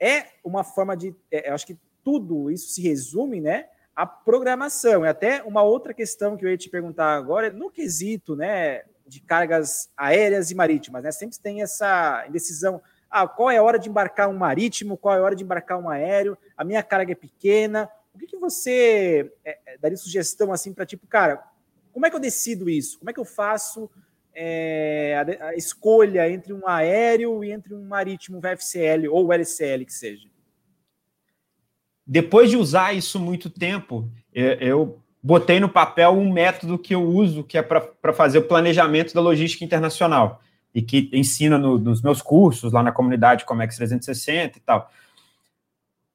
é 0.01 0.27
uma 0.45 0.65
forma 0.65 0.97
de, 0.97 1.15
é, 1.31 1.51
eu 1.51 1.55
acho 1.55 1.67
que 1.67 1.79
tudo 2.05 2.51
isso 2.51 2.69
se 2.69 2.81
resume, 2.81 3.41
né, 3.41 3.67
a 3.95 4.07
programação. 4.07 5.05
E 5.05 5.09
até 5.09 5.43
uma 5.43 5.63
outra 5.63 5.93
questão 5.93 6.37
que 6.37 6.45
eu 6.45 6.51
ia 6.51 6.57
te 6.57 6.71
perguntar 6.71 7.17
agora, 7.17 7.51
no 7.51 7.71
quesito, 7.71 8.37
né, 8.37 8.83
de 9.09 9.21
cargas 9.21 9.91
aéreas 9.97 10.51
e 10.51 10.55
marítimas, 10.55 11.03
né? 11.03 11.11
Sempre 11.11 11.39
tem 11.39 11.63
essa 11.63 12.25
indecisão. 12.29 12.81
Ah, 13.11 13.27
qual 13.27 13.51
é 13.51 13.57
a 13.57 13.63
hora 13.63 13.79
de 13.79 13.89
embarcar 13.89 14.29
um 14.29 14.37
marítimo? 14.37 14.97
Qual 14.97 15.15
é 15.15 15.19
a 15.19 15.23
hora 15.23 15.35
de 15.35 15.43
embarcar 15.43 15.79
um 15.79 15.89
aéreo? 15.89 16.37
A 16.57 16.63
minha 16.63 16.83
carga 16.83 17.13
é 17.13 17.15
pequena. 17.15 17.91
O 18.15 18.19
que, 18.19 18.27
que 18.27 18.37
você 18.37 19.33
é, 19.45 19.59
é 19.67 19.79
daria 19.79 19.97
sugestão 19.97 20.53
assim 20.53 20.73
para 20.73 20.85
tipo, 20.85 21.07
cara, 21.07 21.43
como 21.93 22.07
é 22.07 22.11
que 22.11 22.17
eu 22.17 22.21
decido 22.21 22.69
isso? 22.69 22.99
Como 22.99 23.11
é 23.11 23.13
que 23.13 23.21
eu 23.21 23.25
faço 23.25 23.91
é, 24.41 25.39
a, 25.41 25.49
a, 25.49 25.55
escolha 25.57 26.31
entre 26.31 26.53
um 26.53 26.67
aéreo 26.69 27.43
e 27.43 27.51
entre 27.51 27.75
um 27.75 27.85
marítimo 27.87 28.41
VFCL 28.41 29.09
ou 29.11 29.33
LCL 29.33 29.85
que 29.85 29.93
seja? 29.93 30.29
depois 32.09 32.49
de 32.49 32.57
usar 32.57 32.95
isso 32.95 33.21
muito 33.21 33.51
tempo, 33.51 34.11
eu 34.33 34.99
botei 35.23 35.61
no 35.61 35.69
papel 35.69 36.13
um 36.13 36.33
método 36.33 36.79
que 36.79 36.95
eu 36.95 37.03
uso, 37.03 37.45
que 37.45 37.59
é 37.59 37.63
para 37.63 38.15
fazer 38.15 38.39
o 38.39 38.49
planejamento 38.49 39.13
da 39.13 39.21
logística 39.21 39.63
internacional, 39.63 40.41
e 40.75 40.81
que 40.81 41.11
ensina 41.13 41.59
no, 41.59 41.79
nos 41.79 42.01
meus 42.01 42.23
cursos 42.23 42.73
lá 42.73 42.83
na 42.83 42.93
comunidade 42.93 43.45
Comex 43.45 43.77
360 43.77 44.57
e 44.57 44.61
tal. 44.63 44.91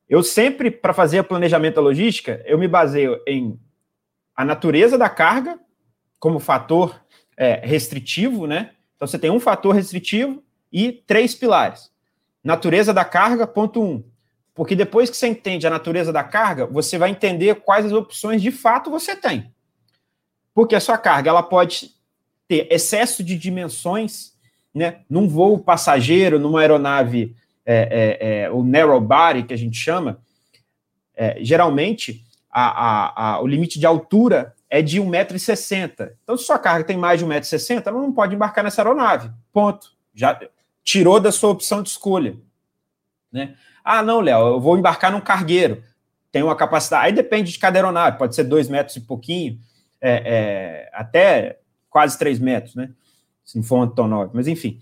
Eu 0.09 0.23
sempre, 0.23 0.71
para 0.71 0.93
fazer 0.93 1.19
o 1.19 1.23
planejamento 1.23 1.75
da 1.75 1.81
logística, 1.81 2.41
eu 2.45 2.57
me 2.57 2.67
baseio 2.67 3.21
em 3.27 3.59
a 4.35 4.43
natureza 4.43 4.97
da 4.97 5.09
carga 5.09 5.59
como 6.19 6.39
fator 6.39 6.99
é, 7.37 7.61
restritivo, 7.65 8.47
né? 8.47 8.71
Então 8.95 9.07
você 9.07 9.19
tem 9.19 9.31
um 9.31 9.39
fator 9.39 9.73
restritivo 9.73 10.43
e 10.71 10.91
três 10.91 11.35
pilares. 11.35 11.91
Natureza 12.43 12.93
da 12.93 13.05
carga, 13.05 13.47
ponto 13.47 13.81
um. 13.81 14.03
Porque 14.53 14.75
depois 14.75 15.09
que 15.09 15.17
você 15.17 15.27
entende 15.27 15.65
a 15.65 15.69
natureza 15.69 16.13
da 16.13 16.23
carga, 16.23 16.65
você 16.65 16.97
vai 16.97 17.09
entender 17.09 17.55
quais 17.55 17.85
as 17.85 17.91
opções 17.91 18.41
de 18.41 18.51
fato 18.51 18.91
você 18.91 19.15
tem. 19.15 19.51
Porque 20.53 20.75
a 20.75 20.79
sua 20.79 20.97
carga 20.97 21.29
ela 21.29 21.41
pode 21.41 21.91
ter 22.47 22.67
excesso 22.71 23.23
de 23.23 23.37
dimensões, 23.37 24.33
né? 24.73 25.01
Num 25.09 25.27
voo 25.27 25.57
passageiro, 25.57 26.39
numa 26.39 26.59
aeronave, 26.59 27.35
é, 27.65 28.19
é, 28.19 28.43
é, 28.43 28.51
o 28.51 28.63
narrow 28.63 28.99
body, 28.99 29.43
que 29.43 29.53
a 29.53 29.57
gente 29.57 29.77
chama, 29.77 30.19
é, 31.15 31.37
geralmente 31.41 32.23
a, 32.51 32.67
a, 32.67 33.31
a, 33.31 33.41
o 33.41 33.47
limite 33.47 33.79
de 33.79 33.85
altura 33.85 34.53
é 34.73 34.81
de 34.81 34.99
1,60m. 34.99 36.13
Então, 36.23 36.35
se 36.35 36.45
sua 36.45 36.57
carga 36.57 36.83
tem 36.83 36.97
mais 36.97 37.19
de 37.19 37.25
1,60m, 37.27 37.83
ela 37.85 38.01
não 38.01 38.11
pode 38.11 38.33
embarcar 38.33 38.63
nessa 38.63 38.81
aeronave. 38.81 39.29
Ponto. 39.51 39.93
Já 40.15 40.39
tirou 40.83 41.19
da 41.19 41.31
sua 41.31 41.51
opção 41.51 41.83
de 41.83 41.89
escolha. 41.89 42.35
Né? 43.31 43.55
Ah, 43.83 44.01
não, 44.01 44.19
Léo, 44.19 44.47
eu 44.47 44.59
vou 44.59 44.75
embarcar 44.75 45.11
num 45.11 45.21
cargueiro. 45.21 45.83
Tem 46.31 46.41
uma 46.41 46.55
capacidade. 46.55 47.05
Aí 47.05 47.11
depende 47.13 47.51
de 47.51 47.59
cada 47.59 47.77
aeronave, 47.77 48.17
pode 48.17 48.33
ser 48.33 48.45
dois 48.45 48.67
metros 48.67 48.95
e 48.95 49.01
pouquinho, 49.01 49.59
é, 50.01 50.23
é, 50.25 50.89
até 50.91 51.59
quase 51.87 52.17
três 52.17 52.39
metros, 52.39 52.73
né? 52.73 52.89
Se 53.45 53.57
não 53.57 53.63
for 53.63 53.77
um 53.77 53.81
Antonov. 53.83 54.31
Mas 54.33 54.47
enfim, 54.47 54.81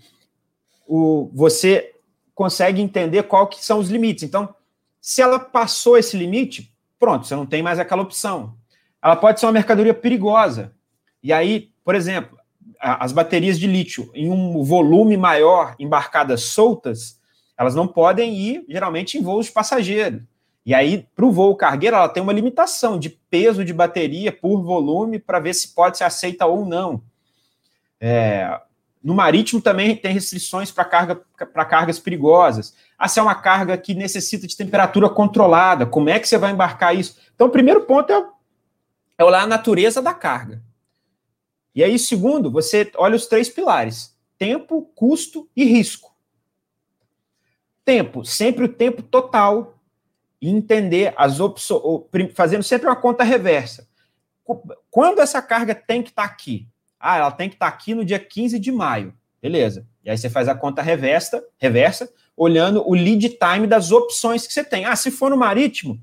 o, 0.86 1.30
você 1.34 1.94
consegue 2.34 2.80
entender 2.80 3.24
qual 3.24 3.46
que 3.46 3.62
são 3.62 3.78
os 3.78 3.90
limites. 3.90 4.22
Então, 4.22 4.54
se 5.02 5.20
ela 5.20 5.38
passou 5.38 5.98
esse 5.98 6.16
limite, 6.16 6.74
pronto, 6.98 7.26
você 7.26 7.36
não 7.36 7.44
tem 7.44 7.62
mais 7.62 7.78
aquela 7.78 8.00
opção. 8.00 8.56
Ela 9.02 9.16
pode 9.16 9.40
ser 9.40 9.46
uma 9.46 9.52
mercadoria 9.52 9.92
perigosa. 9.92 10.72
E 11.22 11.32
aí, 11.32 11.70
por 11.84 11.94
exemplo, 11.94 12.38
as 12.80 13.12
baterias 13.12 13.58
de 13.58 13.66
lítio 13.66 14.10
em 14.14 14.30
um 14.30 14.62
volume 14.62 15.16
maior, 15.16 15.74
embarcadas 15.78 16.42
soltas, 16.44 17.20
elas 17.56 17.74
não 17.74 17.86
podem 17.86 18.34
ir, 18.34 18.64
geralmente, 18.68 19.18
em 19.18 19.22
voos 19.22 19.46
de 19.46 19.52
passageiro. 19.52 20.26
E 20.64 20.74
aí, 20.74 21.06
para 21.14 21.24
o 21.24 21.32
voo 21.32 21.56
cargueiro, 21.56 21.96
ela 21.96 22.08
tem 22.08 22.22
uma 22.22 22.32
limitação 22.32 22.98
de 22.98 23.10
peso 23.10 23.64
de 23.64 23.72
bateria 23.72 24.32
por 24.32 24.62
volume 24.62 25.18
para 25.18 25.40
ver 25.40 25.54
se 25.54 25.74
pode 25.74 25.98
ser 25.98 26.04
aceita 26.04 26.46
ou 26.46 26.64
não. 26.64 27.02
É, 28.00 28.60
no 29.02 29.14
marítimo 29.14 29.60
também 29.60 29.96
tem 29.96 30.12
restrições 30.12 30.70
para 30.70 30.84
carga, 30.84 31.20
cargas 31.68 31.98
perigosas. 31.98 32.74
Ah, 32.96 33.08
se 33.08 33.18
é 33.18 33.22
uma 33.22 33.34
carga 33.34 33.76
que 33.76 33.94
necessita 33.94 34.46
de 34.46 34.56
temperatura 34.56 35.08
controlada, 35.08 35.84
como 35.84 36.08
é 36.08 36.20
que 36.20 36.28
você 36.28 36.38
vai 36.38 36.52
embarcar 36.52 36.94
isso? 36.94 37.18
Então, 37.34 37.48
o 37.48 37.50
primeiro 37.50 37.80
ponto 37.80 38.12
é, 38.12 38.24
é 39.22 39.24
olhar 39.24 39.42
a 39.42 39.46
natureza 39.46 40.02
da 40.02 40.12
carga. 40.12 40.62
E 41.74 41.82
aí, 41.82 41.98
segundo, 41.98 42.50
você 42.50 42.90
olha 42.96 43.16
os 43.16 43.26
três 43.26 43.48
pilares: 43.48 44.16
tempo, 44.36 44.90
custo 44.94 45.48
e 45.56 45.64
risco. 45.64 46.14
Tempo, 47.84 48.24
sempre 48.24 48.64
o 48.64 48.68
tempo 48.68 49.02
total 49.02 49.78
e 50.40 50.48
entender 50.48 51.14
as 51.16 51.40
opções, 51.40 51.82
fazendo 52.34 52.62
sempre 52.62 52.86
uma 52.86 52.96
conta 52.96 53.24
reversa. 53.24 53.88
Quando 54.90 55.20
essa 55.20 55.40
carga 55.40 55.74
tem 55.74 56.02
que 56.02 56.10
estar 56.10 56.28
tá 56.28 56.28
aqui? 56.28 56.68
Ah, 56.98 57.16
ela 57.16 57.30
tem 57.30 57.48
que 57.48 57.56
estar 57.56 57.70
tá 57.70 57.76
aqui 57.76 57.94
no 57.94 58.04
dia 58.04 58.18
15 58.18 58.58
de 58.58 58.70
maio. 58.70 59.14
Beleza. 59.40 59.86
E 60.04 60.10
aí 60.10 60.18
você 60.18 60.28
faz 60.28 60.48
a 60.48 60.54
conta 60.54 60.82
reversa, 60.82 61.44
reversa 61.58 62.12
olhando 62.36 62.88
o 62.88 62.94
lead 62.94 63.28
time 63.28 63.66
das 63.66 63.90
opções 63.92 64.46
que 64.46 64.52
você 64.52 64.64
tem. 64.64 64.84
Ah, 64.84 64.96
se 64.96 65.10
for 65.10 65.30
no 65.30 65.36
marítimo, 65.36 66.00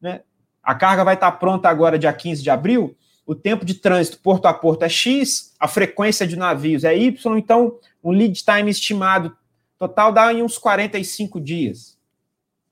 né, 0.00 0.22
a 0.68 0.74
carga 0.74 1.04
vai 1.04 1.14
estar 1.14 1.32
pronta 1.32 1.68
agora 1.68 1.98
dia 1.98 2.12
15 2.12 2.42
de 2.42 2.50
abril, 2.50 2.96
o 3.26 3.34
tempo 3.34 3.64
de 3.64 3.74
trânsito 3.74 4.18
porto 4.18 4.46
a 4.46 4.52
porto 4.52 4.82
é 4.82 4.88
X, 4.88 5.54
a 5.58 5.66
frequência 5.66 6.26
de 6.26 6.36
navios 6.36 6.84
é 6.84 6.96
Y, 6.96 7.38
então 7.38 7.78
um 8.02 8.10
lead 8.10 8.44
time 8.44 8.70
estimado 8.70 9.36
Total 9.78 10.12
dá 10.12 10.32
em 10.32 10.42
uns 10.42 10.58
45 10.58 11.40
dias. 11.40 11.96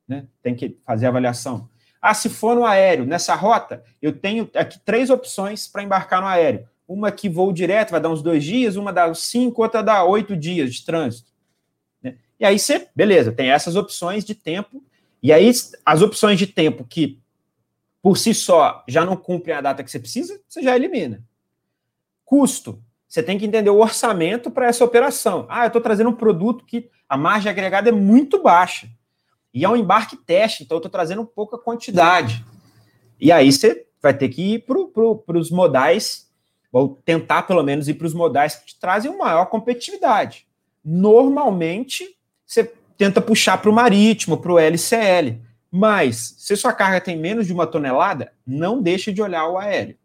Né? 0.09 0.27
Tem 0.43 0.55
que 0.55 0.77
fazer 0.85 1.07
a 1.07 1.09
avaliação. 1.09 1.69
Ah, 2.03 2.13
se 2.13 2.29
for 2.29 2.57
no 2.57 2.67
aéreo, 2.67 3.07
nessa 3.07 3.35
rota, 3.35 3.83
eu 4.03 4.13
tenho 4.13 4.51
aqui 4.55 4.79
três 4.81 5.09
opções 5.09 5.69
para 5.69 5.83
embarcar 5.83 6.21
no 6.21 6.27
aéreo. 6.27 6.69
Uma 6.87 7.11
que 7.11 7.29
voo 7.29 7.53
direto 7.53 7.93
vai 7.93 8.01
dar 8.01 8.11
uns 8.11 8.23
dois 8.23 8.45
dias, 8.45 8.77
uma 8.77 8.93
dá 8.93 9.13
cinco, 9.15 9.63
outra 9.63 9.83
dá 9.83 10.05
oito 10.05 10.37
dias 10.37 10.75
de 10.75 10.85
trânsito. 10.85 11.31
Né? 12.03 12.17
E 12.39 12.45
aí 12.45 12.59
você, 12.59 12.89
beleza, 12.95 13.33
tem 13.33 13.51
essas 13.51 13.77
opções 13.77 14.25
de 14.25 14.35
tempo. 14.35 14.83
E 15.23 15.33
aí 15.33 15.51
as 15.85 16.03
opções 16.03 16.39
de 16.39 16.47
tempo 16.47 16.85
que 16.85 17.21
por 18.07 18.17
si 18.17 18.33
só 18.33 18.85
já 18.87 19.05
não 19.05 19.17
cumprem 19.17 19.57
a 19.57 19.61
data 19.61 19.83
que 19.83 19.91
você 19.91 19.99
precisa, 19.99 20.41
você 20.47 20.63
já 20.63 20.77
elimina. 20.77 21.25
Custo. 22.25 22.81
Você 23.09 23.21
tem 23.21 23.37
que 23.37 23.45
entender 23.45 23.69
o 23.69 23.81
orçamento 23.81 24.49
para 24.49 24.69
essa 24.69 24.85
operação. 24.85 25.45
Ah, 25.49 25.65
eu 25.65 25.67
estou 25.67 25.83
trazendo 25.83 26.11
um 26.11 26.15
produto 26.15 26.65
que 26.65 26.89
a 27.09 27.17
margem 27.17 27.51
agregada 27.51 27.89
é 27.89 27.93
muito 27.93 28.41
baixa. 28.41 28.89
E 29.53 29.65
é 29.65 29.69
um 29.69 29.75
embarque 29.75 30.17
teste, 30.17 30.63
então 30.63 30.77
eu 30.77 30.79
estou 30.79 30.89
trazendo 30.89 31.27
pouca 31.27 31.59
quantidade. 31.59 32.45
E 33.19 33.33
aí 33.33 33.51
você 33.51 33.89
vai 34.01 34.15
ter 34.15 34.29
que 34.29 34.55
ir 34.55 34.59
para 34.61 34.85
pro, 34.85 35.25
os 35.35 35.51
modais, 35.51 36.31
ou 36.71 37.03
tentar 37.05 37.43
pelo 37.43 37.65
menos 37.65 37.89
ir 37.89 37.95
para 37.95 38.07
os 38.07 38.15
modais 38.15 38.55
que 38.55 38.67
te 38.67 38.79
trazem 38.79 39.19
maior 39.19 39.47
competitividade. 39.47 40.47
Normalmente, 40.85 42.17
você 42.47 42.73
tenta 42.97 43.21
puxar 43.21 43.61
para 43.61 43.69
o 43.69 43.75
marítimo, 43.75 44.37
para 44.37 44.53
o 44.53 44.61
LCL. 44.61 45.45
Mas, 45.71 46.35
se 46.39 46.57
sua 46.57 46.73
carga 46.73 47.01
tem 47.01 47.17
menos 47.17 47.47
de 47.47 47.53
uma 47.53 47.67
tonelada, 47.67 48.33
não 48.47 48.81
deixe 48.81 49.12
de 49.12 49.21
olhar 49.21 49.49
o 49.49 49.59
aéreo. 49.59 49.97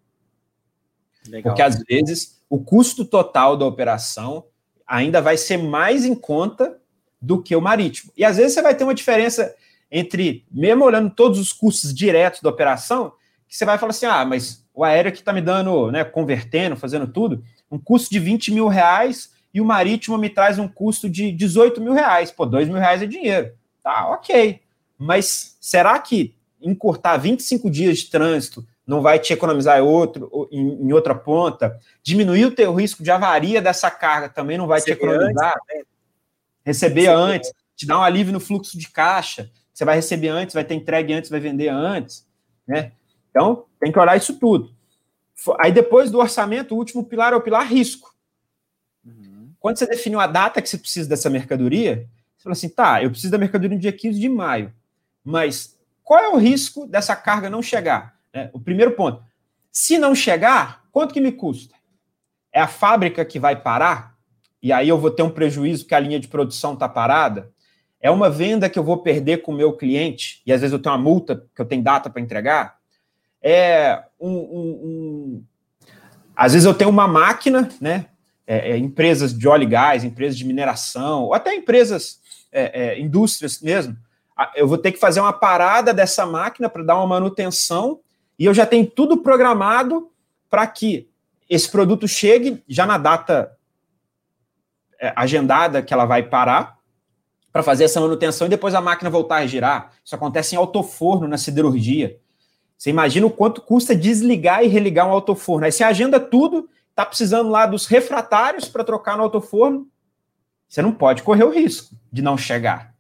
Legal. 1.28 1.52
Porque 1.54 1.62
às 1.62 1.82
vezes 1.84 2.42
o 2.50 2.60
custo 2.60 3.06
total 3.06 3.56
da 3.56 3.66
operação 3.66 4.46
ainda 4.86 5.22
vai 5.22 5.38
ser 5.38 5.58
mais 5.58 6.04
em 6.04 6.16
conta 6.16 6.78
do 7.22 7.42
que 7.42 7.56
o 7.56 7.62
marítimo. 7.62 8.12
E 8.18 8.26
às 8.26 8.38
vezes 8.38 8.54
você 8.54 8.62
vai 8.62 8.76
ter 8.76 8.84
uma 8.84 8.96
diferença 8.96 9.56
entre, 9.90 10.46
mesmo 10.52 10.84
olhando 10.84 11.10
todos 11.10 11.40
os 11.40 11.54
custos 11.54 11.94
diretos 11.94 12.42
da 12.42 12.50
operação, 12.50 13.14
que 13.48 13.56
você 13.56 13.66
vai 13.66 13.78
falar 13.78 13.92
assim: 13.92 14.06
ah, 14.06 14.26
mas 14.26 14.66
o 14.74 14.84
aéreo 14.84 15.12
que 15.12 15.20
está 15.20 15.32
me 15.32 15.42
dando, 15.42 15.92
né, 15.92 16.04
convertendo, 16.04 16.76
fazendo 16.76 17.08
tudo, 17.08 17.44
um 17.70 17.78
custo 17.78 18.10
de 18.10 18.20
20 18.20 18.52
mil 18.52 18.68
reais, 18.68 19.32
e 19.54 19.62
o 19.62 19.66
marítimo 19.66 20.18
me 20.18 20.30
traz 20.30 20.58
um 20.58 20.68
custo 20.68 21.10
de 21.10 21.32
18 21.32 21.82
mil 21.82 21.94
reais. 21.94 22.32
Pô, 22.32 22.46
2 22.46 22.68
mil 22.68 22.78
reais 22.78 23.02
é 23.02 23.06
dinheiro. 23.06 23.54
Tá, 23.84 24.10
ok. 24.10 24.62
Mas 25.02 25.58
será 25.60 25.98
que 25.98 26.36
encurtar 26.62 27.18
25 27.18 27.72
dias 27.72 27.98
de 28.00 28.12
trânsito 28.12 28.64
não 28.86 29.02
vai 29.02 29.18
te 29.18 29.34
economizar 29.34 29.82
outro, 29.82 30.48
em, 30.52 30.88
em 30.88 30.94
outra 30.94 31.16
ponta? 31.16 31.76
Diminuir 32.04 32.46
o 32.46 32.52
teu 32.52 32.72
risco 32.76 33.02
de 33.02 33.10
avaria 33.10 33.60
dessa 33.60 33.90
carga 33.90 34.30
também 34.30 34.60
não 34.60 34.68
vai 34.68 34.80
Receber 34.80 35.00
te 35.00 35.04
economizar? 35.04 35.56
Antes, 35.56 35.86
Receber, 36.64 37.08
antes, 37.08 37.52
te 37.76 37.88
dar 37.88 37.98
um 37.98 38.04
alívio 38.04 38.32
no 38.32 38.40
fluxo 38.40 38.78
de 38.78 38.90
caixa. 38.90 39.50
Você 39.74 39.84
vai 39.84 39.96
receber 39.96 40.28
antes, 40.28 40.54
vai 40.54 40.64
ter 40.64 40.76
entregue 40.76 41.14
antes, 41.14 41.32
vai 41.32 41.40
vender 41.40 41.70
antes. 41.70 42.28
Né? 42.68 42.92
Então, 43.32 43.66
tem 43.80 43.92
que 43.92 43.98
olhar 43.98 44.16
isso 44.16 44.38
tudo. 44.38 44.72
Aí 45.60 45.72
depois 45.72 46.12
do 46.12 46.20
orçamento, 46.20 46.76
o 46.76 46.78
último 46.78 47.04
pilar 47.04 47.34
é 47.34 47.36
o 47.36 47.42
pilar 47.42 47.68
risco. 47.68 48.14
Uhum. 49.04 49.52
Quando 49.60 49.80
você 49.80 49.88
definiu 49.88 50.20
a 50.20 50.28
data 50.28 50.62
que 50.62 50.70
você 50.70 50.78
precisa 50.78 51.10
dessa 51.10 51.28
mercadoria, 51.28 52.08
você 52.38 52.44
fala 52.44 52.54
assim, 52.54 52.70
tá, 52.70 53.02
eu 53.02 53.10
preciso 53.10 53.32
da 53.32 53.40
mercadoria 53.40 53.76
no 53.76 53.82
dia 53.82 53.92
15 53.92 54.20
de 54.20 54.30
maio, 54.30 54.72
mas 55.24 55.78
qual 56.04 56.20
é 56.20 56.30
o 56.30 56.38
risco 56.38 56.86
dessa 56.88 57.16
carga 57.16 57.50
não 57.50 57.62
chegar? 57.62 58.16
É, 58.34 58.50
o 58.54 58.60
primeiro 58.60 58.92
ponto, 58.92 59.24
se 59.72 59.98
não 59.98 60.14
chegar, 60.14 60.84
quanto 60.92 61.14
que 61.14 61.22
me 61.22 61.32
custa? 61.32 61.76
É 62.52 62.60
a 62.60 62.68
fábrica 62.68 63.24
que 63.24 63.40
vai 63.40 63.56
parar? 63.56 64.16
E 64.62 64.72
aí 64.72 64.90
eu 64.90 64.98
vou 64.98 65.10
ter 65.10 65.24
um 65.24 65.30
prejuízo 65.30 65.84
porque 65.84 65.96
a 65.96 66.00
linha 66.00 66.20
de 66.20 66.28
produção 66.28 66.74
está 66.74 66.88
parada? 66.88 67.52
É 68.00 68.10
uma 68.12 68.30
venda 68.30 68.70
que 68.70 68.78
eu 68.78 68.84
vou 68.84 68.98
perder 68.98 69.38
com 69.38 69.52
o 69.52 69.56
meu 69.56 69.74
cliente, 69.74 70.42
e 70.46 70.52
às 70.52 70.62
vezes 70.62 70.74
eu 70.74 70.80
tenho 70.80 70.96
uma 70.96 71.02
multa 71.02 71.46
que 71.56 71.62
eu 71.62 71.66
tenho 71.66 71.84
data 71.84 72.10
para 72.10 72.22
entregar? 72.22 72.78
É 73.42 74.04
um, 74.20 74.30
um, 74.30 74.70
um, 74.84 75.44
Às 76.36 76.54
vezes 76.54 76.66
eu 76.66 76.74
tenho 76.74 76.90
uma 76.90 77.08
máquina, 77.08 77.70
né? 77.80 78.08
É, 78.46 78.72
é, 78.72 78.78
empresas 78.78 79.38
de 79.38 79.48
óleo 79.48 79.64
e 79.64 79.68
gás, 79.68 80.04
empresas 80.04 80.38
de 80.38 80.46
mineração, 80.46 81.24
ou 81.26 81.34
até 81.34 81.56
empresas, 81.56 82.20
é, 82.52 82.88
é 82.88 83.00
indústrias 83.00 83.62
mesmo. 83.62 83.96
Eu 84.56 84.68
vou 84.68 84.78
ter 84.78 84.92
que 84.92 85.00
fazer 85.00 85.20
uma 85.20 85.34
parada 85.34 85.94
dessa 85.94 86.26
máquina 86.26 86.70
para 86.70 86.84
dar 86.84 86.98
uma 86.98 87.08
manutenção, 87.08 88.00
e 88.38 88.46
eu 88.46 88.54
já 88.54 88.66
tenho 88.66 88.86
tudo 88.86 89.18
programado 89.18 90.10
para 90.50 90.66
que 90.68 91.10
esse 91.50 91.70
produto 91.70 92.08
chegue 92.08 92.64
já 92.68 92.86
na 92.86 92.98
data 92.98 93.56
é, 95.00 95.14
agendada 95.16 95.82
que 95.82 95.94
ela 95.94 96.06
vai 96.06 96.24
parar, 96.24 96.82
para 97.52 97.64
fazer 97.64 97.84
essa 97.84 98.00
manutenção 98.00 98.48
e 98.48 98.50
depois 98.50 98.74
a 98.74 98.82
máquina 98.82 99.10
voltar 99.10 99.38
a 99.38 99.46
girar. 99.46 99.92
Isso 100.04 100.16
acontece 100.16 100.56
em 100.56 100.58
autoforno 100.58 101.28
na 101.28 101.38
siderurgia. 101.38 102.18
Você 102.78 102.90
imagina 102.90 103.28
o 103.28 103.32
quanto 103.32 103.62
custa 103.62 103.96
desligar 103.96 104.64
e 104.64 104.68
religar 104.68 105.08
um 105.08 105.12
autoforno. 105.12 105.66
Aí 105.66 105.72
você 105.72 105.84
agenda 105.84 106.20
tudo, 106.20 106.70
está 106.90 107.06
precisando 107.06 107.50
lá 107.50 107.66
dos 107.66 107.86
refratários 107.86 108.68
para 108.68 108.84
trocar 108.84 109.18
no 109.18 109.24
autoforno. 109.24 109.88
Você 110.68 110.82
não 110.82 110.94
pode 110.94 111.24
correr 111.24 111.44
o 111.44 111.52
risco 111.52 111.94
de 112.12 112.22
não 112.22 112.38
chegar. 112.38 112.91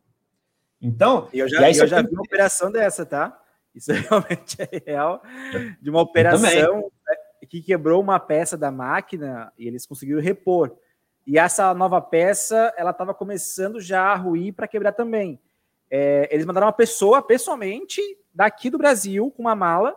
Então, 0.81 1.27
eu 1.31 1.47
já, 1.47 1.69
eu 1.69 1.87
já 1.87 2.01
vi 2.01 2.09
uma 2.11 2.23
operação 2.23 2.71
dessa, 2.71 3.05
tá? 3.05 3.39
Isso 3.73 3.91
realmente 3.93 4.57
é 4.59 4.83
real. 4.85 5.21
De 5.79 5.89
uma 5.89 6.01
operação 6.01 6.91
que 7.47 7.61
quebrou 7.61 8.01
uma 8.01 8.19
peça 8.19 8.57
da 8.57 8.71
máquina 8.71 9.51
e 9.57 9.67
eles 9.67 9.85
conseguiram 9.85 10.21
repor. 10.21 10.75
E 11.27 11.37
essa 11.37 11.73
nova 11.73 12.01
peça, 12.01 12.73
ela 12.77 12.91
estava 12.91 13.13
começando 13.13 13.79
já 13.79 14.03
a 14.03 14.15
ruir 14.15 14.53
para 14.53 14.67
quebrar 14.67 14.93
também. 14.93 15.39
É, 15.89 16.29
eles 16.31 16.45
mandaram 16.45 16.67
uma 16.67 16.73
pessoa, 16.73 17.21
pessoalmente, 17.21 18.01
daqui 18.33 18.69
do 18.69 18.77
Brasil, 18.77 19.29
com 19.35 19.41
uma 19.41 19.55
mala, 19.55 19.95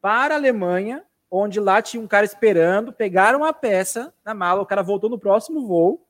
para 0.00 0.34
a 0.34 0.36
Alemanha, 0.36 1.02
onde 1.30 1.58
lá 1.58 1.80
tinha 1.80 2.02
um 2.02 2.06
cara 2.06 2.26
esperando, 2.26 2.92
pegaram 2.92 3.42
a 3.42 3.52
peça 3.52 4.12
na 4.22 4.34
mala, 4.34 4.60
o 4.60 4.66
cara 4.66 4.82
voltou 4.82 5.08
no 5.08 5.18
próximo 5.18 5.66
voo, 5.66 6.06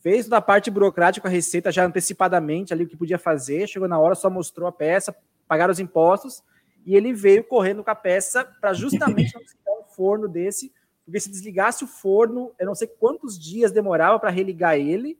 fez 0.00 0.24
toda 0.24 0.36
a 0.36 0.42
parte 0.42 0.70
burocrática 0.70 1.22
com 1.22 1.28
a 1.28 1.30
receita 1.30 1.72
já 1.72 1.84
antecipadamente 1.84 2.72
ali 2.72 2.84
o 2.84 2.88
que 2.88 2.96
podia 2.96 3.18
fazer, 3.18 3.66
chegou 3.66 3.88
na 3.88 3.98
hora, 3.98 4.14
só 4.14 4.30
mostrou 4.30 4.68
a 4.68 4.72
peça, 4.72 5.14
pagaram 5.46 5.72
os 5.72 5.80
impostos, 5.80 6.42
e 6.84 6.94
ele 6.94 7.12
veio 7.12 7.44
correndo 7.44 7.82
com 7.84 7.90
a 7.90 7.94
peça 7.94 8.44
para 8.60 8.72
justamente 8.72 9.34
não 9.34 9.40
precisar 9.40 9.70
um 9.80 9.84
forno 9.94 10.28
desse, 10.28 10.72
porque 11.04 11.20
se 11.20 11.30
desligasse 11.30 11.84
o 11.84 11.86
forno, 11.86 12.52
eu 12.58 12.66
não 12.66 12.74
sei 12.74 12.86
quantos 12.86 13.38
dias 13.38 13.72
demorava 13.72 14.18
para 14.18 14.30
religar 14.30 14.76
ele, 14.76 15.18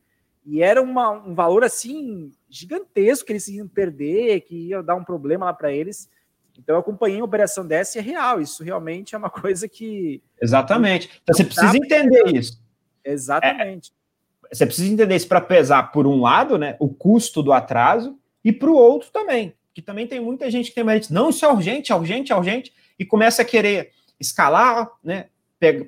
e 0.50 0.62
era 0.62 0.80
uma, 0.80 1.10
um 1.10 1.34
valor 1.34 1.62
assim 1.62 2.32
gigantesco 2.48 3.26
que 3.26 3.32
eles 3.32 3.48
iam 3.48 3.68
perder, 3.68 4.40
que 4.40 4.68
ia 4.68 4.82
dar 4.82 4.94
um 4.94 5.04
problema 5.04 5.44
lá 5.44 5.52
para 5.52 5.70
eles. 5.70 6.08
Então 6.58 6.74
eu 6.74 6.80
acompanhei 6.80 7.18
uma 7.18 7.26
operação 7.26 7.66
dessa 7.66 7.98
e 7.98 8.00
é 8.00 8.02
real. 8.02 8.40
Isso 8.40 8.64
realmente 8.64 9.14
é 9.14 9.18
uma 9.18 9.28
coisa 9.30 9.68
que. 9.68 10.22
Exatamente. 10.40 11.20
Então 11.22 11.34
você 11.36 11.44
precisa 11.44 11.76
entender 11.76 12.34
isso. 12.34 12.62
Exatamente. 13.04 13.90
É, 13.90 13.97
você 14.52 14.66
precisa 14.66 14.92
entender 14.92 15.16
isso 15.16 15.28
para 15.28 15.40
pesar, 15.40 15.92
por 15.92 16.06
um 16.06 16.20
lado, 16.20 16.58
né, 16.58 16.76
o 16.78 16.88
custo 16.88 17.42
do 17.42 17.52
atraso, 17.52 18.16
e 18.44 18.52
para 18.52 18.70
o 18.70 18.74
outro 18.74 19.10
também. 19.10 19.54
Que 19.74 19.82
também 19.82 20.06
tem 20.06 20.20
muita 20.20 20.50
gente 20.50 20.70
que 20.70 20.74
tem 20.74 20.84
mais. 20.84 21.08
Não, 21.10 21.30
isso 21.30 21.44
é 21.44 21.52
urgente, 21.52 21.92
é 21.92 21.94
urgente, 21.94 22.32
é 22.32 22.36
urgente, 22.36 22.72
e 22.98 23.04
começa 23.04 23.42
a 23.42 23.44
querer 23.44 23.90
escalar, 24.18 24.90
né, 25.02 25.26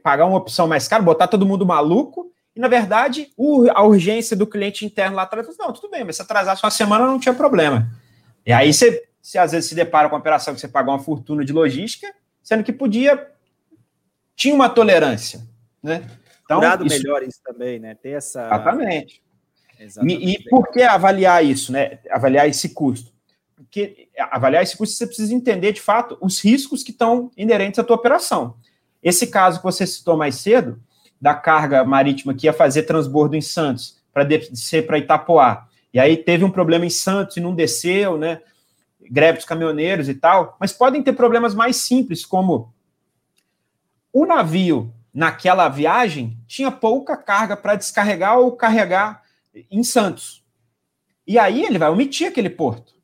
pagar 0.03 0.27
uma 0.27 0.37
opção 0.37 0.67
mais 0.67 0.87
cara, 0.89 1.03
botar 1.03 1.27
todo 1.27 1.47
mundo 1.47 1.65
maluco 1.65 2.31
e, 2.55 2.61
na 2.61 2.69
verdade, 2.69 3.31
a 3.75 3.83
urgência 3.83 4.37
do 4.37 4.47
cliente 4.47 4.85
interno 4.85 5.17
lá 5.17 5.23
atrás, 5.23 5.47
não, 5.59 5.73
tudo 5.73 5.91
bem, 5.91 6.05
mas 6.05 6.17
se 6.17 6.23
atrasasse 6.23 6.65
uma 6.65 6.71
semana 6.71 7.07
não 7.07 7.19
tinha 7.19 7.35
problema. 7.35 7.89
E 8.45 8.53
aí 8.53 8.73
você, 8.73 9.05
você 9.21 9.39
às 9.39 9.53
vezes 9.53 9.69
se 9.69 9.75
depara 9.75 10.09
com 10.09 10.15
uma 10.15 10.21
operação 10.21 10.55
que 10.55 10.61
você 10.61 10.69
pagou 10.69 10.93
uma 10.93 11.03
fortuna 11.03 11.45
de 11.45 11.53
logística, 11.53 12.13
sendo 12.43 12.65
que 12.65 12.73
podia, 12.73 13.29
tinha 14.35 14.55
uma 14.55 14.69
tolerância, 14.69 15.41
né? 15.83 16.03
Então, 16.51 16.59
Curado 16.59 16.85
isso, 16.85 16.97
melhor 16.99 17.23
isso 17.23 17.41
também, 17.45 17.79
né? 17.79 17.95
Ter 17.95 18.11
essa... 18.11 18.45
Exatamente. 18.45 19.23
Exatamente. 19.79 20.25
E, 20.25 20.33
e 20.33 20.51
por 20.51 20.69
que 20.73 20.83
avaliar 20.83 21.45
isso, 21.45 21.71
né? 21.71 22.01
Avaliar 22.11 22.49
esse 22.49 22.71
custo? 22.71 23.13
Porque 23.55 24.09
avaliar 24.19 24.65
esse 24.65 24.77
custo 24.77 24.97
você 24.97 25.07
precisa 25.07 25.33
entender, 25.33 25.71
de 25.71 25.81
fato, 25.81 26.19
os 26.21 26.41
riscos 26.41 26.83
que 26.83 26.91
estão 26.91 27.31
inerentes 27.37 27.79
à 27.79 27.85
tua 27.85 27.95
operação. 27.95 28.57
Esse 29.01 29.29
caso 29.29 29.59
que 29.59 29.65
você 29.65 29.87
citou 29.87 30.17
mais 30.17 30.35
cedo, 30.35 30.83
da 31.21 31.35
carga 31.35 31.85
marítima 31.85 32.35
que 32.35 32.49
ia 32.49 32.53
fazer 32.53 32.83
transbordo 32.83 33.37
em 33.37 33.41
Santos 33.41 34.01
para 34.13 34.25
descer 34.25 34.89
para 34.89 34.99
Itapoá. 34.99 35.69
E 35.95 36.01
aí 36.01 36.17
teve 36.17 36.45
um 36.45 36.51
problema 36.51 36.85
em 36.85 36.91
Santos 36.91 37.37
e 37.37 37.41
não 37.41 37.55
desceu, 37.55 38.19
né? 38.19 38.43
Greve 39.09 39.39
dos 39.39 39.47
caminhoneiros 39.47 40.09
e 40.09 40.15
tal. 40.15 40.57
Mas 40.59 40.73
podem 40.73 41.01
ter 41.01 41.13
problemas 41.13 41.55
mais 41.55 41.77
simples, 41.77 42.27
como 42.27 42.75
o 44.13 44.27
navio 44.27 44.93
naquela 45.13 45.69
viagem 45.69 46.39
tinha 46.47 46.71
pouca 46.71 47.17
carga 47.17 47.57
para 47.57 47.75
descarregar 47.75 48.39
ou 48.39 48.53
carregar 48.53 49.23
em 49.71 49.83
Santos. 49.83 50.45
E 51.27 51.39
aí 51.39 51.65
ele 51.65 51.79
vai 51.79 51.91
omitir 51.91 52.29
aquele 52.29 52.51
porto. 52.51 52.95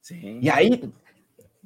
Sim. 0.00 0.38
E 0.40 0.48
aí 0.50 0.90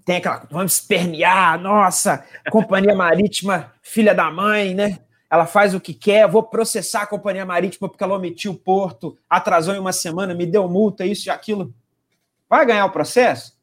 tem 0.05 0.17
aquela, 0.17 0.47
vamos 0.51 0.75
espernear, 0.75 1.61
nossa, 1.61 2.25
companhia 2.51 2.95
marítima, 2.95 3.73
filha 3.83 4.15
da 4.15 4.31
mãe, 4.31 4.75
né? 4.75 4.99
Ela 5.31 5.47
faz 5.47 5.75
o 5.75 5.81
que 5.81 5.95
quer, 5.95 6.27
vou 6.27 6.43
processar 6.43 7.03
a 7.03 7.07
companhia 7.07 7.47
marítima 7.47 7.89
porque 7.89 8.03
ela 8.03 8.17
omitiu 8.17 8.53
o 8.53 8.59
porto, 8.59 9.17
atrasou 9.29 9.75
em 9.75 9.79
uma 9.79 9.93
semana, 9.93 10.35
me 10.35 10.47
deu 10.47 10.69
multa, 10.69 11.07
isso 11.07 11.29
e 11.29 11.31
aquilo. 11.31 11.73
Vai 12.49 12.67
ganhar 12.67 12.87
o 12.87 12.91
processo? 12.91 13.60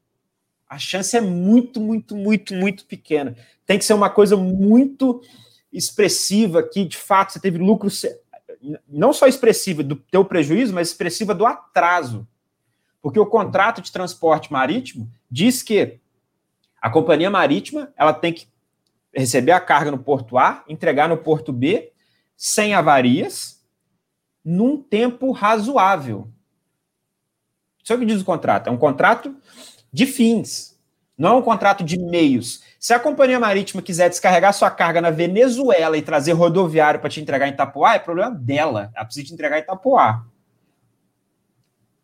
A 0.70 0.78
chance 0.78 1.15
é 1.15 1.22
muito, 1.22 1.80
muito, 1.80 2.15
muito, 2.15 2.53
muito 2.53 2.86
pequena. 2.86 3.36
Tem 3.65 3.78
que 3.78 3.86
ser 3.86 3.93
uma 3.93 4.09
coisa 4.09 4.36
muito 4.36 5.22
expressiva 5.72 6.61
que, 6.63 6.86
de 6.86 6.97
fato, 6.97 7.34
você 7.34 7.39
teve 7.39 7.57
lucro, 7.57 7.89
não 8.88 9.13
só 9.13 9.28
expressiva 9.28 9.84
do 9.84 9.95
teu 9.95 10.26
prejuízo, 10.26 10.74
mas 10.74 10.89
expressiva 10.89 11.34
do 11.34 11.45
atraso. 11.45 12.28
Porque 13.01 13.20
o 13.20 13.26
contrato 13.26 13.82
de 13.82 13.91
transporte 13.91 14.51
marítimo 14.51 15.09
diz 15.30 15.63
que 15.63 15.99
a 16.82 16.89
companhia 16.89 17.30
marítima 17.30 17.93
ela 17.95 18.13
tem 18.13 18.34
que 18.34 18.47
receber 19.13 19.51
a 19.51 19.61
carga 19.61 19.91
no 19.91 19.97
porto 19.97 20.38
A, 20.38 20.63
entregar 20.68 21.07
no 21.07 21.18
porto 21.18 21.51
B, 21.53 21.91
sem 22.36 22.74
avarias, 22.74 23.65
num 24.43 24.82
tempo 24.82 25.32
razoável. 25.32 26.32
Isso 27.84 27.93
é 27.93 27.95
o 27.95 27.99
que 27.99 28.05
diz 28.05 28.22
o 28.22 28.26
contrato. 28.26 28.68
É 28.68 28.72
um 28.72 28.78
contrato 28.78 29.36
de 29.92 30.06
fins, 30.06 30.78
não 31.18 31.30
é 31.30 31.34
um 31.34 31.42
contrato 31.42 31.84
de 31.84 31.98
meios. 31.98 32.62
Se 32.80 32.94
a 32.94 33.00
companhia 33.00 33.40
marítima 33.40 33.82
quiser 33.82 34.10
descarregar 34.10 34.54
sua 34.54 34.70
carga 34.70 35.02
na 35.02 35.10
Venezuela 35.10 35.98
e 35.98 36.02
trazer 36.02 36.34
rodoviário 36.34 37.00
para 37.00 37.10
te 37.10 37.20
entregar 37.20 37.48
em 37.48 37.52
Itapuá, 37.52 37.96
é 37.96 38.00
problema 38.00 38.32
dela. 38.32 38.92
Ela 38.96 39.06
precisa 39.06 39.26
te 39.26 39.34
entregar 39.34 39.58
em 39.58 39.62
Itapuá. 39.62 40.24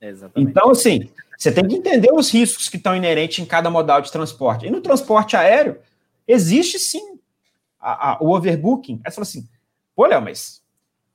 Exatamente. 0.01 0.49
Então, 0.49 0.71
assim, 0.71 1.09
você 1.37 1.51
tem 1.51 1.67
que 1.67 1.75
entender 1.75 2.11
os 2.11 2.31
riscos 2.31 2.67
que 2.67 2.77
estão 2.77 2.95
inerentes 2.95 3.39
em 3.39 3.45
cada 3.45 3.69
modal 3.69 4.01
de 4.01 4.11
transporte. 4.11 4.65
E 4.65 4.71
no 4.71 4.81
transporte 4.81 5.37
aéreo, 5.37 5.79
existe 6.27 6.79
sim 6.79 7.19
a, 7.79 8.11
a, 8.11 8.17
o 8.19 8.35
overbooking. 8.35 8.99
Aí 9.03 9.11
você 9.11 9.15
fala 9.15 9.23
assim, 9.23 9.47
pô, 9.95 10.05
Léo, 10.07 10.21
mas 10.21 10.63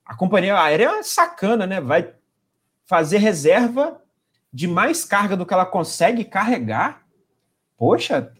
a 0.05 0.15
companhia 0.15 0.59
aérea 0.59 0.99
é 0.99 1.03
sacana, 1.03 1.67
né? 1.67 1.81
Vai 1.81 2.13
fazer 2.85 3.17
reserva 3.17 4.01
de 4.51 4.67
mais 4.67 5.05
carga 5.05 5.37
do 5.37 5.45
que 5.45 5.53
ela 5.53 5.65
consegue 5.65 6.23
carregar. 6.23 7.03
Poxa, 7.77 8.31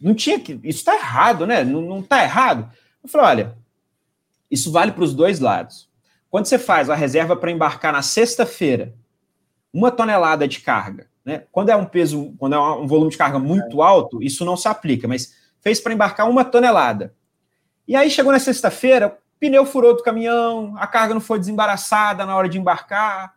não 0.00 0.14
tinha 0.14 0.40
que. 0.40 0.54
Isso 0.64 0.80
está 0.80 0.94
errado, 0.94 1.46
né? 1.46 1.62
Não 1.62 2.00
está 2.00 2.22
errado. 2.22 2.70
Eu 3.02 3.08
falei, 3.08 3.26
olha, 3.26 3.58
isso 4.50 4.70
vale 4.70 4.92
para 4.92 5.04
os 5.04 5.14
dois 5.14 5.40
lados. 5.40 5.88
quando 6.30 6.46
você 6.46 6.58
faz 6.58 6.88
a 6.88 6.94
reserva 6.94 7.36
para 7.36 7.50
embarcar 7.50 7.92
na 7.92 8.02
sexta-feira, 8.02 8.94
uma 9.72 9.90
tonelada 9.90 10.48
de 10.48 10.60
carga, 10.60 11.06
né? 11.24 11.44
Quando 11.52 11.70
é 11.70 11.76
um 11.76 11.84
peso, 11.84 12.34
quando 12.38 12.54
é 12.54 12.58
um 12.58 12.86
volume 12.86 13.10
de 13.10 13.16
carga 13.16 13.38
muito 13.38 13.82
é. 13.82 13.84
alto, 13.84 14.22
isso 14.22 14.44
não 14.44 14.56
se 14.56 14.68
aplica, 14.68 15.06
mas 15.06 15.34
fez 15.60 15.80
para 15.80 15.92
embarcar 15.92 16.28
uma 16.28 16.44
tonelada. 16.44 17.14
E 17.86 17.94
aí 17.96 18.10
chegou 18.10 18.32
na 18.32 18.38
sexta-feira, 18.38 19.18
pneu 19.38 19.64
furou 19.66 19.96
do 19.96 20.02
caminhão, 20.02 20.74
a 20.76 20.86
carga 20.86 21.14
não 21.14 21.20
foi 21.20 21.38
desembaraçada 21.38 22.24
na 22.26 22.36
hora 22.36 22.48
de 22.48 22.58
embarcar, 22.58 23.34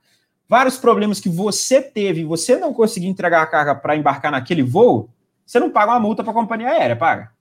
vários 0.48 0.78
problemas 0.78 1.20
que 1.20 1.30
você 1.30 1.82
teve, 1.82 2.24
você 2.24 2.56
não 2.56 2.74
conseguiu 2.74 3.10
entregar 3.10 3.42
a 3.42 3.48
carga 3.48 3.76
para 3.76 3.96
embarcar 3.96 4.32
naquele 4.32 4.64
voo, 4.64 5.10
você 5.46 5.60
não 5.60 5.70
paga 5.70 5.92
uma 5.92 6.00
multa 6.00 6.24
para 6.24 6.32
a 6.32 6.36
companhia 6.36 6.70
aérea, 6.70 6.96
paga. 6.96 7.32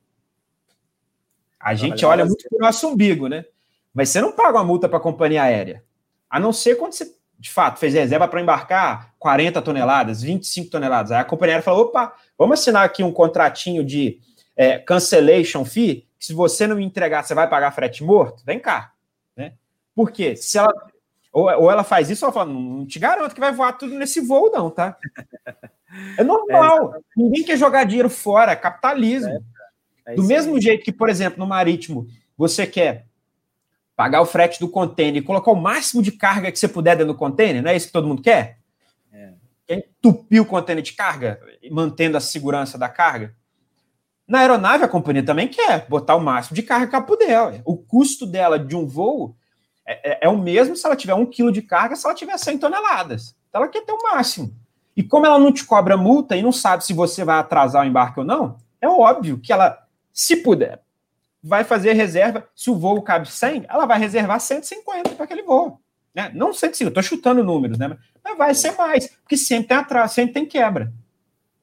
A 1.59 1.75
gente 1.75 2.05
olha 2.05 2.27
muito 2.27 2.47
para 2.49 2.59
o 2.59 2.61
nosso 2.61 2.87
umbigo, 2.87 3.27
né? 3.27 3.47
Mas 3.93 4.11
você 4.11 4.21
não 4.21 4.33
paga 4.33 4.59
uma 4.59 4.65
multa 4.65 4.89
para 4.89 4.99
a 4.99 5.01
companhia 5.01 5.45
aérea. 5.45 5.83
A 6.29 6.39
não 6.39 6.53
ser 6.53 6.75
quando 6.77 6.93
você, 6.93 7.11
de 7.39 7.51
fato, 7.51 7.79
fez 7.79 7.95
reserva 7.95 8.29
para 8.29 8.41
embarcar 8.41 9.15
40 9.19 9.63
toneladas, 9.63 10.21
25 10.21 10.71
toneladas. 10.71 11.13
Aí 11.13 11.21
a 11.21 11.25
companhia 11.25 11.55
aérea 11.55 11.65
falou: 11.65 11.87
opa, 11.87 12.15
vamos 12.37 12.61
assinar 12.61 12.85
aqui 12.85 13.03
um 13.03 13.13
contratinho 13.13 13.83
de 13.83 14.21
é, 14.57 14.79
cancellation 14.79 15.65
fee, 15.65 16.07
que 16.19 16.27
se 16.27 16.35
você 16.35 16.67
não 16.67 16.77
me 16.77 16.85
entregar, 16.85 17.25
você 17.25 17.35
vai 17.35 17.49
pagar 17.49 17.71
frete 17.71 18.05
morto? 18.05 18.45
Vem 18.45 18.59
cá. 18.59 18.93
Né? 19.37 19.55
Por 19.95 20.11
quê? 20.11 20.37
Se 20.37 20.59
ela, 20.59 20.73
ou, 21.35 21.47
ou 21.47 21.71
ela 21.71 21.83
faz 21.83 22.09
isso, 22.09 22.25
ela 22.25 22.33
fala: 22.33 22.53
não 22.53 22.87
te 22.87 23.01
garanto 23.01 23.35
que 23.35 23.41
vai 23.41 23.53
voar 23.53 23.73
tudo 23.73 23.99
nesse 23.99 24.21
voo, 24.21 24.51
não, 24.51 24.71
tá? 24.71 24.97
É 26.19 26.25
normal. 26.25 26.97
É, 26.97 26.99
Ninguém 27.17 27.45
quer 27.45 27.57
jogar 27.57 27.85
dinheiro 27.85 28.11
fora, 28.11 28.51
é 28.51 28.57
capitalismo. 28.57 29.31
É. 30.05 30.13
É 30.13 30.15
Do 30.17 30.25
mesmo 30.25 30.61
jeito 30.61 30.85
que, 30.85 30.91
por 30.91 31.09
exemplo, 31.09 31.39
no 31.39 31.47
marítimo, 31.47 32.09
você 32.37 32.67
quer 32.67 33.07
pagar 33.95 34.21
o 34.21 34.27
frete 34.27 34.59
do 34.59 34.69
container 34.69 35.23
e 35.23 35.25
colocar 35.25 35.53
o 35.53 35.55
máximo 35.55 36.03
de 36.03 36.11
carga 36.11 36.51
que 36.51 36.59
você 36.59 36.67
puder 36.67 36.97
dentro 36.97 37.13
do 37.13 37.17
container, 37.17 37.63
não 37.63 37.71
é 37.71 37.77
isso 37.77 37.87
que 37.87 37.93
todo 37.93 38.09
mundo 38.09 38.23
quer? 38.23 38.59
É. 39.13 39.35
Quer 39.69 39.79
entupir 39.79 40.43
o 40.43 40.47
container 40.47 40.83
de 40.83 40.95
carga, 40.95 41.41
mantendo 41.71 42.17
a 42.17 42.21
segurança 42.21 42.77
da 42.77 42.89
carga? 42.89 43.33
Na 44.27 44.41
aeronave, 44.41 44.83
a 44.83 44.89
companhia 44.89 45.25
também 45.25 45.47
quer 45.47 45.87
botar 45.89 46.17
o 46.17 46.21
máximo 46.21 46.57
de 46.57 46.63
carga 46.65 46.89
que 46.89 46.97
ela 46.97 47.05
puder. 47.05 47.63
O 47.65 47.77
custo 47.77 48.27
dela 48.27 48.59
de 48.59 48.75
um 48.75 48.85
voo 48.85 49.37
é, 49.87 50.13
é, 50.13 50.19
é 50.23 50.29
o 50.29 50.39
mesmo 50.39 50.77
se 50.77 50.87
ela 50.87 50.97
tiver 50.97 51.15
um 51.15 51.27
quilo 51.27 51.53
de 51.53 51.63
carga, 51.63 51.97
se 51.97 52.07
ela 52.07 52.15
tiver 52.15 52.37
100 52.39 52.59
toneladas. 52.59 53.37
Então, 53.49 53.63
ela 53.63 53.71
quer 53.71 53.85
ter 53.85 53.93
o 53.93 54.03
máximo. 54.03 54.55
E 54.97 55.03
como 55.03 55.27
ela 55.27 55.39
não 55.39 55.53
te 55.53 55.65
cobra 55.65 55.97
multa 55.97 56.37
e 56.37 56.43
não 56.43 56.53
sabe 56.53 56.85
se 56.85 56.93
você 56.93 57.25
vai 57.25 57.39
atrasar 57.39 57.83
o 57.83 57.87
embarque 57.87 58.21
ou 58.21 58.27
não, 58.27 58.57
é 58.81 58.89
óbvio 58.89 59.39
que 59.39 59.53
ela 59.53 59.87
se 60.13 60.37
puder, 60.37 60.81
vai 61.43 61.65
fazer 61.65 61.93
reserva. 61.93 62.49
Se 62.55 62.71
o 62.71 62.79
voo 62.79 63.03
cabe 63.03 63.31
100, 63.31 63.67
ela 63.69 63.87
vai 63.87 63.99
reservar 63.99 64.41
150 64.41 65.11
para 65.11 65.25
aquele 65.25 65.43
voo. 65.43 65.81
Né? 66.15 66.31
Não 66.35 66.53
150, 66.53 66.85
eu 66.85 66.89
estou 66.89 67.03
chutando 67.03 67.43
números, 67.43 67.77
né? 67.77 67.99
mas 68.23 68.39
vai 68.39 68.55
ser 68.55 68.73
mais, 68.73 69.09
porque 69.09 69.37
sempre 69.37 69.69
tem 69.69 69.77
atraso, 69.77 70.15
sempre 70.15 70.33
tem 70.33 70.47
quebra. 70.47 70.93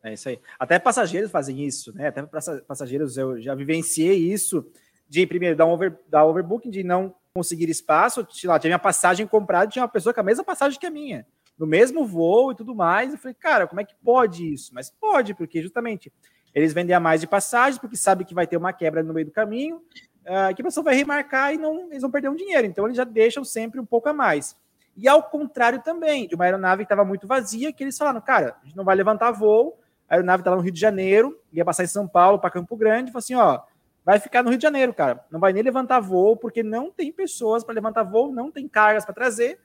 É 0.04 0.14
isso 0.14 0.28
aí. 0.30 0.40
Até 0.60 0.78
passageiros 0.80 1.32
fazem 1.32 1.64
isso, 1.64 1.96
né? 1.96 2.08
Até 2.08 2.24
passageiros 2.68 3.18
eu 3.18 3.40
já 3.40 3.54
vivenciei 3.54 4.18
isso 4.18 4.66
de 5.08 5.28
primeiro 5.28 5.56
dar 5.56 5.68
um 5.68 5.70
over, 5.70 5.96
dar 6.10 6.26
overbooking, 6.26 6.72
de 6.72 6.84
não 6.84 7.14
conseguir 7.34 7.70
espaço. 7.70 8.24
Tinha, 8.24 8.52
lá, 8.52 8.60
tinha 8.60 8.70
minha 8.70 8.80
passagem 8.80 9.26
comprada, 9.26 9.70
tinha 9.70 9.84
uma 9.84 9.90
pessoa 9.90 10.14
com 10.14 10.20
a 10.20 10.24
mesma 10.24 10.44
passagem 10.44 10.80
que 10.80 10.86
a 10.86 10.92
minha, 10.92 11.26
no 11.58 11.66
mesmo 11.66 12.06
voo 12.06 12.52
e 12.52 12.56
tudo 12.56 12.76
mais. 12.76 13.14
Eu 13.14 13.20
falei, 13.20 13.36
cara, 13.36 13.68
como 13.68 13.82
é 13.82 13.84
que 13.86 13.96
pode 14.04 14.54
isso? 14.54 14.74
Mas 14.74 14.90
pode, 14.90 15.34
porque 15.34 15.62
justamente 15.62 16.12
eles 16.54 16.74
vendem 16.74 16.96
a 16.96 17.00
mais 17.00 17.22
de 17.22 17.28
passagens, 17.28 17.80
porque 17.80 17.96
sabem 17.96 18.26
que 18.26 18.34
vai 18.34 18.46
ter 18.46 18.58
uma 18.58 18.74
quebra 18.74 19.02
no 19.02 19.14
meio 19.14 19.26
do 19.26 19.32
caminho, 19.32 19.78
uh, 19.78 20.54
que 20.54 20.62
a 20.62 20.66
pessoa 20.66 20.84
vai 20.84 20.96
remarcar 20.96 21.54
e 21.54 21.58
não, 21.58 21.90
eles 21.90 22.02
vão 22.02 22.12
perder 22.12 22.30
um 22.30 22.36
dinheiro. 22.36 22.68
Então, 22.68 22.86
eles 22.86 22.98
já 22.98 23.06
deixam 23.06 23.44
sempre 23.44 23.80
um 23.80 23.86
pouco 23.86 24.10
a 24.10 24.14
mais. 24.14 24.56
E 24.98 25.08
ao 25.08 25.24
contrário 25.24 25.82
também, 25.82 26.28
de 26.28 26.36
uma 26.36 26.44
aeronave 26.44 26.84
que 26.84 26.86
estava 26.86 27.06
muito 27.06 27.26
vazia, 27.26 27.72
que 27.72 27.82
eles 27.82 27.98
falaram, 27.98 28.20
cara, 28.20 28.58
a 28.62 28.66
gente 28.66 28.76
não 28.76 28.84
vai 28.84 28.96
levantar 28.96 29.32
voo, 29.32 29.80
a 30.10 30.16
aeronave 30.16 30.42
está 30.42 30.52
lá 30.52 30.58
no 30.58 30.64
Rio 30.64 30.74
de 30.74 30.80
Janeiro, 30.80 31.40
ia 31.54 31.64
passar 31.64 31.86
em 31.86 31.88
São 31.88 32.06
Paulo 32.06 32.38
para 32.38 32.50
Campo 32.50 32.76
Grande, 32.76 33.12
falou 33.12 33.20
assim, 33.20 33.36
ó, 33.36 33.62
vai 34.04 34.20
ficar 34.20 34.44
no 34.44 34.50
Rio 34.50 34.58
de 34.58 34.64
Janeiro, 34.64 34.94
cara. 34.94 35.26
Não 35.32 35.40
vai 35.40 35.54
nem 35.54 35.64
levantar 35.64 36.00
voo, 36.00 36.36
porque 36.36 36.64
não 36.64 36.92
tem 36.92 37.12
pessoas 37.12 37.64
para 37.64 37.74
levantar 37.74 38.04
voo, 38.04 38.32
não 38.32 38.52
tem 38.52 38.68
cargas 38.68 39.06
para 39.06 39.14
trazer. 39.14 39.60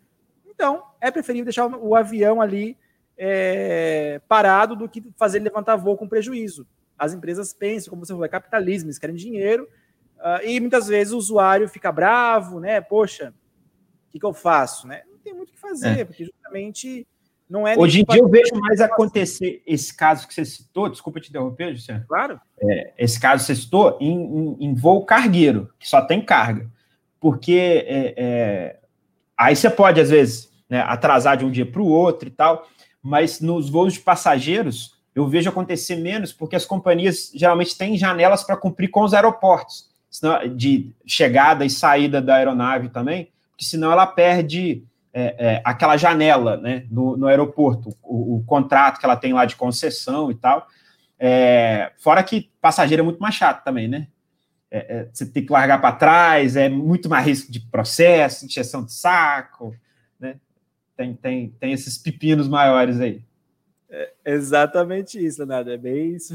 Então, 0.47 0.83
é 1.01 1.11
preferível 1.11 1.45
deixar 1.45 1.67
o 1.67 1.95
avião 1.95 2.41
ali 2.41 2.77
é, 3.17 4.21
parado 4.29 4.77
do 4.77 4.89
que 4.89 5.03
fazer 5.17 5.39
ele 5.39 5.45
levantar 5.45 5.77
voo 5.77 5.97
com 5.97 6.09
prejuízo 6.09 6.67
as 6.99 7.13
empresas 7.13 7.53
pensam, 7.53 7.91
como 7.91 8.05
você 8.05 8.13
falou, 8.13 8.25
é 8.25 8.29
capitalismo, 8.29 8.89
eles 8.89 8.99
querem 8.99 9.17
dinheiro, 9.17 9.69
uh, 10.17 10.45
e 10.45 10.59
muitas 10.61 10.87
vezes 10.87 11.13
o 11.13 11.19
usuário 11.19 11.69
fica 11.69 11.93
bravo, 11.93 12.59
né? 12.59 12.81
Poxa, 12.81 13.35
o 14.09 14.13
que, 14.13 14.19
que 14.19 14.27
eu 14.27 14.33
faço? 14.33 14.87
Né? 14.87 15.03
Não 15.11 15.19
tem 15.19 15.35
muito 15.35 15.51
o 15.51 15.53
que 15.53 15.59
fazer, 15.59 16.01
é. 16.01 16.05
porque 16.05 16.25
justamente 16.25 17.07
não 17.49 17.67
é. 17.67 17.77
Hoje 17.77 18.01
em 18.01 18.05
dia 18.05 18.21
eu 18.21 18.29
vejo 18.29 18.55
mais 18.57 18.81
acontecer 18.81 19.63
esse 19.67 19.95
caso 19.95 20.27
que 20.27 20.35
você 20.35 20.45
citou, 20.45 20.89
desculpa 20.89 21.21
te 21.21 21.31
interromper, 21.31 21.71
Luciano. 21.71 22.05
Claro. 22.09 22.41
É, 22.61 22.93
esse 22.99 23.21
caso 23.21 23.43
que 23.43 23.47
você 23.47 23.61
citou 23.61 23.97
em, 24.01 24.13
em, 24.13 24.57
em, 24.67 24.75
voo 24.75 25.05
cargueiro, 25.05 25.71
que 25.79 25.89
só 25.89 26.03
tem 26.03 26.21
carga. 26.21 26.69
Porque 27.21 27.85
é, 27.87 28.15
é 28.17 28.77
aí 29.37 29.55
você 29.55 29.71
pode, 29.71 30.01
às 30.01 30.11
vezes, 30.11 30.51
né, 30.69 30.81
atrasar 30.81 31.37
de 31.37 31.45
um 31.45 31.51
dia 31.51 31.67
para 31.67 31.83
o 31.83 31.89
outro 31.89 32.29
e 32.29 32.33
tal, 32.33 32.67
mas 33.03 33.41
nos 33.41 33.71
voos 33.71 33.93
de 33.93 34.01
passageiros 34.01 34.97
eu 35.15 35.27
vejo 35.27 35.49
acontecer 35.49 35.97
menos 35.97 36.33
porque 36.33 36.57
as 36.57 36.67
companhias 36.67 37.31
geralmente 37.35 37.77
têm 37.77 37.97
janelas 37.97 38.43
para 38.45 38.57
cumprir 38.57 38.89
com 38.89 39.03
os 39.03 39.15
aeroportos, 39.15 39.89
de 40.55 40.93
chegada 41.07 41.65
e 41.65 41.71
saída 41.71 42.21
da 42.21 42.37
aeronave 42.37 42.89
também, 42.89 43.31
porque 43.51 43.65
senão 43.65 43.93
ela 43.93 44.07
perde 44.07 44.83
é, 45.19 45.35
é, 45.39 45.63
aquela 45.65 45.97
janela 45.97 46.59
né, 46.59 46.87
no, 46.91 47.17
no 47.17 47.27
aeroporto, 47.27 47.89
o, 48.03 48.37
o, 48.37 48.45
contrato 48.45 49.01
que 49.01 49.07
ela 49.07 49.17
tem 49.17 49.33
lá 49.33 49.47
de 49.47 49.57
concessão 49.57 50.31
e 50.31 50.35
tal. 50.35 50.67
É, 51.19 51.91
fora 51.97 52.23
que 52.23 52.51
passageiro 52.61 53.01
é 53.01 53.05
muito 53.05 53.19
mais 53.19 53.35
chato 53.35 53.65
também, 53.65 53.89
né? 53.89 54.09
É, 54.71 54.79
é, 54.79 55.09
você 55.11 55.25
tem 55.25 55.47
que 55.47 55.51
largar 55.51 55.81
para 55.81 55.97
trás, 55.97 56.55
é 56.55 56.69
muito 56.69 57.09
mais 57.09 57.25
risco 57.25 57.51
de 57.51 57.61
processo, 57.61 58.45
injeção 58.45 58.85
de 58.85 58.93
saco, 58.93 59.75
né? 60.21 60.37
Tem, 60.95 61.15
tem, 61.15 61.49
tem 61.49 61.73
esses 61.73 61.97
pepinos 61.97 62.47
maiores 62.47 63.01
aí. 63.01 63.25
É 63.89 64.13
exatamente 64.27 65.25
isso, 65.25 65.39
Leonardo, 65.39 65.71
é 65.71 65.79
bem 65.79 66.15
isso. 66.15 66.35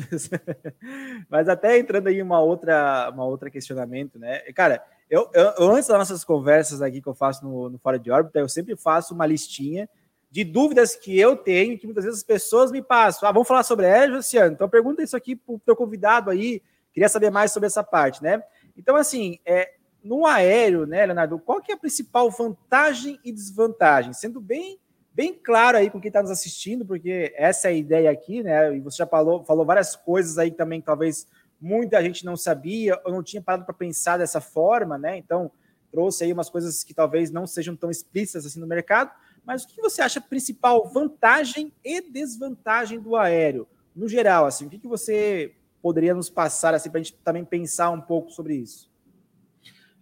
Mas 1.29 1.47
até 1.47 1.77
entrando 1.77 2.07
aí 2.07 2.19
uma 2.19 2.39
outra, 2.39 3.11
uma 3.13 3.25
outra 3.25 3.51
questionamento, 3.51 4.17
né? 4.17 4.39
Cara, 4.55 4.83
eu, 5.11 5.29
eu, 5.33 5.69
antes 5.71 5.89
das 5.89 5.97
nossas 5.97 6.23
conversas 6.23 6.81
aqui 6.81 7.01
que 7.01 7.07
eu 7.09 7.13
faço 7.13 7.43
no, 7.43 7.69
no 7.69 7.77
Fora 7.77 7.99
de 7.99 8.09
Órbita, 8.09 8.39
eu 8.39 8.47
sempre 8.47 8.77
faço 8.77 9.13
uma 9.13 9.25
listinha 9.25 9.89
de 10.31 10.45
dúvidas 10.45 10.95
que 10.95 11.19
eu 11.19 11.35
tenho, 11.35 11.77
que 11.77 11.85
muitas 11.85 12.05
vezes 12.05 12.19
as 12.19 12.23
pessoas 12.23 12.71
me 12.71 12.81
passam. 12.81 13.27
Ah, 13.27 13.31
vamos 13.33 13.45
falar 13.45 13.63
sobre 13.63 13.85
a 13.85 14.05
Luciano? 14.05 14.53
Então 14.53 14.69
pergunta 14.69 15.03
isso 15.03 15.17
aqui 15.17 15.35
para 15.35 15.53
o 15.53 15.59
teu 15.59 15.75
convidado 15.75 16.29
aí, 16.29 16.63
queria 16.93 17.09
saber 17.09 17.29
mais 17.29 17.51
sobre 17.51 17.67
essa 17.67 17.83
parte, 17.83 18.23
né? 18.23 18.41
Então, 18.77 18.95
assim, 18.95 19.37
é, 19.45 19.73
no 20.01 20.25
aéreo, 20.25 20.85
né, 20.85 21.05
Leonardo, 21.05 21.37
qual 21.39 21.61
que 21.61 21.73
é 21.73 21.75
a 21.75 21.77
principal 21.77 22.31
vantagem 22.31 23.19
e 23.25 23.33
desvantagem? 23.33 24.13
Sendo 24.13 24.39
bem 24.39 24.79
bem 25.13 25.33
claro 25.33 25.77
aí 25.77 25.89
com 25.89 25.99
quem 25.99 26.07
está 26.07 26.21
nos 26.21 26.31
assistindo, 26.31 26.85
porque 26.85 27.33
essa 27.35 27.67
é 27.67 27.71
a 27.71 27.75
ideia 27.75 28.09
aqui, 28.09 28.41
né? 28.41 28.77
E 28.77 28.79
você 28.79 28.95
já 28.95 29.05
falou, 29.05 29.43
falou 29.43 29.65
várias 29.65 29.93
coisas 29.93 30.37
aí 30.37 30.51
também 30.51 30.79
talvez 30.79 31.27
muita 31.61 32.01
gente 32.01 32.25
não 32.25 32.35
sabia 32.35 32.99
ou 33.05 33.11
não 33.11 33.21
tinha 33.21 33.41
parado 33.41 33.65
para 33.65 33.73
pensar 33.73 34.17
dessa 34.17 34.41
forma, 34.41 34.97
né? 34.97 35.17
Então, 35.17 35.51
trouxe 35.91 36.23
aí 36.23 36.33
umas 36.33 36.49
coisas 36.49 36.83
que 36.83 36.93
talvez 36.93 37.31
não 37.31 37.45
sejam 37.45 37.75
tão 37.75 37.91
explícitas 37.91 38.45
assim 38.45 38.59
no 38.59 38.67
mercado. 38.67 39.11
Mas 39.45 39.63
o 39.63 39.67
que 39.67 39.81
você 39.81 40.01
acha 40.01 40.21
principal 40.21 40.87
vantagem 40.89 41.71
e 41.83 42.01
desvantagem 42.01 42.99
do 42.99 43.15
aéreo, 43.15 43.67
no 43.95 44.07
geral? 44.07 44.45
Assim, 44.45 44.65
o 44.65 44.69
que, 44.69 44.87
você 44.87 45.55
poderia 45.81 46.13
nos 46.13 46.29
passar 46.29 46.73
assim, 46.73 46.89
para 46.89 46.99
a 46.99 47.03
gente 47.03 47.17
também 47.23 47.43
pensar 47.43 47.89
um 47.91 48.01
pouco 48.01 48.31
sobre 48.31 48.55
isso? 48.55 48.89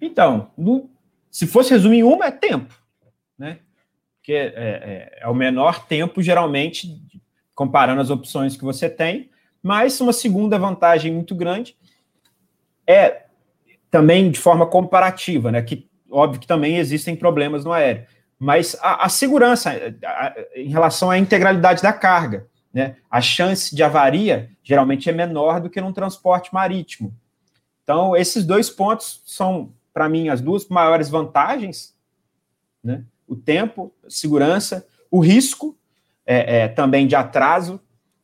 Então, 0.01 0.51
no, 0.57 0.89
se 1.32 1.47
fosse 1.47 1.72
resumir 1.72 2.03
uma, 2.03 2.26
é 2.26 2.32
tempo. 2.32 2.74
Né? 3.38 3.60
porque 4.30 4.34
é, 4.34 4.53
é, 4.55 5.20
é, 5.22 5.28
o 5.28 5.34
menor 5.34 5.88
tempo, 5.88 6.22
geralmente, 6.22 7.01
comparando 7.55 7.99
as 7.99 8.12
opções 8.12 8.55
que 8.55 8.64
você 8.64 8.88
tem. 8.88 9.32
Mas 9.62 9.99
uma 9.99 10.14
segunda 10.14 10.57
vantagem 10.57 11.14
muito 11.14 11.36
grande 11.36 11.78
é 12.88 13.26
também 13.91 14.32
de 14.32 14.39
forma 14.39 14.66
comparativa, 14.66 15.51
né? 15.51 15.62
Que 15.62 15.88
óbvio 16.10 16.39
que 16.39 16.47
também 16.47 16.78
existem 16.78 17.16
problemas 17.16 17.64
no 17.64 17.72
aéreo, 17.72 18.05
mas 18.38 18.76
a, 18.82 19.05
a 19.05 19.10
segurança 19.10 19.72
a, 20.03 20.28
a, 20.28 20.36
em 20.55 20.70
relação 20.70 21.12
à 21.12 21.18
integralidade 21.18 21.82
da 21.82 21.93
carga, 21.93 22.47
né? 22.74 22.95
A 23.10 23.22
chance 23.22 23.76
de 23.76 23.84
avaria 23.84 24.49
geralmente 24.64 25.10
é 25.10 25.14
menor 25.14 25.60
do 25.60 25.70
que 25.70 25.82
num 25.82 25.93
transporte 25.93 26.53
marítimo. 26.53 27.14
Então, 27.84 28.16
esses 28.16 28.45
dois 28.45 28.70
pontos 28.70 29.22
são, 29.26 29.74
para 29.91 30.07
mim, 30.07 30.30
as 30.30 30.41
duas 30.41 30.68
maiores 30.68 31.10
vantagens, 31.10 31.95
né? 32.84 33.03
o 33.28 33.36
tempo, 33.36 33.93
segurança, 34.07 34.86
o 35.10 35.20
risco 35.20 35.78
é, 36.26 36.62
é, 36.62 36.68
também 36.68 37.07
de 37.07 37.16
atraso. 37.16 37.80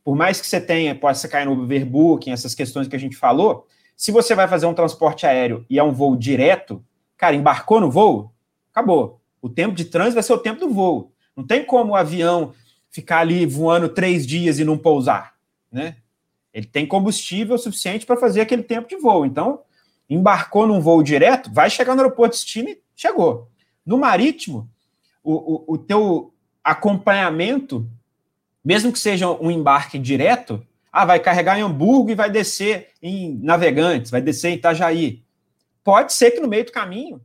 Por 0.06 0.16
mais 0.16 0.40
que 0.40 0.46
você 0.46 0.62
tenha, 0.62 0.94
possa 0.94 1.28
cair 1.28 1.46
no 1.46 1.64
overbooking, 1.64 2.30
essas 2.30 2.54
questões 2.54 2.88
que 2.88 2.96
a 2.96 3.00
gente 3.00 3.18
falou, 3.18 3.66
se 3.98 4.12
você 4.12 4.36
vai 4.36 4.48
fazer 4.48 4.68
um 4.68 4.74
transporte 4.74 5.26
aéreo 5.26 5.66
e 5.68 5.80
é 5.80 5.84
um 5.84 5.92
voo 5.92 6.16
direto, 6.16 6.86
cara, 7.18 7.36
embarcou 7.36 7.82
no 7.82 7.90
voo, 7.90 8.32
acabou. 8.72 9.20
O 9.42 9.50
tempo 9.50 9.74
de 9.74 9.86
trânsito 9.86 10.14
vai 10.14 10.22
ser 10.22 10.34
o 10.34 10.38
tempo 10.38 10.60
do 10.60 10.70
voo. 10.70 11.12
Não 11.36 11.44
tem 11.44 11.66
como 11.66 11.94
o 11.94 11.96
avião 11.96 12.54
ficar 12.92 13.22
ali 13.22 13.48
voando 13.48 13.90
três 13.90 14.28
dias 14.28 14.60
e 14.60 14.64
não 14.64 14.78
pousar, 14.78 15.34
né? 15.72 15.98
Ele 16.54 16.68
tem 16.68 16.86
combustível 16.86 17.58
suficiente 17.58 18.06
para 18.06 18.16
fazer 18.16 18.42
aquele 18.42 18.62
tempo 18.62 18.88
de 18.88 18.98
voo. 18.98 19.26
Então, 19.26 19.62
embarcou 20.08 20.68
num 20.68 20.80
voo 20.80 21.02
direto, 21.02 21.52
vai 21.52 21.68
chegar 21.68 21.96
no 21.96 22.02
aeroporto 22.02 22.36
de 22.36 22.44
destino 22.44 22.70
e 22.70 22.80
chegou. 22.96 23.50
No 23.84 23.98
marítimo, 23.98 24.70
o, 25.24 25.34
o, 25.34 25.74
o 25.74 25.78
teu 25.80 26.32
acompanhamento, 26.64 27.90
mesmo 28.66 28.92
que 28.92 28.98
seja 28.98 29.30
um 29.30 29.52
embarque 29.52 30.00
direto, 30.00 30.66
ah, 30.92 31.06
vai 31.06 31.20
carregar 31.20 31.60
em 31.60 31.62
Hamburgo 31.62 32.10
e 32.10 32.16
vai 32.16 32.32
descer 32.32 32.88
em 33.00 33.38
Navegantes, 33.44 34.10
vai 34.10 34.22
descer 34.22 34.50
em 34.50 34.56
Itajaí. 34.56 35.22
Pode 35.84 36.14
ser 36.14 36.32
que 36.32 36.40
no 36.40 36.48
meio 36.48 36.66
do 36.66 36.72
caminho 36.72 37.22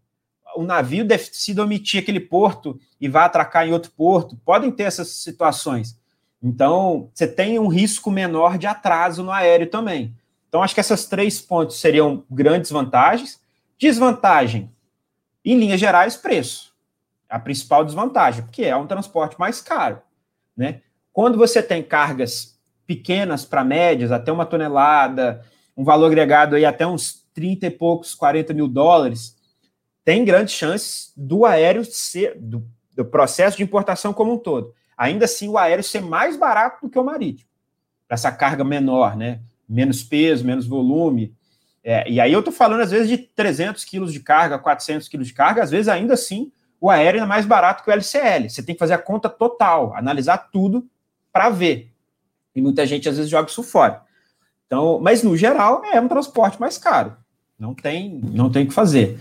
o 0.55 0.62
navio 0.62 1.05
decida 1.05 1.62
omitir 1.62 2.03
aquele 2.03 2.20
porto 2.20 2.78
e 3.01 3.09
vá 3.09 3.24
atracar 3.24 3.66
em 3.66 3.72
outro 3.72 3.91
porto. 3.93 4.36
Podem 4.45 4.70
ter 4.70 4.82
essas 4.82 5.09
situações. 5.09 5.99
Então, 6.43 7.11
você 7.14 7.26
tem 7.26 7.59
um 7.59 7.68
risco 7.68 8.11
menor 8.11 8.59
de 8.59 8.66
atraso 8.66 9.22
no 9.22 9.30
aéreo 9.30 9.68
também. 9.68 10.14
Então, 10.49 10.62
acho 10.62 10.74
que 10.74 10.80
essas 10.80 11.07
três 11.07 11.41
pontos 11.41 11.80
seriam 11.80 12.24
grandes 12.30 12.70
vantagens. 12.70 13.41
Desvantagem, 13.78 14.70
em 15.45 15.59
linhas 15.59 15.80
gerais, 15.80 16.16
preço. 16.16 16.74
A 17.28 17.38
principal 17.38 17.84
desvantagem, 17.84 18.43
porque 18.43 18.64
é 18.64 18.76
um 18.76 18.86
transporte 18.86 19.38
mais 19.38 19.61
caro. 19.61 20.03
Né? 20.57 20.82
Quando 21.12 21.36
você 21.36 21.62
tem 21.62 21.82
cargas 21.82 22.58
pequenas 22.86 23.44
para 23.44 23.64
médias, 23.64 24.12
até 24.12 24.32
uma 24.32 24.46
tonelada, 24.46 25.44
um 25.76 25.84
valor 25.84 26.06
agregado 26.06 26.56
aí 26.56 26.64
até 26.64 26.86
uns 26.86 27.24
30 27.34 27.66
e 27.66 27.70
poucos, 27.70 28.14
40 28.14 28.52
mil 28.52 28.68
dólares, 28.68 29.36
tem 30.04 30.24
grandes 30.24 30.54
chances 30.54 31.12
do 31.16 31.44
aéreo 31.44 31.84
ser, 31.84 32.36
do, 32.38 32.66
do 32.94 33.04
processo 33.04 33.56
de 33.56 33.62
importação 33.62 34.12
como 34.12 34.32
um 34.32 34.38
todo. 34.38 34.74
Ainda 34.96 35.24
assim, 35.24 35.48
o 35.48 35.56
aéreo 35.56 35.84
ser 35.84 36.02
mais 36.02 36.36
barato 36.36 36.86
do 36.86 36.90
que 36.90 36.98
o 36.98 37.04
marítimo, 37.04 37.48
essa 38.08 38.30
carga 38.32 38.64
menor, 38.64 39.16
né? 39.16 39.40
Menos 39.68 40.02
peso, 40.02 40.44
menos 40.44 40.66
volume. 40.66 41.32
É, 41.82 42.11
e 42.11 42.20
aí 42.20 42.32
eu 42.32 42.40
estou 42.40 42.52
falando, 42.52 42.80
às 42.80 42.90
vezes, 42.90 43.08
de 43.08 43.16
300 43.16 43.84
quilos 43.84 44.12
de 44.12 44.20
carga, 44.20 44.58
400 44.58 45.08
quilos 45.08 45.28
de 45.28 45.32
carga, 45.32 45.62
às 45.62 45.70
vezes, 45.70 45.88
ainda 45.88 46.14
assim, 46.14 46.52
o 46.80 46.90
aéreo 46.90 47.22
é 47.22 47.26
mais 47.26 47.46
barato 47.46 47.82
que 47.82 47.90
o 47.90 47.92
LCL. 47.92 48.50
Você 48.50 48.62
tem 48.62 48.74
que 48.74 48.78
fazer 48.78 48.94
a 48.94 48.98
conta 48.98 49.28
total, 49.28 49.94
analisar 49.94 50.50
tudo 50.50 50.86
para 51.33 51.51
ver. 51.51 51.93
E 52.55 52.61
muita 52.61 52.87
gente, 52.87 53.09
às 53.09 53.16
vezes, 53.16 53.31
joga 53.31 53.49
isso 53.49 53.62
fora. 53.62 54.03
Então, 54.66 55.01
mas, 55.01 55.22
no 55.22 55.37
geral, 55.37 55.85
é 55.85 56.01
um 56.01 56.09
transporte 56.09 56.61
mais 56.61 56.78
caro. 56.78 57.16
Não 57.59 57.74
tem, 57.74 58.20
não 58.22 58.51
tem 58.51 58.64
o 58.64 58.68
que 58.68 58.74
fazer. 58.74 59.18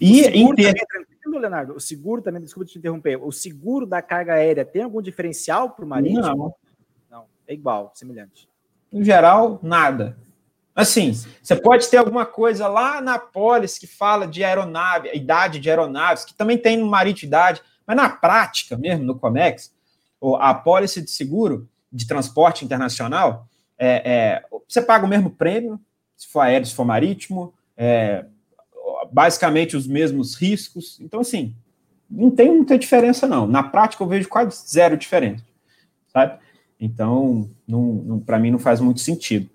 E 0.00 0.22
em 0.22 0.54
ter... 0.54 0.74
Leonardo? 1.38 1.74
O 1.74 1.80
seguro 1.80 2.22
também, 2.22 2.42
desculpa 2.42 2.68
te 2.68 2.78
interromper, 2.78 3.16
o 3.16 3.30
seguro 3.30 3.86
da 3.86 4.02
carga 4.02 4.34
aérea 4.34 4.64
tem 4.64 4.82
algum 4.82 5.00
diferencial 5.00 5.70
para 5.70 5.84
o 5.84 5.88
marítimo? 5.88 6.20
Não. 6.20 6.54
Não, 7.10 7.24
é 7.46 7.54
igual, 7.54 7.92
semelhante. 7.94 8.48
Em 8.92 9.04
geral, 9.04 9.60
nada. 9.62 10.18
Assim, 10.74 11.12
você 11.42 11.56
pode 11.56 11.88
ter 11.88 11.98
alguma 11.98 12.24
coisa 12.24 12.66
lá 12.66 13.00
na 13.00 13.18
pólice 13.18 13.78
que 13.78 13.86
fala 13.86 14.26
de 14.26 14.42
aeronave, 14.42 15.10
idade 15.14 15.58
de 15.58 15.68
aeronaves, 15.68 16.24
que 16.24 16.34
também 16.34 16.56
tem 16.56 16.76
no 16.76 16.86
marítimo 16.86 17.28
idade, 17.28 17.62
mas 17.86 17.96
na 17.96 18.08
prática 18.08 18.76
mesmo, 18.76 19.04
no 19.04 19.18
Comex, 19.18 19.74
a 20.38 20.54
pólice 20.54 21.00
de 21.02 21.10
seguro 21.10 21.68
de 21.92 22.06
transporte 22.06 22.64
internacional, 22.64 23.48
é, 23.78 24.02
é, 24.04 24.42
você 24.68 24.82
paga 24.82 25.06
o 25.06 25.08
mesmo 25.08 25.30
prêmio, 25.30 25.80
se 26.16 26.28
for 26.28 26.40
aéreo, 26.40 26.66
se 26.66 26.74
for 26.74 26.84
marítimo, 26.84 27.54
é, 27.76 28.24
basicamente 29.10 29.76
os 29.76 29.86
mesmos 29.86 30.34
riscos. 30.34 31.00
Então, 31.00 31.20
assim, 31.20 31.54
não 32.10 32.30
tem 32.30 32.54
muita 32.54 32.78
diferença, 32.78 33.26
não. 33.26 33.46
Na 33.46 33.62
prática, 33.62 34.02
eu 34.02 34.08
vejo 34.08 34.28
quase 34.28 34.68
zero 34.68 34.96
diferença, 34.96 35.44
sabe? 36.12 36.38
Então, 36.78 37.50
para 38.26 38.38
mim, 38.38 38.50
não 38.50 38.58
faz 38.58 38.80
muito 38.80 39.00
sentido. 39.00 39.48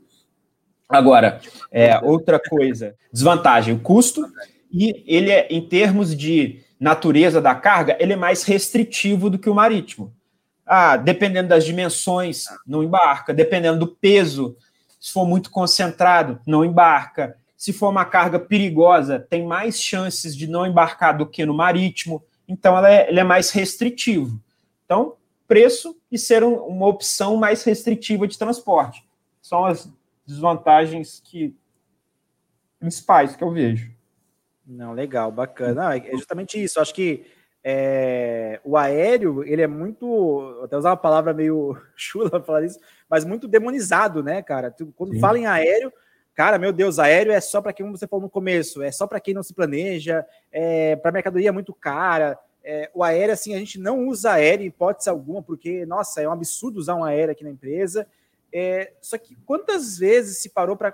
Agora, 0.88 1.42
é, 1.72 2.00
outra 2.00 2.40
coisa, 2.40 2.96
desvantagem, 3.12 3.74
o 3.74 3.80
custo, 3.80 4.26
e 4.72 5.04
ele 5.08 5.32
é, 5.32 5.48
em 5.50 5.68
termos 5.68 6.16
de 6.16 6.62
natureza 6.80 7.42
da 7.42 7.56
carga, 7.56 7.98
ele 8.00 8.14
é 8.14 8.18
mais 8.18 8.44
restritivo 8.44 9.30
do 9.30 9.40
que 9.40 9.50
o 9.50 9.56
marítimo. 9.56 10.14
Ah, 10.66 10.98
dependendo 10.98 11.50
das 11.50 11.64
dimensões, 11.64 12.46
não 12.66 12.84
embarca, 12.84 13.34
dependendo 13.34 13.80
do 13.80 13.88
peso, 13.88 14.58
se 15.00 15.12
for 15.12 15.26
muito 15.26 15.52
concentrado, 15.52 16.40
não 16.46 16.66
embarca 16.66 17.38
se 17.66 17.74
for 17.74 17.90
uma 17.90 18.06
carga 18.06 18.40
perigosa, 18.40 19.20
tem 19.20 19.44
mais 19.44 19.82
chances 19.82 20.36
de 20.36 20.46
não 20.46 20.68
embarcar 20.68 21.18
do 21.18 21.26
que 21.26 21.46
no 21.46 21.54
marítimo. 21.54 22.24
Então, 22.48 22.78
ela 22.78 22.92
é, 22.92 23.10
ele 23.10 23.20
é 23.20 23.24
mais 23.24 23.50
restritivo. 23.50 24.40
Então, 24.86 25.16
preço 25.48 25.98
e 26.12 26.18
ser 26.20 26.44
um, 26.44 26.58
uma 26.58 26.86
opção 26.86 27.38
mais 27.38 27.64
restritiva 27.64 28.28
de 28.28 28.38
transporte. 28.38 29.04
São 29.42 29.66
as 29.66 29.90
desvantagens 30.28 31.22
que 31.24 31.56
principais 32.80 33.36
que 33.36 33.44
eu 33.44 33.52
vejo. 33.52 33.92
Não, 34.64 34.94
legal, 34.94 35.32
bacana. 35.32 35.86
Não, 35.86 35.92
é 35.92 36.12
justamente 36.12 36.62
isso. 36.62 36.80
Acho 36.80 36.94
que 36.94 37.26
é, 37.68 38.60
o 38.64 38.78
aéreo, 38.78 39.44
ele 39.44 39.64
é 39.64 39.68
muito, 39.68 40.62
até 40.64 40.78
usar 40.78 40.92
uma 40.92 40.98
palavra 40.98 41.34
meio 41.34 41.76
chula 41.98 42.30
para 42.30 42.44
falar 42.44 42.64
isso, 42.64 42.80
mas 43.10 43.26
muito 43.26 43.48
demonizado, 43.48 44.22
né, 44.22 44.44
cara? 44.44 44.74
Quando 44.96 45.14
Sim. 45.14 45.20
fala 45.20 45.40
em 45.40 45.48
aéreo, 45.48 45.92
Cara, 46.36 46.60
meu 46.60 46.74
Deus, 46.74 47.00
aéreo 47.00 47.32
é 47.32 47.40
só 47.40 47.62
para 47.62 47.72
quem, 47.72 47.90
você 47.90 48.06
falou 48.06 48.24
no 48.24 48.30
começo, 48.30 48.82
é 48.82 48.92
só 48.92 49.08
para 49.08 49.22
quem 49.22 49.34
não 49.34 49.42
se 49.42 49.54
planeja, 49.54 50.26
é, 50.52 50.98
para 50.98 51.10
mercadoria 51.10 51.48
é 51.48 51.52
muito 51.52 51.74
cara. 51.74 52.38
É, 52.62 52.92
o 52.94 53.06
aéreo, 53.06 53.32
assim, 53.32 53.56
a 53.56 53.58
gente 53.58 53.80
não 53.80 54.06
usa 54.06 54.34
aéreo 54.34 54.66
em 54.66 54.68
hipótese 54.68 55.10
alguma, 55.10 55.42
porque, 55.42 55.86
nossa, 55.86 56.22
é 56.22 56.28
um 56.28 56.34
absurdo 56.34 56.78
usar 56.78 56.96
um 56.96 57.06
aéreo 57.06 57.32
aqui 57.32 57.46
na 57.46 57.52
empresa. 57.52 58.06
É, 58.52 58.92
só 59.00 59.18
que 59.18 59.34
quantas 59.46 59.98
vezes 59.98 60.40
se 60.40 60.50
parou 60.50 60.76
para 60.76 60.94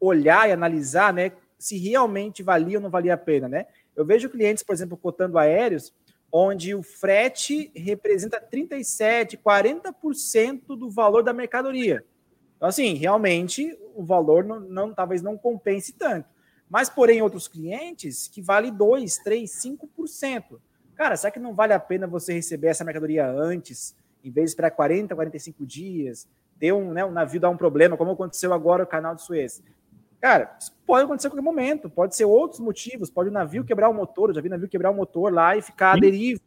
olhar 0.00 0.48
e 0.48 0.52
analisar, 0.52 1.12
né, 1.12 1.30
se 1.56 1.78
realmente 1.78 2.42
valia 2.42 2.78
ou 2.78 2.82
não 2.82 2.90
valia 2.90 3.14
a 3.14 3.18
pena, 3.18 3.48
né? 3.48 3.66
Eu 3.96 4.04
vejo 4.04 4.28
clientes, 4.28 4.62
por 4.62 4.74
exemplo, 4.74 4.96
cotando 4.96 5.38
aéreos, 5.38 5.92
onde 6.30 6.74
o 6.74 6.82
frete 6.82 7.72
representa 7.74 8.40
37, 8.40 9.38
40% 9.38 10.66
do 10.76 10.90
valor 10.90 11.22
da 11.22 11.32
mercadoria. 11.32 12.04
Então, 12.56 12.68
assim, 12.68 12.94
realmente 12.94 13.76
o 13.94 14.04
valor 14.04 14.44
não, 14.44 14.60
não, 14.60 14.94
talvez 14.94 15.22
não 15.22 15.36
compense 15.36 15.92
tanto. 15.92 16.28
Mas, 16.68 16.88
porém, 16.90 17.22
outros 17.22 17.48
clientes 17.48 18.28
que 18.28 18.42
vale 18.42 18.70
2, 18.70 19.18
3, 19.18 19.50
5%. 19.50 20.58
Cara, 20.94 21.16
será 21.16 21.30
que 21.30 21.38
não 21.38 21.54
vale 21.54 21.72
a 21.72 21.80
pena 21.80 22.06
você 22.06 22.32
receber 22.32 22.68
essa 22.68 22.84
mercadoria 22.84 23.26
antes, 23.26 23.94
em 24.24 24.30
vez 24.30 24.46
de 24.46 24.50
esperar 24.50 24.70
40, 24.70 25.14
45 25.14 25.64
dias, 25.64 26.26
ter 26.58 26.72
um, 26.72 26.92
né, 26.92 27.04
um 27.04 27.12
navio 27.12 27.40
dar 27.40 27.50
um 27.50 27.56
problema, 27.56 27.96
como 27.96 28.10
aconteceu 28.10 28.52
agora 28.52 28.82
no 28.82 28.88
canal 28.88 29.14
de 29.14 29.22
Suez? 29.22 29.62
Cara, 30.20 30.56
isso 30.58 30.72
pode 30.86 31.04
acontecer 31.04 31.28
a 31.28 31.30
qualquer 31.30 31.44
momento, 31.44 31.90
pode 31.90 32.16
ser 32.16 32.24
outros 32.24 32.60
motivos, 32.60 33.10
pode 33.10 33.28
o 33.28 33.32
navio 33.32 33.64
quebrar 33.64 33.88
o 33.88 33.94
motor, 33.94 34.30
eu 34.30 34.34
já 34.34 34.40
vi 34.40 34.48
navio 34.48 34.68
quebrar 34.68 34.90
o 34.90 34.94
motor 34.94 35.32
lá 35.32 35.56
e 35.56 35.62
ficar 35.62 35.92
à 35.92 35.96
deriva, 36.00 36.40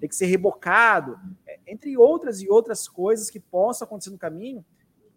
tem 0.00 0.08
que 0.08 0.16
ser 0.16 0.26
rebocado, 0.26 1.18
é, 1.46 1.58
entre 1.66 1.96
outras 1.96 2.42
e 2.42 2.48
outras 2.48 2.88
coisas 2.88 3.30
que 3.30 3.38
possam 3.38 3.86
acontecer 3.86 4.10
no 4.10 4.18
caminho, 4.18 4.64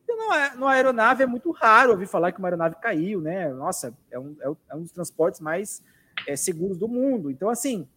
no, 0.08 0.60
no 0.60 0.68
aeronave 0.68 1.24
é 1.24 1.26
muito 1.26 1.52
raro 1.52 1.92
ouvir 1.92 2.08
falar 2.08 2.32
que 2.32 2.40
uma 2.40 2.48
aeronave 2.48 2.76
caiu, 2.82 3.22
né? 3.22 3.50
Nossa, 3.50 3.96
é 4.12 4.20
um, 4.20 4.36
é, 4.42 4.56
é 4.70 4.76
um 4.76 4.82
dos 4.82 4.92
transportes 4.92 5.42
mais 5.42 5.84
é, 6.28 6.36
seguros 6.36 6.78
do 6.78 6.88
mundo. 6.88 7.30
Então, 7.30 7.50
assim, 7.50 7.88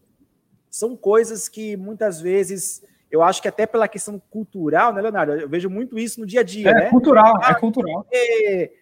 são 0.70 0.96
coisas 0.96 1.48
que 1.48 1.76
muitas 1.76 2.20
vezes 2.20 2.82
eu 3.10 3.22
acho 3.22 3.40
que 3.40 3.48
até 3.48 3.66
pela 3.66 3.88
questão 3.88 4.20
cultural, 4.30 4.92
né, 4.92 5.00
Leonardo? 5.00 5.32
Eu 5.32 5.48
vejo 5.48 5.70
muito 5.70 5.98
isso 5.98 6.20
no 6.20 6.26
dia 6.26 6.40
a 6.40 6.42
dia, 6.42 6.70
é, 6.70 6.74
né? 6.74 6.90
Cultural, 6.90 7.36
é 7.42 7.46
ah, 7.46 7.50
é 7.50 7.54
cultural. 7.54 8.06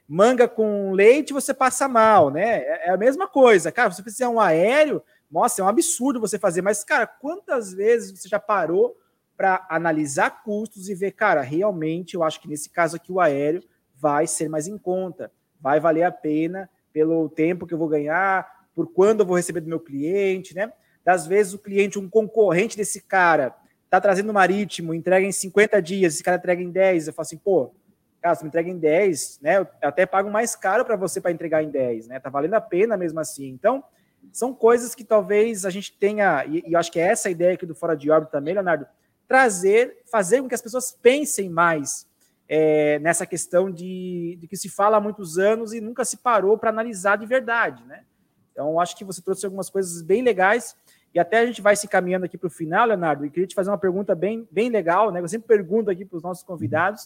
Manga 0.08 0.48
com 0.48 0.92
leite, 0.92 1.32
você 1.32 1.54
passa 1.54 1.88
mal, 1.88 2.30
né? 2.30 2.58
É, 2.58 2.88
é 2.88 2.90
a 2.90 2.96
mesma 2.96 3.28
coisa. 3.28 3.70
Cara, 3.70 3.90
se 3.90 3.96
você 3.96 4.02
fizer 4.02 4.28
um 4.28 4.40
aéreo, 4.40 5.02
nossa, 5.30 5.60
é 5.60 5.64
um 5.64 5.68
absurdo 5.68 6.20
você 6.20 6.38
fazer. 6.38 6.60
Mas, 6.60 6.82
cara, 6.82 7.06
quantas 7.06 7.72
vezes 7.72 8.18
você 8.18 8.28
já 8.28 8.40
parou 8.40 8.96
para 9.36 9.64
analisar 9.68 10.42
custos 10.42 10.88
e 10.88 10.94
ver, 10.94 11.12
cara, 11.12 11.42
realmente 11.42 12.14
eu 12.14 12.24
acho 12.24 12.40
que 12.40 12.48
nesse 12.48 12.70
caso 12.70 12.96
aqui 12.96 13.12
o 13.12 13.20
aéreo 13.20 13.62
vai 13.94 14.26
ser 14.26 14.48
mais 14.48 14.66
em 14.66 14.78
conta, 14.78 15.30
vai 15.60 15.78
valer 15.78 16.04
a 16.04 16.10
pena 16.10 16.68
pelo 16.92 17.28
tempo 17.28 17.66
que 17.66 17.74
eu 17.74 17.78
vou 17.78 17.88
ganhar, 17.88 18.66
por 18.74 18.88
quando 18.92 19.20
eu 19.20 19.26
vou 19.26 19.36
receber 19.36 19.60
do 19.60 19.68
meu 19.68 19.80
cliente, 19.80 20.54
né? 20.54 20.72
Das 21.04 21.26
vezes 21.26 21.54
o 21.54 21.58
cliente, 21.58 21.98
um 21.98 22.08
concorrente 22.08 22.76
desse 22.76 23.00
cara, 23.00 23.54
tá 23.88 24.00
trazendo 24.00 24.32
marítimo, 24.32 24.94
entrega 24.94 25.26
em 25.26 25.32
50 25.32 25.80
dias, 25.80 26.14
esse 26.14 26.22
cara 26.22 26.36
entrega 26.36 26.62
em 26.62 26.70
10, 26.70 27.08
eu 27.08 27.12
falo 27.12 27.24
assim, 27.24 27.38
pô, 27.38 27.72
cara, 28.20 28.34
se 28.34 28.42
me 28.42 28.48
entrega 28.48 28.68
em 28.68 28.78
10, 28.78 29.40
né? 29.40 29.58
Eu 29.58 29.68
até 29.82 30.04
pago 30.04 30.30
mais 30.30 30.56
caro 30.56 30.84
para 30.84 30.96
você 30.96 31.20
para 31.20 31.30
entregar 31.30 31.62
em 31.62 31.70
10, 31.70 32.08
né? 32.08 32.18
Tá 32.18 32.28
valendo 32.28 32.54
a 32.54 32.60
pena 32.60 32.96
mesmo 32.96 33.20
assim. 33.20 33.48
Então, 33.48 33.84
são 34.32 34.52
coisas 34.52 34.94
que 34.94 35.04
talvez 35.04 35.64
a 35.64 35.70
gente 35.70 35.96
tenha, 35.96 36.44
e, 36.46 36.64
e 36.66 36.72
eu 36.72 36.78
acho 36.78 36.90
que 36.90 36.98
é 36.98 37.04
essa 37.08 37.28
a 37.28 37.30
ideia 37.30 37.54
aqui 37.54 37.64
do 37.64 37.74
Fora 37.74 37.96
de 37.96 38.10
Órbita 38.10 38.32
também, 38.32 38.54
Leonardo, 38.54 38.86
trazer, 39.28 40.02
fazer 40.10 40.40
com 40.40 40.48
que 40.48 40.54
as 40.54 40.62
pessoas 40.62 40.90
pensem 40.90 41.48
mais 41.48 42.06
é, 42.48 42.98
nessa 43.00 43.26
questão 43.26 43.70
de, 43.70 44.36
de, 44.40 44.46
que 44.46 44.56
se 44.56 44.68
fala 44.68 44.96
há 44.96 45.00
muitos 45.00 45.38
anos 45.38 45.72
e 45.72 45.80
nunca 45.80 46.04
se 46.04 46.18
parou 46.18 46.56
para 46.56 46.70
analisar 46.70 47.16
de 47.16 47.26
verdade, 47.26 47.84
né? 47.84 48.04
Então, 48.52 48.80
acho 48.80 48.96
que 48.96 49.04
você 49.04 49.20
trouxe 49.20 49.44
algumas 49.44 49.68
coisas 49.68 50.00
bem 50.00 50.22
legais. 50.22 50.74
E 51.16 51.18
até 51.18 51.38
a 51.38 51.46
gente 51.46 51.62
vai 51.62 51.74
se 51.74 51.88
caminhando 51.88 52.26
aqui 52.26 52.36
para 52.36 52.48
o 52.48 52.50
final, 52.50 52.86
Leonardo, 52.86 53.24
e 53.24 53.30
queria 53.30 53.46
te 53.46 53.54
fazer 53.54 53.70
uma 53.70 53.78
pergunta 53.78 54.14
bem, 54.14 54.46
bem 54.50 54.68
legal, 54.68 55.10
né? 55.10 55.18
Eu 55.18 55.26
sempre 55.26 55.48
pergunto 55.48 55.90
aqui 55.90 56.04
para 56.04 56.18
os 56.18 56.22
nossos 56.22 56.44
convidados. 56.44 57.04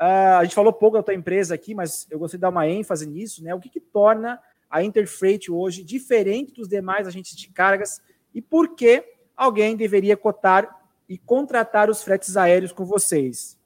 Uh, 0.00 0.38
a 0.38 0.44
gente 0.44 0.54
falou 0.54 0.72
pouco 0.72 0.96
da 0.96 1.02
tua 1.02 1.14
empresa 1.14 1.52
aqui, 1.52 1.74
mas 1.74 2.06
eu 2.08 2.20
gostaria 2.20 2.38
de 2.38 2.42
dar 2.42 2.50
uma 2.50 2.68
ênfase 2.68 3.08
nisso, 3.08 3.42
né? 3.42 3.52
O 3.52 3.58
que, 3.58 3.68
que 3.68 3.80
torna 3.80 4.38
a 4.70 4.84
Interfreight 4.84 5.50
hoje 5.50 5.82
diferente 5.82 6.52
dos 6.52 6.68
demais 6.68 7.08
agentes 7.08 7.34
de 7.34 7.48
cargas 7.50 8.00
e 8.32 8.40
por 8.40 8.76
que 8.76 9.02
alguém 9.36 9.76
deveria 9.76 10.16
cotar 10.16 10.70
e 11.08 11.18
contratar 11.18 11.90
os 11.90 12.04
fretes 12.04 12.36
aéreos 12.36 12.70
com 12.70 12.84
vocês? 12.84 13.58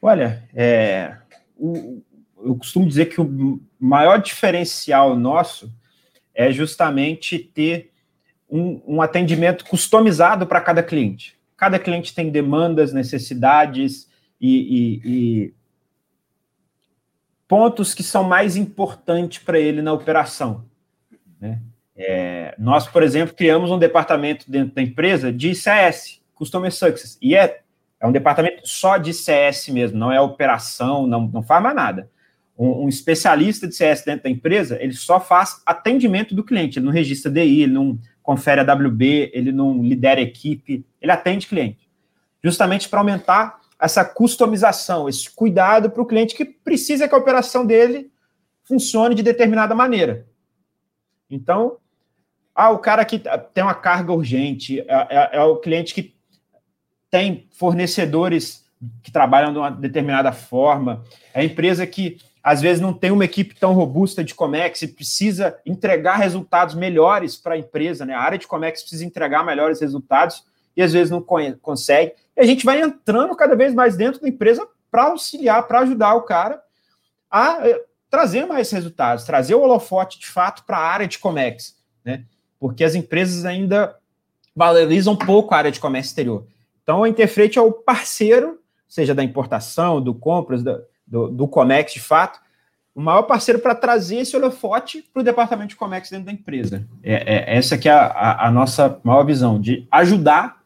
Olha, 0.00 0.48
é, 0.54 1.16
o, 1.56 2.00
eu 2.44 2.54
costumo 2.54 2.86
dizer 2.86 3.06
que 3.06 3.20
o 3.20 3.60
maior 3.76 4.18
diferencial 4.22 5.16
nosso 5.16 5.68
é 6.32 6.52
justamente 6.52 7.40
ter 7.40 7.90
um, 8.48 8.80
um 8.86 9.02
atendimento 9.02 9.64
customizado 9.64 10.46
para 10.46 10.60
cada 10.60 10.82
cliente. 10.82 11.36
Cada 11.56 11.78
cliente 11.78 12.14
tem 12.14 12.30
demandas, 12.30 12.92
necessidades 12.92 14.08
e, 14.40 14.56
e, 14.58 15.00
e 15.04 15.54
pontos 17.48 17.94
que 17.94 18.02
são 18.02 18.24
mais 18.24 18.56
importantes 18.56 19.42
para 19.42 19.58
ele 19.58 19.80
na 19.80 19.92
operação. 19.92 20.64
Né? 21.40 21.60
É, 21.96 22.54
nós, 22.58 22.86
por 22.86 23.02
exemplo, 23.02 23.34
criamos 23.34 23.70
um 23.70 23.78
departamento 23.78 24.50
dentro 24.50 24.74
da 24.74 24.82
empresa 24.82 25.32
de 25.32 25.54
CS, 25.54 26.20
Customer 26.34 26.72
Success, 26.72 27.18
e 27.22 27.34
é, 27.34 27.60
é 27.98 28.06
um 28.06 28.12
departamento 28.12 28.68
só 28.68 28.98
de 28.98 29.14
CS 29.14 29.68
mesmo, 29.68 29.98
não 29.98 30.12
é 30.12 30.20
operação, 30.20 31.06
não, 31.06 31.26
não 31.26 31.42
faz 31.42 31.62
mais 31.62 31.74
nada. 31.74 32.10
Um, 32.58 32.84
um, 32.84 32.88
especialista 32.88 33.66
de 33.66 33.74
CS 33.74 34.02
dentro 34.04 34.24
da 34.24 34.30
empresa, 34.30 34.78
ele 34.80 34.94
só 34.94 35.20
faz 35.20 35.62
atendimento 35.64 36.34
do 36.34 36.44
cliente, 36.44 36.78
ele 36.78 36.86
não 36.86 36.92
registra 36.92 37.30
DI, 37.30 37.62
ele 37.62 37.72
não 37.72 37.98
confere 38.26 38.60
a 38.60 38.74
WB, 38.74 39.30
ele 39.32 39.52
não 39.52 39.80
lidera 39.80 40.20
equipe, 40.20 40.84
ele 41.00 41.12
atende 41.12 41.46
cliente. 41.46 41.88
Justamente 42.42 42.88
para 42.88 42.98
aumentar 42.98 43.60
essa 43.80 44.04
customização, 44.04 45.08
esse 45.08 45.30
cuidado 45.30 45.88
para 45.90 46.02
o 46.02 46.06
cliente 46.06 46.34
que 46.34 46.44
precisa 46.44 47.06
que 47.06 47.14
a 47.14 47.18
operação 47.18 47.64
dele 47.64 48.10
funcione 48.64 49.14
de 49.14 49.22
determinada 49.22 49.76
maneira. 49.76 50.26
Então, 51.30 51.76
ah, 52.52 52.70
o 52.70 52.78
cara 52.78 53.04
que 53.04 53.22
tem 53.54 53.62
uma 53.62 53.74
carga 53.74 54.12
urgente, 54.12 54.80
é, 54.80 54.84
é, 54.88 55.36
é 55.36 55.42
o 55.44 55.58
cliente 55.58 55.94
que 55.94 56.16
tem 57.08 57.46
fornecedores 57.52 58.66
que 59.04 59.12
trabalham 59.12 59.52
de 59.52 59.58
uma 59.58 59.70
determinada 59.70 60.32
forma, 60.32 61.04
é 61.32 61.42
a 61.42 61.44
empresa 61.44 61.86
que 61.86 62.18
às 62.46 62.60
vezes 62.60 62.80
não 62.80 62.92
tem 62.92 63.10
uma 63.10 63.24
equipe 63.24 63.56
tão 63.56 63.72
robusta 63.72 64.22
de 64.22 64.32
Comex 64.32 64.80
e 64.82 64.86
precisa 64.86 65.58
entregar 65.66 66.14
resultados 66.14 66.76
melhores 66.76 67.34
para 67.34 67.54
a 67.56 67.58
empresa, 67.58 68.06
né? 68.06 68.14
A 68.14 68.20
área 68.20 68.38
de 68.38 68.46
Comex 68.46 68.82
precisa 68.82 69.04
entregar 69.04 69.44
melhores 69.44 69.80
resultados 69.80 70.44
e 70.76 70.80
às 70.80 70.92
vezes 70.92 71.10
não 71.10 71.20
consegue. 71.20 72.12
E 72.36 72.40
a 72.40 72.44
gente 72.44 72.64
vai 72.64 72.80
entrando 72.80 73.34
cada 73.34 73.56
vez 73.56 73.74
mais 73.74 73.96
dentro 73.96 74.20
da 74.20 74.28
empresa 74.28 74.64
para 74.88 75.06
auxiliar, 75.06 75.66
para 75.66 75.80
ajudar 75.80 76.14
o 76.14 76.22
cara 76.22 76.62
a 77.28 77.66
eh, 77.66 77.82
trazer 78.08 78.46
mais 78.46 78.70
resultados, 78.70 79.24
trazer 79.24 79.56
o 79.56 79.62
holofote 79.62 80.20
de 80.20 80.28
fato 80.28 80.62
para 80.64 80.78
a 80.78 80.86
área 80.86 81.08
de 81.08 81.18
Comex, 81.18 81.74
né? 82.04 82.26
porque 82.60 82.84
as 82.84 82.94
empresas 82.94 83.44
ainda 83.44 83.96
valorizam 84.54 85.16
pouco 85.16 85.52
a 85.52 85.58
área 85.58 85.72
de 85.72 85.80
comércio 85.80 86.10
exterior. 86.10 86.46
Então, 86.80 87.02
a 87.02 87.08
Interfreight 87.08 87.58
é 87.58 87.62
o 87.62 87.72
parceiro, 87.72 88.60
seja 88.88 89.16
da 89.16 89.24
importação, 89.24 90.00
do 90.00 90.14
compras, 90.14 90.62
do, 90.62 90.80
do, 91.06 91.28
do 91.28 91.48
Comex 91.48 91.92
de 91.92 92.00
fato, 92.00 92.40
o 92.94 93.00
maior 93.00 93.24
parceiro 93.24 93.60
para 93.60 93.74
trazer 93.74 94.16
esse 94.16 94.34
holofote 94.34 95.02
para 95.12 95.20
o 95.20 95.24
departamento 95.24 95.68
de 95.68 95.76
Comex 95.76 96.08
dentro 96.10 96.26
da 96.26 96.32
empresa. 96.32 96.88
É, 97.02 97.34
é 97.34 97.56
essa 97.56 97.76
que 97.76 97.88
é 97.88 97.92
a, 97.92 98.06
a, 98.06 98.48
a, 98.48 98.50
nossa 98.50 98.98
maior 99.04 99.22
visão, 99.22 99.60
de 99.60 99.86
ajudar 99.90 100.62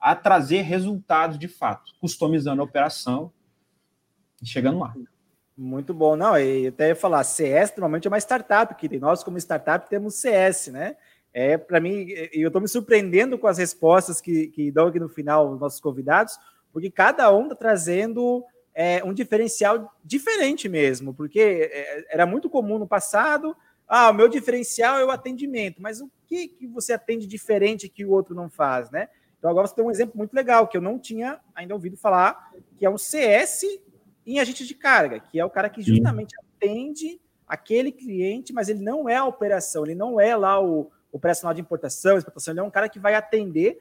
a 0.00 0.14
trazer 0.14 0.62
resultados 0.62 1.38
de 1.38 1.48
fato, 1.48 1.92
customizando 2.00 2.62
a 2.62 2.64
operação 2.64 3.32
e 4.40 4.46
chegando 4.46 4.78
lá. 4.78 4.94
Muito 5.56 5.92
bom. 5.92 6.16
Não, 6.16 6.38
e 6.38 6.68
até 6.68 6.88
ia 6.88 6.96
falar, 6.96 7.24
CS 7.24 7.72
normalmente 7.72 8.06
é 8.06 8.10
uma 8.10 8.18
startup, 8.18 8.74
que 8.76 8.98
nós, 8.98 9.22
como 9.22 9.36
startup, 9.38 9.88
temos 9.88 10.14
CS, 10.14 10.68
né? 10.68 10.96
É, 11.34 11.56
para 11.56 11.80
mim, 11.80 12.06
eu 12.32 12.48
estou 12.48 12.60
me 12.60 12.68
surpreendendo 12.68 13.38
com 13.38 13.46
as 13.46 13.58
respostas 13.58 14.20
que, 14.20 14.48
que 14.48 14.70
dão 14.70 14.88
aqui 14.88 15.00
no 15.00 15.08
final 15.08 15.50
os 15.50 15.60
nossos 15.60 15.80
convidados, 15.80 16.38
porque 16.72 16.90
cada 16.90 17.32
um 17.34 17.44
está 17.44 17.54
trazendo 17.54 18.44
é, 18.74 19.02
um 19.04 19.12
diferencial 19.12 19.94
diferente 20.04 20.68
mesmo, 20.68 21.12
porque 21.12 21.68
é, 21.70 22.06
era 22.10 22.26
muito 22.26 22.48
comum 22.48 22.78
no 22.78 22.86
passado, 22.86 23.56
ah, 23.86 24.10
o 24.10 24.14
meu 24.14 24.28
diferencial 24.28 24.98
é 24.98 25.04
o 25.04 25.10
atendimento, 25.10 25.82
mas 25.82 26.00
o 26.00 26.10
que, 26.26 26.48
que 26.48 26.66
você 26.66 26.92
atende 26.92 27.26
diferente 27.26 27.88
que 27.88 28.04
o 28.04 28.10
outro 28.10 28.34
não 28.34 28.48
faz, 28.48 28.90
né? 28.90 29.08
Então 29.38 29.50
agora 29.50 29.66
você 29.66 29.74
tem 29.74 29.84
um 29.84 29.90
exemplo 29.90 30.16
muito 30.16 30.32
legal 30.32 30.68
que 30.68 30.76
eu 30.76 30.80
não 30.80 30.98
tinha 30.98 31.40
ainda 31.54 31.74
ouvido 31.74 31.96
falar, 31.96 32.52
que 32.76 32.86
é 32.86 32.90
um 32.90 32.96
CS 32.96 33.64
em 34.26 34.38
agente 34.38 34.66
de 34.66 34.74
carga, 34.74 35.20
que 35.20 35.38
é 35.38 35.44
o 35.44 35.50
cara 35.50 35.68
que 35.68 35.82
justamente 35.82 36.34
atende 36.38 37.20
aquele 37.46 37.92
cliente, 37.92 38.52
mas 38.52 38.68
ele 38.68 38.80
não 38.80 39.08
é 39.08 39.16
a 39.16 39.24
operação, 39.24 39.84
ele 39.84 39.94
não 39.94 40.18
é 40.18 40.34
lá 40.36 40.62
o, 40.62 40.90
operacional 41.12 41.52
de 41.52 41.60
importação, 41.60 42.16
exportação, 42.16 42.52
ele 42.52 42.60
é 42.60 42.62
um 42.62 42.70
cara 42.70 42.88
que 42.88 42.98
vai 42.98 43.14
atender 43.14 43.78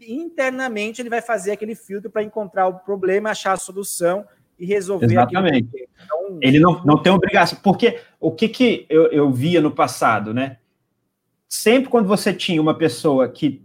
e 0.00 0.14
internamente 0.14 1.02
ele 1.02 1.10
vai 1.10 1.20
fazer 1.20 1.52
aquele 1.52 1.74
filtro 1.74 2.10
para 2.10 2.22
encontrar 2.22 2.66
o 2.68 2.78
problema, 2.78 3.30
achar 3.30 3.52
a 3.52 3.56
solução 3.56 4.26
e 4.58 4.64
resolver 4.64 5.06
Exatamente. 5.06 5.68
Então, 6.04 6.38
ele 6.40 6.58
não, 6.58 6.82
não 6.84 7.02
tem 7.02 7.12
obrigação, 7.12 7.58
porque 7.62 8.00
o 8.18 8.30
que, 8.30 8.48
que 8.48 8.86
eu, 8.88 9.06
eu 9.08 9.30
via 9.30 9.60
no 9.60 9.70
passado, 9.70 10.32
né? 10.32 10.58
Sempre 11.48 11.90
quando 11.90 12.08
você 12.08 12.32
tinha 12.32 12.60
uma 12.60 12.76
pessoa 12.76 13.28
que. 13.28 13.62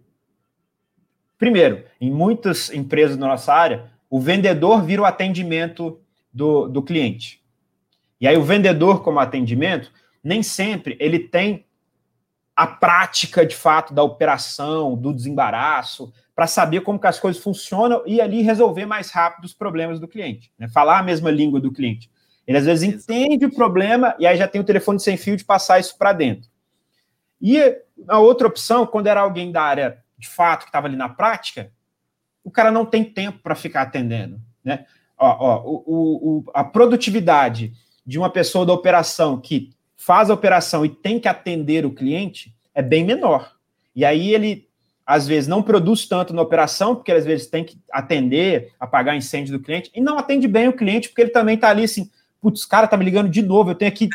Primeiro, 1.38 1.86
em 2.02 2.12
muitas 2.12 2.70
empresas 2.70 3.16
da 3.16 3.26
nossa 3.26 3.54
área, 3.54 3.90
o 4.10 4.20
vendedor 4.20 4.84
vira 4.84 5.04
o 5.04 5.06
atendimento 5.06 6.00
do, 6.34 6.68
do 6.68 6.84
cliente. 6.84 7.42
E 8.20 8.28
aí, 8.28 8.36
o 8.36 8.44
vendedor, 8.44 9.02
como 9.02 9.20
atendimento, 9.20 9.90
nem 10.22 10.44
sempre 10.44 10.98
ele 11.00 11.18
tem 11.18 11.66
a 12.60 12.68
prática 12.68 13.46
de 13.46 13.56
fato 13.56 13.94
da 13.94 14.04
operação, 14.04 14.94
do 14.94 15.14
desembaraço, 15.14 16.12
para 16.36 16.46
saber 16.46 16.82
como 16.82 17.00
que 17.00 17.08
as 17.08 17.18
coisas 17.18 17.42
funcionam 17.42 18.04
e 18.06 18.20
ali 18.20 18.42
resolver 18.42 18.86
mais 18.86 19.12
rápido 19.12 19.46
os 19.46 19.54
problemas 19.54 19.98
do 19.98 20.10
cliente, 20.10 20.52
né? 20.60 20.68
falar 20.68 21.00
a 21.00 21.04
mesma 21.04 21.32
língua 21.32 21.62
do 21.62 21.72
cliente. 21.72 22.12
Ele 22.46 22.58
às 22.58 22.66
vezes 22.66 22.84
entende 22.84 23.46
o 23.46 23.56
problema 23.56 24.14
e 24.20 24.28
aí 24.28 24.38
já 24.38 24.46
tem 24.46 24.60
o 24.60 24.66
telefone 24.66 25.00
sem 25.00 25.16
fio 25.16 25.38
de 25.38 25.46
passar 25.46 25.80
isso 25.80 25.98
para 25.98 26.12
dentro. 26.12 26.50
E 27.42 27.62
a 28.10 28.20
outra 28.20 28.50
opção, 28.50 28.86
quando 28.86 29.08
era 29.08 29.22
alguém 29.22 29.54
da 29.54 29.62
área 29.62 30.04
de 30.18 30.28
fato 30.28 30.64
que 30.64 30.70
estava 30.70 30.88
ali 30.88 30.98
na 30.98 31.08
prática, 31.08 31.72
o 32.44 32.52
cara 32.52 32.72
não 32.72 32.86
tem 32.86 33.06
tempo 33.06 33.40
para 33.40 33.56
ficar 33.56 33.84
atendendo, 33.84 34.38
né? 34.62 34.86
Ó, 35.18 35.38
ó, 35.40 35.64
o, 35.66 35.84
o, 35.88 36.52
a 36.54 36.66
produtividade 36.66 37.72
de 38.06 38.20
uma 38.20 38.30
pessoa 38.30 38.66
da 38.66 38.74
operação 38.74 39.40
que 39.40 39.70
faz 40.00 40.30
a 40.30 40.34
operação 40.34 40.86
e 40.86 40.90
tem 40.90 41.20
que 41.20 41.28
atender 41.28 41.86
o 41.86 41.92
cliente 41.92 42.56
é 42.74 42.82
bem 42.82 43.04
menor. 43.04 43.54
E 43.94 44.06
aí 44.06 44.34
ele, 44.34 44.66
às 45.06 45.28
vezes, 45.28 45.46
não 45.46 45.62
produz 45.62 46.08
tanto 46.08 46.34
na 46.34 46.42
operação, 46.42 46.96
porque 46.96 47.12
às 47.12 47.26
vezes 47.26 47.48
tem 47.48 47.66
que 47.66 47.78
atender, 47.92 48.72
apagar 48.80 49.18
incêndio 49.18 49.58
do 49.58 49.64
cliente, 49.64 49.92
e 49.94 50.00
não 50.00 50.18
atende 50.18 50.48
bem 50.48 50.70
o 50.70 50.74
cliente, 50.74 51.10
porque 51.10 51.22
ele 51.22 51.32
também 51.32 51.56
está 51.56 51.70
ali 51.70 51.84
assim, 51.84 52.10
putz, 52.40 52.64
cara 52.64 52.88
tá 52.88 52.96
me 52.96 53.04
ligando 53.04 53.30
de 53.30 53.42
novo, 53.42 53.72
eu 53.72 53.76
tenho 53.76 53.92
aqui 53.92 54.08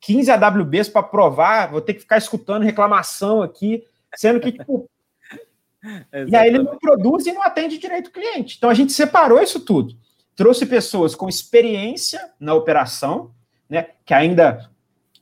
15 0.00 0.30
AWBs 0.30 0.90
para 0.90 1.02
provar, 1.02 1.70
vou 1.70 1.80
ter 1.80 1.94
que 1.94 2.00
ficar 2.00 2.18
escutando 2.18 2.64
reclamação 2.64 3.40
aqui, 3.40 3.84
sendo 4.14 4.38
que, 4.38 4.52
tipo. 4.52 4.86
e 6.28 6.36
aí 6.36 6.48
ele 6.48 6.58
não 6.58 6.76
produz 6.76 7.24
e 7.24 7.32
não 7.32 7.42
atende 7.42 7.78
direito 7.78 8.08
o 8.08 8.12
cliente. 8.12 8.56
Então 8.58 8.68
a 8.68 8.74
gente 8.74 8.92
separou 8.92 9.42
isso 9.42 9.60
tudo. 9.60 9.96
Trouxe 10.36 10.66
pessoas 10.66 11.14
com 11.14 11.26
experiência 11.26 12.20
na 12.38 12.52
operação, 12.52 13.30
né, 13.68 13.86
que 14.04 14.12
ainda 14.12 14.70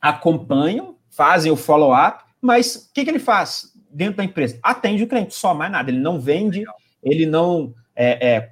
acompanham, 0.09 0.95
fazem 1.09 1.51
o 1.51 1.55
follow-up, 1.55 2.23
mas 2.39 2.75
o 2.75 2.93
que, 2.93 3.03
que 3.03 3.09
ele 3.09 3.19
faz 3.19 3.73
dentro 3.89 4.17
da 4.17 4.23
empresa? 4.23 4.59
Atende 4.61 5.03
o 5.03 5.07
cliente, 5.07 5.33
só 5.33 5.53
mais 5.55 5.71
nada. 5.71 5.89
Ele 5.89 5.99
não 5.99 6.19
vende, 6.19 6.63
ele 7.01 7.25
não 7.25 7.73
é, 7.95 8.27
é, 8.27 8.51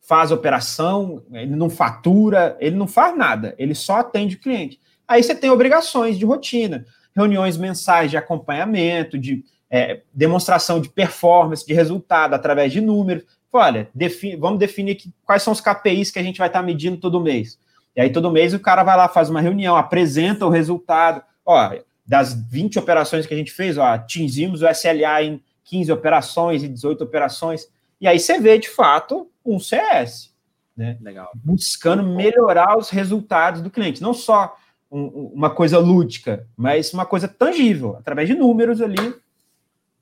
faz 0.00 0.32
operação, 0.32 1.22
ele 1.30 1.54
não 1.54 1.70
fatura, 1.70 2.56
ele 2.58 2.74
não 2.74 2.88
faz 2.88 3.16
nada, 3.16 3.54
ele 3.56 3.74
só 3.74 3.98
atende 3.98 4.34
o 4.34 4.40
cliente. 4.40 4.80
Aí 5.06 5.22
você 5.22 5.32
tem 5.34 5.48
obrigações 5.48 6.18
de 6.18 6.24
rotina, 6.24 6.84
reuniões 7.14 7.56
mensais 7.56 8.10
de 8.10 8.16
acompanhamento, 8.16 9.16
de 9.16 9.44
é, 9.70 10.00
demonstração 10.12 10.80
de 10.80 10.88
performance, 10.88 11.64
de 11.64 11.72
resultado 11.72 12.34
através 12.34 12.72
de 12.72 12.80
números. 12.80 13.24
Olha, 13.52 13.88
define, 13.94 14.34
vamos 14.34 14.58
definir 14.58 14.92
aqui 14.92 15.12
quais 15.24 15.42
são 15.42 15.52
os 15.52 15.60
KPIs 15.60 16.10
que 16.10 16.18
a 16.18 16.22
gente 16.22 16.38
vai 16.38 16.48
estar 16.48 16.62
medindo 16.62 16.96
todo 16.96 17.20
mês. 17.20 17.58
E 17.96 18.00
aí, 18.00 18.10
todo 18.10 18.30
mês, 18.30 18.52
o 18.52 18.60
cara 18.60 18.82
vai 18.82 18.96
lá, 18.96 19.08
faz 19.08 19.30
uma 19.30 19.40
reunião, 19.40 19.76
apresenta 19.76 20.46
o 20.46 20.50
resultado. 20.50 21.22
Ó, 21.46 21.74
das 22.06 22.34
20 22.34 22.78
operações 22.78 23.26
que 23.26 23.34
a 23.34 23.36
gente 23.36 23.52
fez, 23.52 23.78
ó, 23.78 23.84
atingimos 23.84 24.62
o 24.62 24.68
SLA 24.68 25.22
em 25.22 25.42
15 25.64 25.92
operações 25.92 26.62
e 26.62 26.68
18 26.68 27.04
operações. 27.04 27.68
E 28.00 28.06
aí 28.06 28.18
você 28.18 28.38
vê, 28.38 28.58
de 28.58 28.68
fato, 28.68 29.30
um 29.44 29.58
CS. 29.58 30.34
Né? 30.76 30.98
Legal. 31.00 31.30
Buscando 31.34 32.02
melhorar 32.02 32.76
os 32.76 32.90
resultados 32.90 33.62
do 33.62 33.70
cliente. 33.70 34.02
Não 34.02 34.12
só 34.12 34.56
um, 34.90 35.30
uma 35.34 35.50
coisa 35.50 35.78
lúdica, 35.78 36.46
mas 36.56 36.92
uma 36.92 37.06
coisa 37.06 37.28
tangível, 37.28 37.96
através 37.96 38.28
de 38.28 38.34
números 38.34 38.80
ali. 38.80 39.14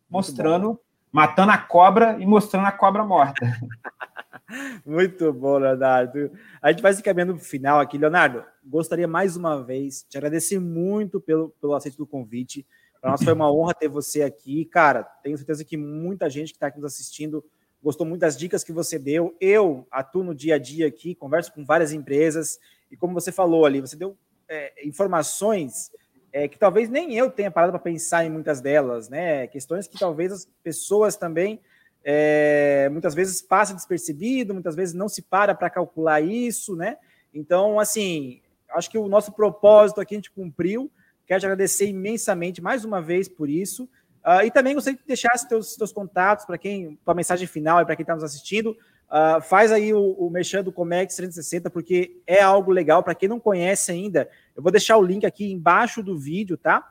mostrando, 0.08 0.78
matando 1.10 1.52
a 1.52 1.58
cobra 1.58 2.16
e 2.18 2.26
mostrando 2.26 2.66
a 2.66 2.72
cobra 2.72 3.04
morta. 3.04 3.40
Muito 4.84 5.32
bom, 5.32 5.58
Leonardo. 5.58 6.30
A 6.60 6.70
gente 6.70 6.82
vai 6.82 6.92
se 6.92 7.02
caminhando 7.02 7.34
para 7.34 7.42
o 7.42 7.44
final 7.44 7.80
aqui. 7.80 7.98
Leonardo, 7.98 8.44
gostaria 8.64 9.08
mais 9.08 9.36
uma 9.36 9.62
vez 9.62 10.06
de 10.08 10.16
agradecer 10.18 10.58
muito 10.58 11.20
pelo, 11.20 11.50
pelo 11.60 11.74
aceito 11.74 11.96
do 11.96 12.06
convite. 12.06 12.66
Para 13.00 13.12
nós 13.12 13.22
foi 13.22 13.32
uma 13.32 13.50
honra 13.52 13.74
ter 13.74 13.88
você 13.88 14.22
aqui. 14.22 14.64
Cara, 14.66 15.02
tenho 15.02 15.36
certeza 15.36 15.64
que 15.64 15.76
muita 15.76 16.28
gente 16.28 16.50
que 16.50 16.56
está 16.56 16.66
aqui 16.68 16.80
nos 16.80 16.92
assistindo 16.92 17.44
gostou 17.82 18.06
muito 18.06 18.20
das 18.20 18.36
dicas 18.36 18.62
que 18.62 18.72
você 18.72 18.98
deu. 18.98 19.36
Eu 19.40 19.86
atuo 19.90 20.22
no 20.22 20.34
dia 20.34 20.54
a 20.54 20.58
dia 20.58 20.86
aqui, 20.86 21.14
converso 21.14 21.52
com 21.52 21.64
várias 21.64 21.92
empresas, 21.92 22.58
e 22.90 22.96
como 22.96 23.12
você 23.12 23.32
falou 23.32 23.66
ali, 23.66 23.80
você 23.80 23.96
deu 23.96 24.16
é, 24.48 24.86
informações 24.86 25.90
é, 26.32 26.46
que 26.46 26.58
talvez 26.58 26.88
nem 26.88 27.14
eu 27.14 27.30
tenha 27.30 27.50
parado 27.50 27.72
para 27.72 27.80
pensar 27.80 28.24
em 28.24 28.30
muitas 28.30 28.60
delas, 28.60 29.08
né? 29.08 29.46
Questões 29.48 29.88
que 29.88 29.98
talvez 29.98 30.32
as 30.32 30.48
pessoas 30.62 31.16
também 31.16 31.60
é, 32.04 32.88
muitas 32.90 33.14
vezes 33.14 33.40
passa 33.40 33.74
despercebido, 33.74 34.54
muitas 34.54 34.74
vezes 34.74 34.94
não 34.94 35.08
se 35.08 35.22
para 35.22 35.54
para 35.54 35.70
calcular 35.70 36.20
isso, 36.20 36.74
né? 36.74 36.96
Então, 37.32 37.78
assim, 37.78 38.40
acho 38.70 38.90
que 38.90 38.98
o 38.98 39.08
nosso 39.08 39.32
propósito 39.32 40.00
aqui 40.00 40.14
a 40.14 40.18
gente 40.18 40.30
cumpriu. 40.30 40.90
Quero 41.26 41.40
te 41.40 41.46
agradecer 41.46 41.86
imensamente 41.86 42.60
mais 42.60 42.84
uma 42.84 43.00
vez 43.00 43.28
por 43.28 43.48
isso. 43.48 43.84
Uh, 44.24 44.44
e 44.44 44.50
também 44.50 44.74
gostaria 44.74 44.98
de 44.98 45.04
deixar 45.04 45.32
os 45.34 45.42
teus, 45.42 45.76
teus 45.76 45.92
contatos 45.92 46.44
para 46.44 46.56
quem, 46.56 46.98
tua 47.04 47.14
mensagem 47.14 47.46
final 47.46 47.80
e 47.80 47.84
para 47.84 47.96
quem 47.96 48.04
está 48.04 48.14
nos 48.14 48.24
assistindo. 48.24 48.76
Uh, 49.10 49.42
faz 49.42 49.70
aí 49.70 49.92
o, 49.92 50.12
o 50.12 50.30
mexendo 50.30 50.66
do 50.66 50.72
Comex 50.72 51.16
360, 51.16 51.68
porque 51.70 52.20
é 52.26 52.40
algo 52.40 52.70
legal. 52.70 53.02
Para 53.02 53.14
quem 53.14 53.28
não 53.28 53.40
conhece 53.40 53.90
ainda, 53.90 54.28
eu 54.56 54.62
vou 54.62 54.72
deixar 54.72 54.96
o 54.96 55.02
link 55.02 55.26
aqui 55.26 55.50
embaixo 55.52 56.02
do 56.02 56.16
vídeo, 56.16 56.56
tá? 56.56 56.88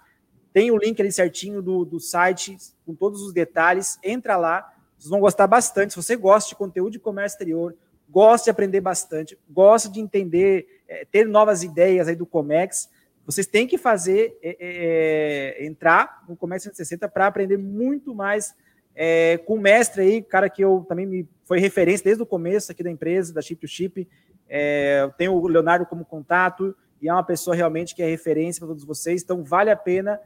Tem 0.53 0.69
o 0.69 0.77
link 0.77 0.99
ali 0.99 1.11
certinho 1.11 1.61
do, 1.61 1.85
do 1.85 1.99
site, 1.99 2.57
com 2.85 2.93
todos 2.93 3.21
os 3.21 3.33
detalhes. 3.33 3.97
Entra 4.03 4.35
lá, 4.35 4.71
vocês 5.01 5.09
vão 5.09 5.19
gostar 5.19 5.47
bastante. 5.47 5.93
Se 5.93 6.01
você 6.01 6.15
gosta 6.15 6.49
de 6.49 6.55
conteúdo 6.55 6.91
de 6.91 6.99
comércio 6.99 7.35
exterior, 7.35 7.75
gosta 8.07 8.45
de 8.45 8.49
aprender 8.51 8.81
bastante, 8.81 9.37
gosta 9.49 9.89
de 9.89 9.99
entender, 9.99 10.67
é, 10.87 11.05
ter 11.05 11.25
novas 11.25 11.63
ideias 11.63 12.07
aí 12.07 12.15
do 12.15 12.25
Comex, 12.25 12.87
vocês 13.25 13.47
têm 13.47 13.65
que 13.65 13.79
fazer 13.79 14.37
é, 14.43 14.57
é, 14.59 15.63
é 15.63 15.65
entrar 15.65 16.23
no 16.29 16.35
Comex 16.35 16.63
160 16.63 17.07
para 17.09 17.25
aprender 17.25 17.57
muito 17.57 18.13
mais 18.13 18.53
é, 18.93 19.39
com 19.39 19.55
o 19.55 19.59
mestre 19.59 20.03
aí, 20.03 20.21
cara 20.21 20.49
que 20.49 20.63
eu 20.63 20.85
também 20.87 21.07
me 21.07 21.27
foi 21.45 21.59
referência 21.59 22.03
desde 22.03 22.21
o 22.21 22.25
começo 22.25 22.71
aqui 22.71 22.83
da 22.83 22.91
empresa, 22.91 23.33
da 23.33 23.41
Chip 23.41 23.59
to 23.59 23.67
Chip. 23.67 24.07
É, 24.47 25.01
eu 25.01 25.11
tenho 25.11 25.33
o 25.33 25.47
Leonardo 25.47 25.85
como 25.85 26.05
contato 26.05 26.75
e 27.01 27.09
é 27.09 27.13
uma 27.13 27.23
pessoa 27.23 27.55
realmente 27.55 27.95
que 27.95 28.03
é 28.03 28.05
referência 28.05 28.59
para 28.59 28.67
todos 28.67 28.83
vocês, 28.83 29.23
então 29.23 29.43
vale 29.43 29.71
a 29.71 29.75
pena 29.75 30.19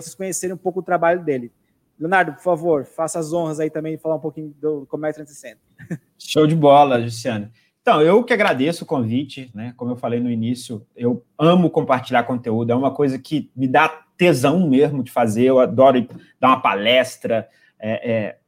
vocês 0.00 0.16
conhecerem 0.16 0.52
um 0.52 0.58
pouco 0.58 0.80
o 0.80 0.82
trabalho 0.82 1.22
dele. 1.22 1.52
Leonardo, 2.00 2.32
por 2.32 2.42
favor, 2.42 2.84
faça 2.86 3.18
as 3.18 3.30
honras 3.30 3.60
aí 3.60 3.68
também 3.68 3.94
e 3.94 3.98
falar 3.98 4.16
um 4.16 4.20
pouquinho 4.20 4.54
do 4.58 4.86
Comex 4.86 5.16
360. 5.16 5.60
Show 6.18 6.46
de 6.46 6.56
bola, 6.56 6.96
Luciano. 6.96 7.50
Então, 7.82 8.00
eu 8.00 8.24
que 8.24 8.32
agradeço 8.32 8.84
o 8.84 8.86
convite, 8.86 9.50
né? 9.54 9.74
Como 9.76 9.90
eu 9.90 9.96
falei 9.96 10.18
no 10.18 10.30
início, 10.30 10.86
eu 10.96 11.22
amo 11.38 11.68
compartilhar 11.68 12.22
conteúdo, 12.22 12.72
é 12.72 12.74
uma 12.74 12.90
coisa 12.90 13.18
que 13.18 13.50
me 13.54 13.68
dá 13.68 13.88
tesão 14.16 14.66
mesmo 14.66 15.02
de 15.02 15.10
fazer. 15.10 15.44
Eu 15.44 15.60
adoro 15.60 16.06
dar 16.38 16.48
uma 16.48 16.60
palestra, 16.60 17.46
é, 17.78 18.10
é, 18.10 18.38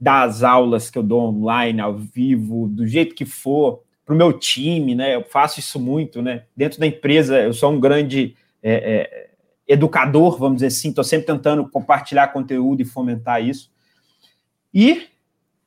dar 0.00 0.22
as 0.22 0.42
aulas 0.42 0.90
que 0.90 0.96
eu 0.96 1.02
dou 1.02 1.28
online, 1.28 1.80
ao 1.80 1.96
vivo, 1.96 2.68
do 2.68 2.86
jeito 2.86 3.14
que 3.14 3.26
for, 3.26 3.82
para 4.04 4.14
o 4.14 4.18
meu 4.18 4.32
time, 4.32 4.94
né? 4.94 5.14
Eu 5.14 5.24
faço 5.24 5.60
isso 5.60 5.78
muito, 5.78 6.22
né? 6.22 6.44
Dentro 6.56 6.80
da 6.80 6.86
empresa, 6.86 7.38
eu 7.38 7.52
sou 7.52 7.70
um 7.70 7.80
grande 7.80 8.34
é, 8.62 8.72
é 8.72 9.31
educador, 9.66 10.38
vamos 10.38 10.56
dizer 10.56 10.66
assim, 10.68 10.90
estou 10.90 11.04
sempre 11.04 11.26
tentando 11.26 11.68
compartilhar 11.68 12.28
conteúdo 12.28 12.82
e 12.82 12.84
fomentar 12.84 13.42
isso. 13.42 13.72
E, 14.72 15.08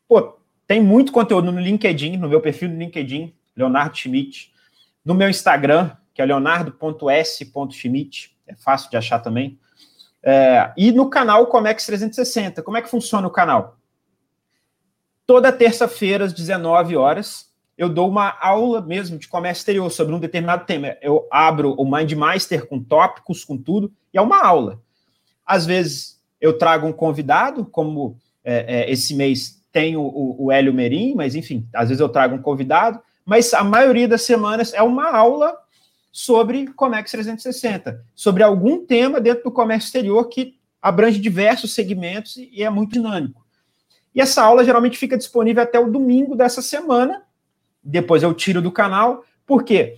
pô, 0.08 0.39
tem 0.68 0.82
muito 0.82 1.12
conteúdo 1.12 1.52
no 1.52 1.60
LinkedIn, 1.60 2.18
no 2.18 2.30
meu 2.30 2.41
perfil 2.41 2.70
no 2.70 2.78
LinkedIn, 2.78 3.36
Leonardo 3.56 3.98
Schmidt, 3.98 4.52
no 5.04 5.14
meu 5.14 5.30
Instagram, 5.30 5.91
que 6.14 6.22
é 6.22 6.26
leonardo.s.schmidt, 6.26 8.36
é 8.48 8.56
fácil 8.56 8.89
de 8.89 8.98
achar 8.98 9.20
também, 9.20 9.60
é, 10.28 10.74
e 10.76 10.91
no 10.91 11.08
canal 11.08 11.46
Comex 11.46 11.86
360. 11.86 12.64
Como 12.64 12.78
é 12.78 12.82
que 12.82 12.89
funciona 12.89 13.28
o 13.28 13.32
canal? 13.32 13.78
Toda 15.28 15.52
terça-feira, 15.52 16.26
às 16.26 16.34
19 16.34 16.98
horas, 16.98 17.54
eu 17.78 17.89
dou 17.89 18.09
uma 18.09 18.38
aula 18.39 18.82
mesmo 18.82 19.17
de 19.17 19.28
comércio 19.28 19.61
exterior 19.61 19.89
sobre 19.91 20.15
um 20.15 20.19
determinado 20.19 20.65
tema. 20.65 20.95
Eu 21.01 21.28
abro 21.30 21.73
o 21.73 21.89
Mindmaster 21.89 22.65
com 22.65 22.82
tópicos, 22.82 23.43
com 23.43 23.57
tudo, 23.57 23.91
e 24.13 24.17
é 24.17 24.21
uma 24.21 24.43
aula. 24.43 24.82
Às 25.45 25.65
vezes 25.65 26.21
eu 26.39 26.57
trago 26.57 26.88
um 26.88 26.93
convidado, 26.93 27.65
como 27.65 28.17
é, 28.43 28.84
é, 28.84 28.91
esse 28.91 29.13
mês 29.13 29.61
tem 29.71 29.97
o, 29.97 30.01
o, 30.01 30.45
o 30.45 30.51
Hélio 30.51 30.73
Merim, 30.73 31.15
mas 31.15 31.36
enfim, 31.36 31.67
às 31.73 31.89
vezes 31.89 31.99
eu 31.99 32.07
trago 32.07 32.36
um 32.36 32.41
convidado, 32.41 32.99
mas 33.26 33.53
a 33.53 33.63
maioria 33.63 34.07
das 34.07 34.21
semanas 34.21 34.73
é 34.73 34.82
uma 34.82 35.09
aula 35.11 35.57
sobre 36.11 36.67
Comex 36.67 37.11
360, 37.11 38.05
sobre 38.15 38.41
algum 38.41 38.86
tema 38.86 39.19
dentro 39.19 39.43
do 39.43 39.51
comércio 39.51 39.88
exterior 39.88 40.30
que 40.30 40.57
abrange 40.82 41.19
diversos 41.19 41.73
segmentos 41.73 42.38
e 42.38 42.63
é 42.63 42.69
muito 42.69 42.93
dinâmico. 42.93 43.45
E 44.13 44.21
essa 44.21 44.41
aula 44.41 44.63
geralmente 44.63 44.97
fica 44.97 45.17
disponível 45.17 45.61
até 45.61 45.78
o 45.78 45.91
domingo 45.91 46.36
dessa 46.36 46.61
semana, 46.61 47.24
depois 47.86 48.23
eu 48.23 48.33
tiro 48.33 48.61
do 48.61 48.71
canal, 48.71 49.23
por 49.45 49.63
quê? 49.63 49.95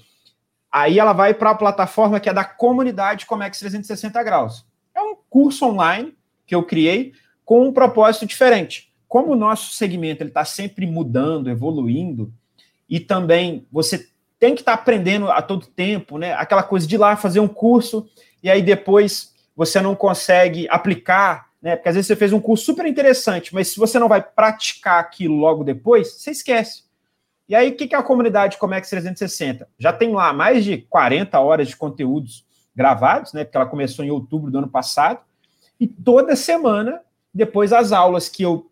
Aí 0.72 1.00
ela 1.00 1.14
vai 1.14 1.34
para 1.34 1.52
a 1.52 1.56
plataforma 1.56 2.20
que 2.20 2.30
é 2.30 2.34
da 2.34 2.44
comunidade 2.44 3.26
Comex 3.26 3.60
360 3.60 4.22
graus. 4.24 4.66
É 4.94 5.02
um 5.02 5.16
curso 5.30 5.66
online 5.66 6.16
que 6.46 6.54
eu 6.54 6.64
criei 6.64 7.14
com 7.46 7.66
um 7.66 7.72
propósito 7.72 8.26
diferente 8.26 8.88
como 9.08 9.32
o 9.32 9.36
nosso 9.36 9.74
segmento 9.74 10.24
está 10.24 10.44
sempre 10.44 10.86
mudando, 10.86 11.50
evoluindo, 11.50 12.34
e 12.90 13.00
também 13.00 13.66
você 13.72 14.10
tem 14.40 14.54
que 14.54 14.62
estar 14.62 14.76
tá 14.76 14.82
aprendendo 14.82 15.32
a 15.32 15.42
todo 15.42 15.66
tempo, 15.66 16.18
né? 16.18 16.34
Aquela 16.34 16.64
coisa 16.64 16.86
de 16.86 16.96
ir 16.96 16.98
lá 16.98 17.16
fazer 17.16 17.40
um 17.40 17.48
curso 17.48 18.08
e 18.44 18.50
aí 18.50 18.62
depois 18.62 19.34
você 19.56 19.82
não 19.82 19.96
consegue 19.96 20.68
aplicar, 20.70 21.48
né? 21.62 21.76
Porque 21.76 21.90
às 21.90 21.96
vezes 21.96 22.08
você 22.08 22.16
fez 22.16 22.34
um 22.34 22.40
curso 22.40 22.66
super 22.66 22.86
interessante, 22.86 23.54
mas 23.54 23.70
se 23.70 23.80
você 23.80 23.98
não 23.98 24.08
vai 24.08 24.22
praticar 24.22 25.00
aquilo 25.00 25.36
logo 25.36 25.64
depois, 25.64 26.14
você 26.14 26.32
esquece. 26.32 26.84
E 27.48 27.56
aí, 27.56 27.70
o 27.70 27.76
que 27.76 27.96
é 27.96 27.98
a 27.98 28.04
comunidade 28.04 28.58
Comex 28.58 28.90
360? 28.90 29.68
Já 29.80 29.94
tem 29.94 30.12
lá 30.14 30.34
mais 30.34 30.66
de 30.66 30.80
40 30.80 31.40
horas 31.40 31.68
de 31.68 31.78
conteúdos 31.78 32.46
gravados, 32.76 33.34
né? 33.34 33.44
Porque 33.44 33.58
ela 33.58 33.66
começou 33.66 34.04
em 34.04 34.12
outubro 34.12 34.52
do 34.52 34.58
ano 34.58 34.68
passado. 34.68 35.20
E 35.80 35.88
toda 35.88 36.36
semana, 36.36 37.02
depois 37.34 37.72
as 37.72 37.92
aulas 37.92 38.28
que 38.28 38.44
eu 38.44 38.70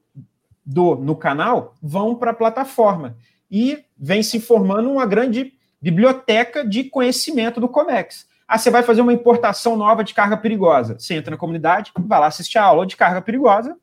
do 0.65 0.95
no 0.95 1.15
canal 1.15 1.75
vão 1.81 2.15
para 2.15 2.31
a 2.31 2.33
plataforma 2.33 3.15
e 3.51 3.85
vem 3.95 4.23
se 4.23 4.39
formando 4.39 4.91
uma 4.91 5.05
grande 5.05 5.53
biblioteca 5.79 6.67
de 6.67 6.85
conhecimento 6.85 7.59
do 7.59 7.69
Comex. 7.69 8.27
Ah, 8.47 8.57
você 8.57 8.69
vai 8.69 8.83
fazer 8.83 9.01
uma 9.01 9.13
importação 9.13 9.77
nova 9.77 10.03
de 10.03 10.13
carga 10.13 10.37
perigosa. 10.37 10.97
Você 10.99 11.13
entra 11.15 11.31
na 11.31 11.37
comunidade, 11.37 11.91
vai 11.97 12.19
lá 12.19 12.27
assistir 12.27 12.57
a 12.57 12.63
aula 12.63 12.85
de 12.85 12.97
carga 12.97 13.21
perigosa, 13.21 13.77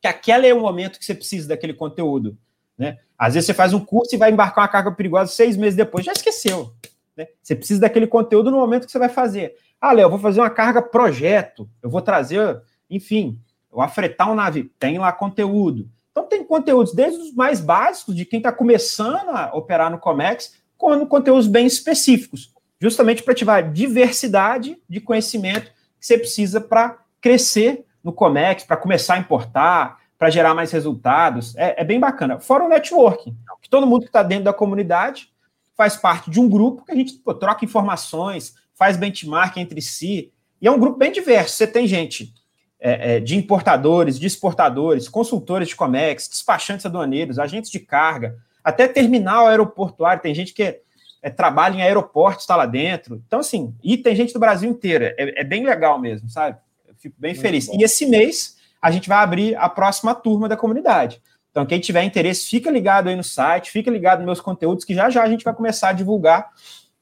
que 0.00 0.08
aquele 0.08 0.46
é 0.46 0.54
o 0.54 0.60
momento 0.60 0.98
que 0.98 1.04
você 1.04 1.14
precisa 1.14 1.48
daquele 1.48 1.74
conteúdo. 1.74 2.36
Né? 2.78 2.98
Às 3.22 3.34
vezes 3.34 3.46
você 3.46 3.54
faz 3.54 3.72
um 3.72 3.78
curso 3.78 4.12
e 4.12 4.18
vai 4.18 4.32
embarcar 4.32 4.64
uma 4.64 4.68
carga 4.68 4.90
perigosa 4.90 5.30
seis 5.30 5.56
meses 5.56 5.76
depois, 5.76 6.04
já 6.04 6.10
esqueceu. 6.10 6.72
Né? 7.16 7.28
Você 7.40 7.54
precisa 7.54 7.80
daquele 7.80 8.08
conteúdo 8.08 8.50
no 8.50 8.56
momento 8.56 8.84
que 8.84 8.90
você 8.90 8.98
vai 8.98 9.08
fazer. 9.08 9.54
Ah, 9.80 9.92
Léo, 9.92 10.10
vou 10.10 10.18
fazer 10.18 10.40
uma 10.40 10.50
carga 10.50 10.82
projeto, 10.82 11.70
eu 11.80 11.88
vou 11.88 12.02
trazer, 12.02 12.60
enfim, 12.90 13.38
eu 13.70 13.76
vou 13.76 13.84
afretar 13.84 14.28
um 14.28 14.34
navio. 14.34 14.68
Tem 14.76 14.98
lá 14.98 15.12
conteúdo. 15.12 15.88
Então, 16.10 16.26
tem 16.26 16.42
conteúdos 16.42 16.92
desde 16.94 17.20
os 17.20 17.32
mais 17.32 17.60
básicos, 17.60 18.16
de 18.16 18.24
quem 18.24 18.40
está 18.40 18.50
começando 18.50 19.28
a 19.28 19.54
operar 19.54 19.88
no 19.88 20.00
Comex, 20.00 20.54
como 20.76 21.06
conteúdos 21.06 21.46
bem 21.46 21.64
específicos, 21.64 22.52
justamente 22.80 23.22
para 23.22 23.34
ativar 23.34 23.70
diversidade 23.70 24.82
de 24.88 25.00
conhecimento 25.00 25.70
que 26.00 26.06
você 26.06 26.18
precisa 26.18 26.60
para 26.60 26.98
crescer 27.20 27.84
no 28.02 28.12
Comex, 28.12 28.64
para 28.64 28.76
começar 28.76 29.14
a 29.14 29.18
importar, 29.18 30.01
para 30.22 30.30
gerar 30.30 30.54
mais 30.54 30.70
resultados. 30.70 31.52
É, 31.56 31.80
é, 31.80 31.84
bem 31.84 31.98
bacana. 31.98 32.38
Fora 32.38 32.62
o 32.62 32.68
networking, 32.68 33.36
que 33.60 33.68
todo 33.68 33.88
mundo 33.88 34.02
que 34.02 34.06
está 34.06 34.22
dentro 34.22 34.44
da 34.44 34.52
comunidade 34.52 35.32
faz 35.76 35.96
parte 35.96 36.30
de 36.30 36.38
um 36.38 36.48
grupo 36.48 36.84
que 36.84 36.92
a 36.92 36.94
gente 36.94 37.14
pô, 37.14 37.34
troca 37.34 37.64
informações, 37.64 38.54
faz 38.72 38.96
benchmark 38.96 39.56
entre 39.56 39.82
si. 39.82 40.32
E 40.60 40.68
é 40.68 40.70
um 40.70 40.78
grupo 40.78 40.96
bem 40.96 41.10
diverso. 41.10 41.56
Você 41.56 41.66
tem 41.66 41.88
gente 41.88 42.32
é, 42.78 43.16
é, 43.16 43.20
de 43.20 43.36
importadores, 43.36 44.16
de 44.16 44.28
exportadores, 44.28 45.08
consultores 45.08 45.66
de 45.66 45.74
Comex, 45.74 46.28
despachantes 46.28 46.86
aduaneiros, 46.86 47.40
agentes 47.40 47.68
de 47.68 47.80
carga, 47.80 48.38
até 48.62 48.86
terminal 48.86 49.48
aeroportuário. 49.48 50.22
Tem 50.22 50.32
gente 50.32 50.54
que 50.54 50.82
é, 51.20 51.30
trabalha 51.30 51.74
em 51.74 51.82
aeroporto, 51.82 52.42
está 52.42 52.54
lá 52.54 52.66
dentro. 52.66 53.20
Então, 53.26 53.40
assim, 53.40 53.74
e 53.82 53.96
tem 53.96 54.14
gente 54.14 54.32
do 54.32 54.38
Brasil 54.38 54.70
inteiro. 54.70 55.04
É, 55.04 55.40
é 55.40 55.42
bem 55.42 55.66
legal 55.66 55.98
mesmo, 55.98 56.30
sabe? 56.30 56.58
Eu 56.86 56.94
fico 56.94 57.16
bem 57.18 57.32
Muito 57.32 57.42
feliz. 57.42 57.66
Bom. 57.66 57.76
E 57.76 57.82
esse 57.82 58.06
mês 58.06 58.61
a 58.82 58.90
gente 58.90 59.08
vai 59.08 59.18
abrir 59.18 59.54
a 59.56 59.68
próxima 59.68 60.14
turma 60.14 60.48
da 60.48 60.56
comunidade. 60.56 61.22
Então, 61.50 61.64
quem 61.64 61.78
tiver 61.78 62.02
interesse, 62.02 62.46
fica 62.46 62.70
ligado 62.70 63.08
aí 63.08 63.16
no 63.16 63.22
site, 63.22 63.70
fica 63.70 63.90
ligado 63.90 64.18
nos 64.18 64.26
meus 64.26 64.40
conteúdos, 64.40 64.84
que 64.84 64.94
já 64.94 65.08
já 65.08 65.22
a 65.22 65.28
gente 65.28 65.44
vai 65.44 65.54
começar 65.54 65.90
a 65.90 65.92
divulgar 65.92 66.50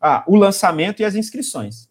ah, 0.01 0.23
o 0.27 0.37
lançamento 0.37 1.01
e 1.01 1.05
as 1.05 1.15
inscrições. 1.15 1.89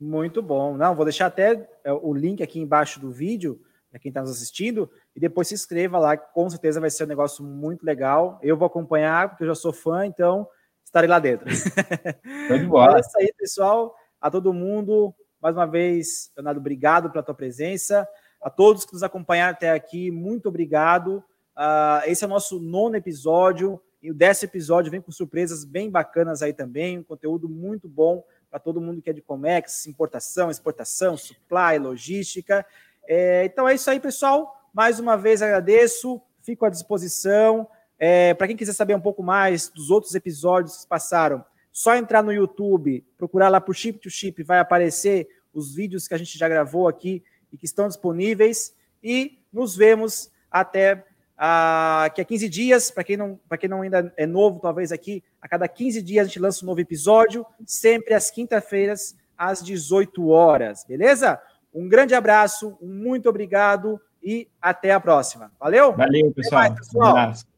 Muito 0.00 0.40
bom. 0.40 0.76
Não, 0.76 0.94
vou 0.94 1.04
deixar 1.04 1.26
até 1.26 1.68
é, 1.84 1.92
o 1.92 2.14
link 2.14 2.42
aqui 2.42 2.58
embaixo 2.58 2.98
do 2.98 3.10
vídeo 3.10 3.60
para 3.90 3.98
quem 3.98 4.08
está 4.08 4.20
nos 4.20 4.30
assistindo, 4.30 4.88
e 5.14 5.20
depois 5.20 5.48
se 5.48 5.54
inscreva 5.54 5.98
lá, 5.98 6.16
que 6.16 6.32
com 6.32 6.48
certeza 6.48 6.80
vai 6.80 6.88
ser 6.90 7.04
um 7.04 7.08
negócio 7.08 7.44
muito 7.44 7.84
legal. 7.84 8.38
Eu 8.40 8.56
vou 8.56 8.66
acompanhar, 8.66 9.28
porque 9.28 9.42
eu 9.42 9.48
já 9.48 9.54
sou 9.54 9.72
fã, 9.72 10.06
então 10.06 10.46
estarei 10.84 11.10
lá 11.10 11.18
dentro. 11.18 11.48
Foi 12.46 12.58
de 12.58 12.66
bola. 12.66 12.98
É 12.98 13.00
isso 13.00 13.18
aí, 13.18 13.32
pessoal. 13.36 13.94
A 14.20 14.30
todo 14.30 14.52
mundo, 14.52 15.12
mais 15.42 15.56
uma 15.56 15.66
vez, 15.66 16.30
Leonardo, 16.36 16.60
obrigado 16.60 17.10
pela 17.10 17.24
tua 17.24 17.34
presença. 17.34 18.06
A 18.42 18.48
todos 18.48 18.86
que 18.86 18.92
nos 18.92 19.02
acompanharam 19.02 19.52
até 19.52 19.70
aqui, 19.70 20.10
muito 20.10 20.48
obrigado. 20.48 21.22
Uh, 21.56 22.06
esse 22.06 22.24
é 22.24 22.26
o 22.26 22.30
nosso 22.30 22.58
nono 22.58 22.96
episódio. 22.96 23.80
E 24.02 24.10
o 24.10 24.14
décimo 24.14 24.48
episódio 24.50 24.90
vem 24.90 25.00
com 25.00 25.12
surpresas 25.12 25.62
bem 25.62 25.90
bacanas 25.90 26.40
aí 26.40 26.54
também, 26.54 26.98
um 26.98 27.02
conteúdo 27.02 27.50
muito 27.50 27.86
bom 27.86 28.24
para 28.50 28.58
todo 28.58 28.80
mundo 28.80 29.02
que 29.02 29.10
é 29.10 29.12
de 29.12 29.20
Comex, 29.20 29.86
importação, 29.86 30.50
exportação, 30.50 31.18
supply, 31.18 31.78
logística. 31.78 32.64
É, 33.06 33.44
então 33.44 33.68
é 33.68 33.74
isso 33.74 33.90
aí, 33.90 34.00
pessoal. 34.00 34.56
Mais 34.72 34.98
uma 34.98 35.16
vez 35.18 35.42
agradeço, 35.42 36.20
fico 36.42 36.64
à 36.64 36.70
disposição. 36.70 37.68
É, 37.98 38.32
para 38.32 38.46
quem 38.46 38.56
quiser 38.56 38.72
saber 38.72 38.94
um 38.94 39.00
pouco 39.00 39.22
mais 39.22 39.68
dos 39.68 39.90
outros 39.90 40.14
episódios 40.14 40.82
que 40.82 40.88
passaram, 40.88 41.44
só 41.70 41.94
entrar 41.94 42.22
no 42.22 42.32
YouTube, 42.32 43.04
procurar 43.18 43.50
lá 43.50 43.60
por 43.60 43.74
Chip 43.74 43.98
to 43.98 44.08
Chip, 44.08 44.42
vai 44.42 44.58
aparecer 44.58 45.28
os 45.52 45.74
vídeos 45.74 46.08
que 46.08 46.14
a 46.14 46.18
gente 46.18 46.38
já 46.38 46.48
gravou 46.48 46.88
aqui 46.88 47.22
e 47.52 47.56
que 47.56 47.64
estão 47.64 47.88
disponíveis. 47.88 48.74
E 49.02 49.38
nos 49.52 49.76
vemos 49.76 50.30
até 50.50 51.04
a, 51.36 52.02
daqui 52.04 52.20
a 52.20 52.24
15 52.24 52.48
dias. 52.48 52.90
Para 52.90 53.04
quem, 53.04 53.16
não, 53.16 53.40
quem 53.58 53.68
não 53.68 53.82
ainda 53.82 54.12
é 54.16 54.26
novo, 54.26 54.60
talvez 54.60 54.92
aqui, 54.92 55.22
a 55.40 55.48
cada 55.48 55.66
15 55.66 56.02
dias 56.02 56.24
a 56.24 56.28
gente 56.28 56.38
lança 56.38 56.64
um 56.64 56.66
novo 56.66 56.80
episódio, 56.80 57.46
sempre 57.66 58.14
às 58.14 58.30
quinta-feiras, 58.30 59.16
às 59.36 59.62
18 59.62 60.28
horas. 60.28 60.84
Beleza? 60.84 61.40
Um 61.72 61.88
grande 61.88 62.14
abraço, 62.14 62.76
muito 62.82 63.28
obrigado 63.28 64.00
e 64.22 64.48
até 64.60 64.92
a 64.92 65.00
próxima. 65.00 65.50
Valeu? 65.58 65.92
Valeu, 65.92 66.30
pessoal. 66.32 66.62
Mais, 66.62 66.74
pessoal. 66.74 67.30
Um 67.30 67.49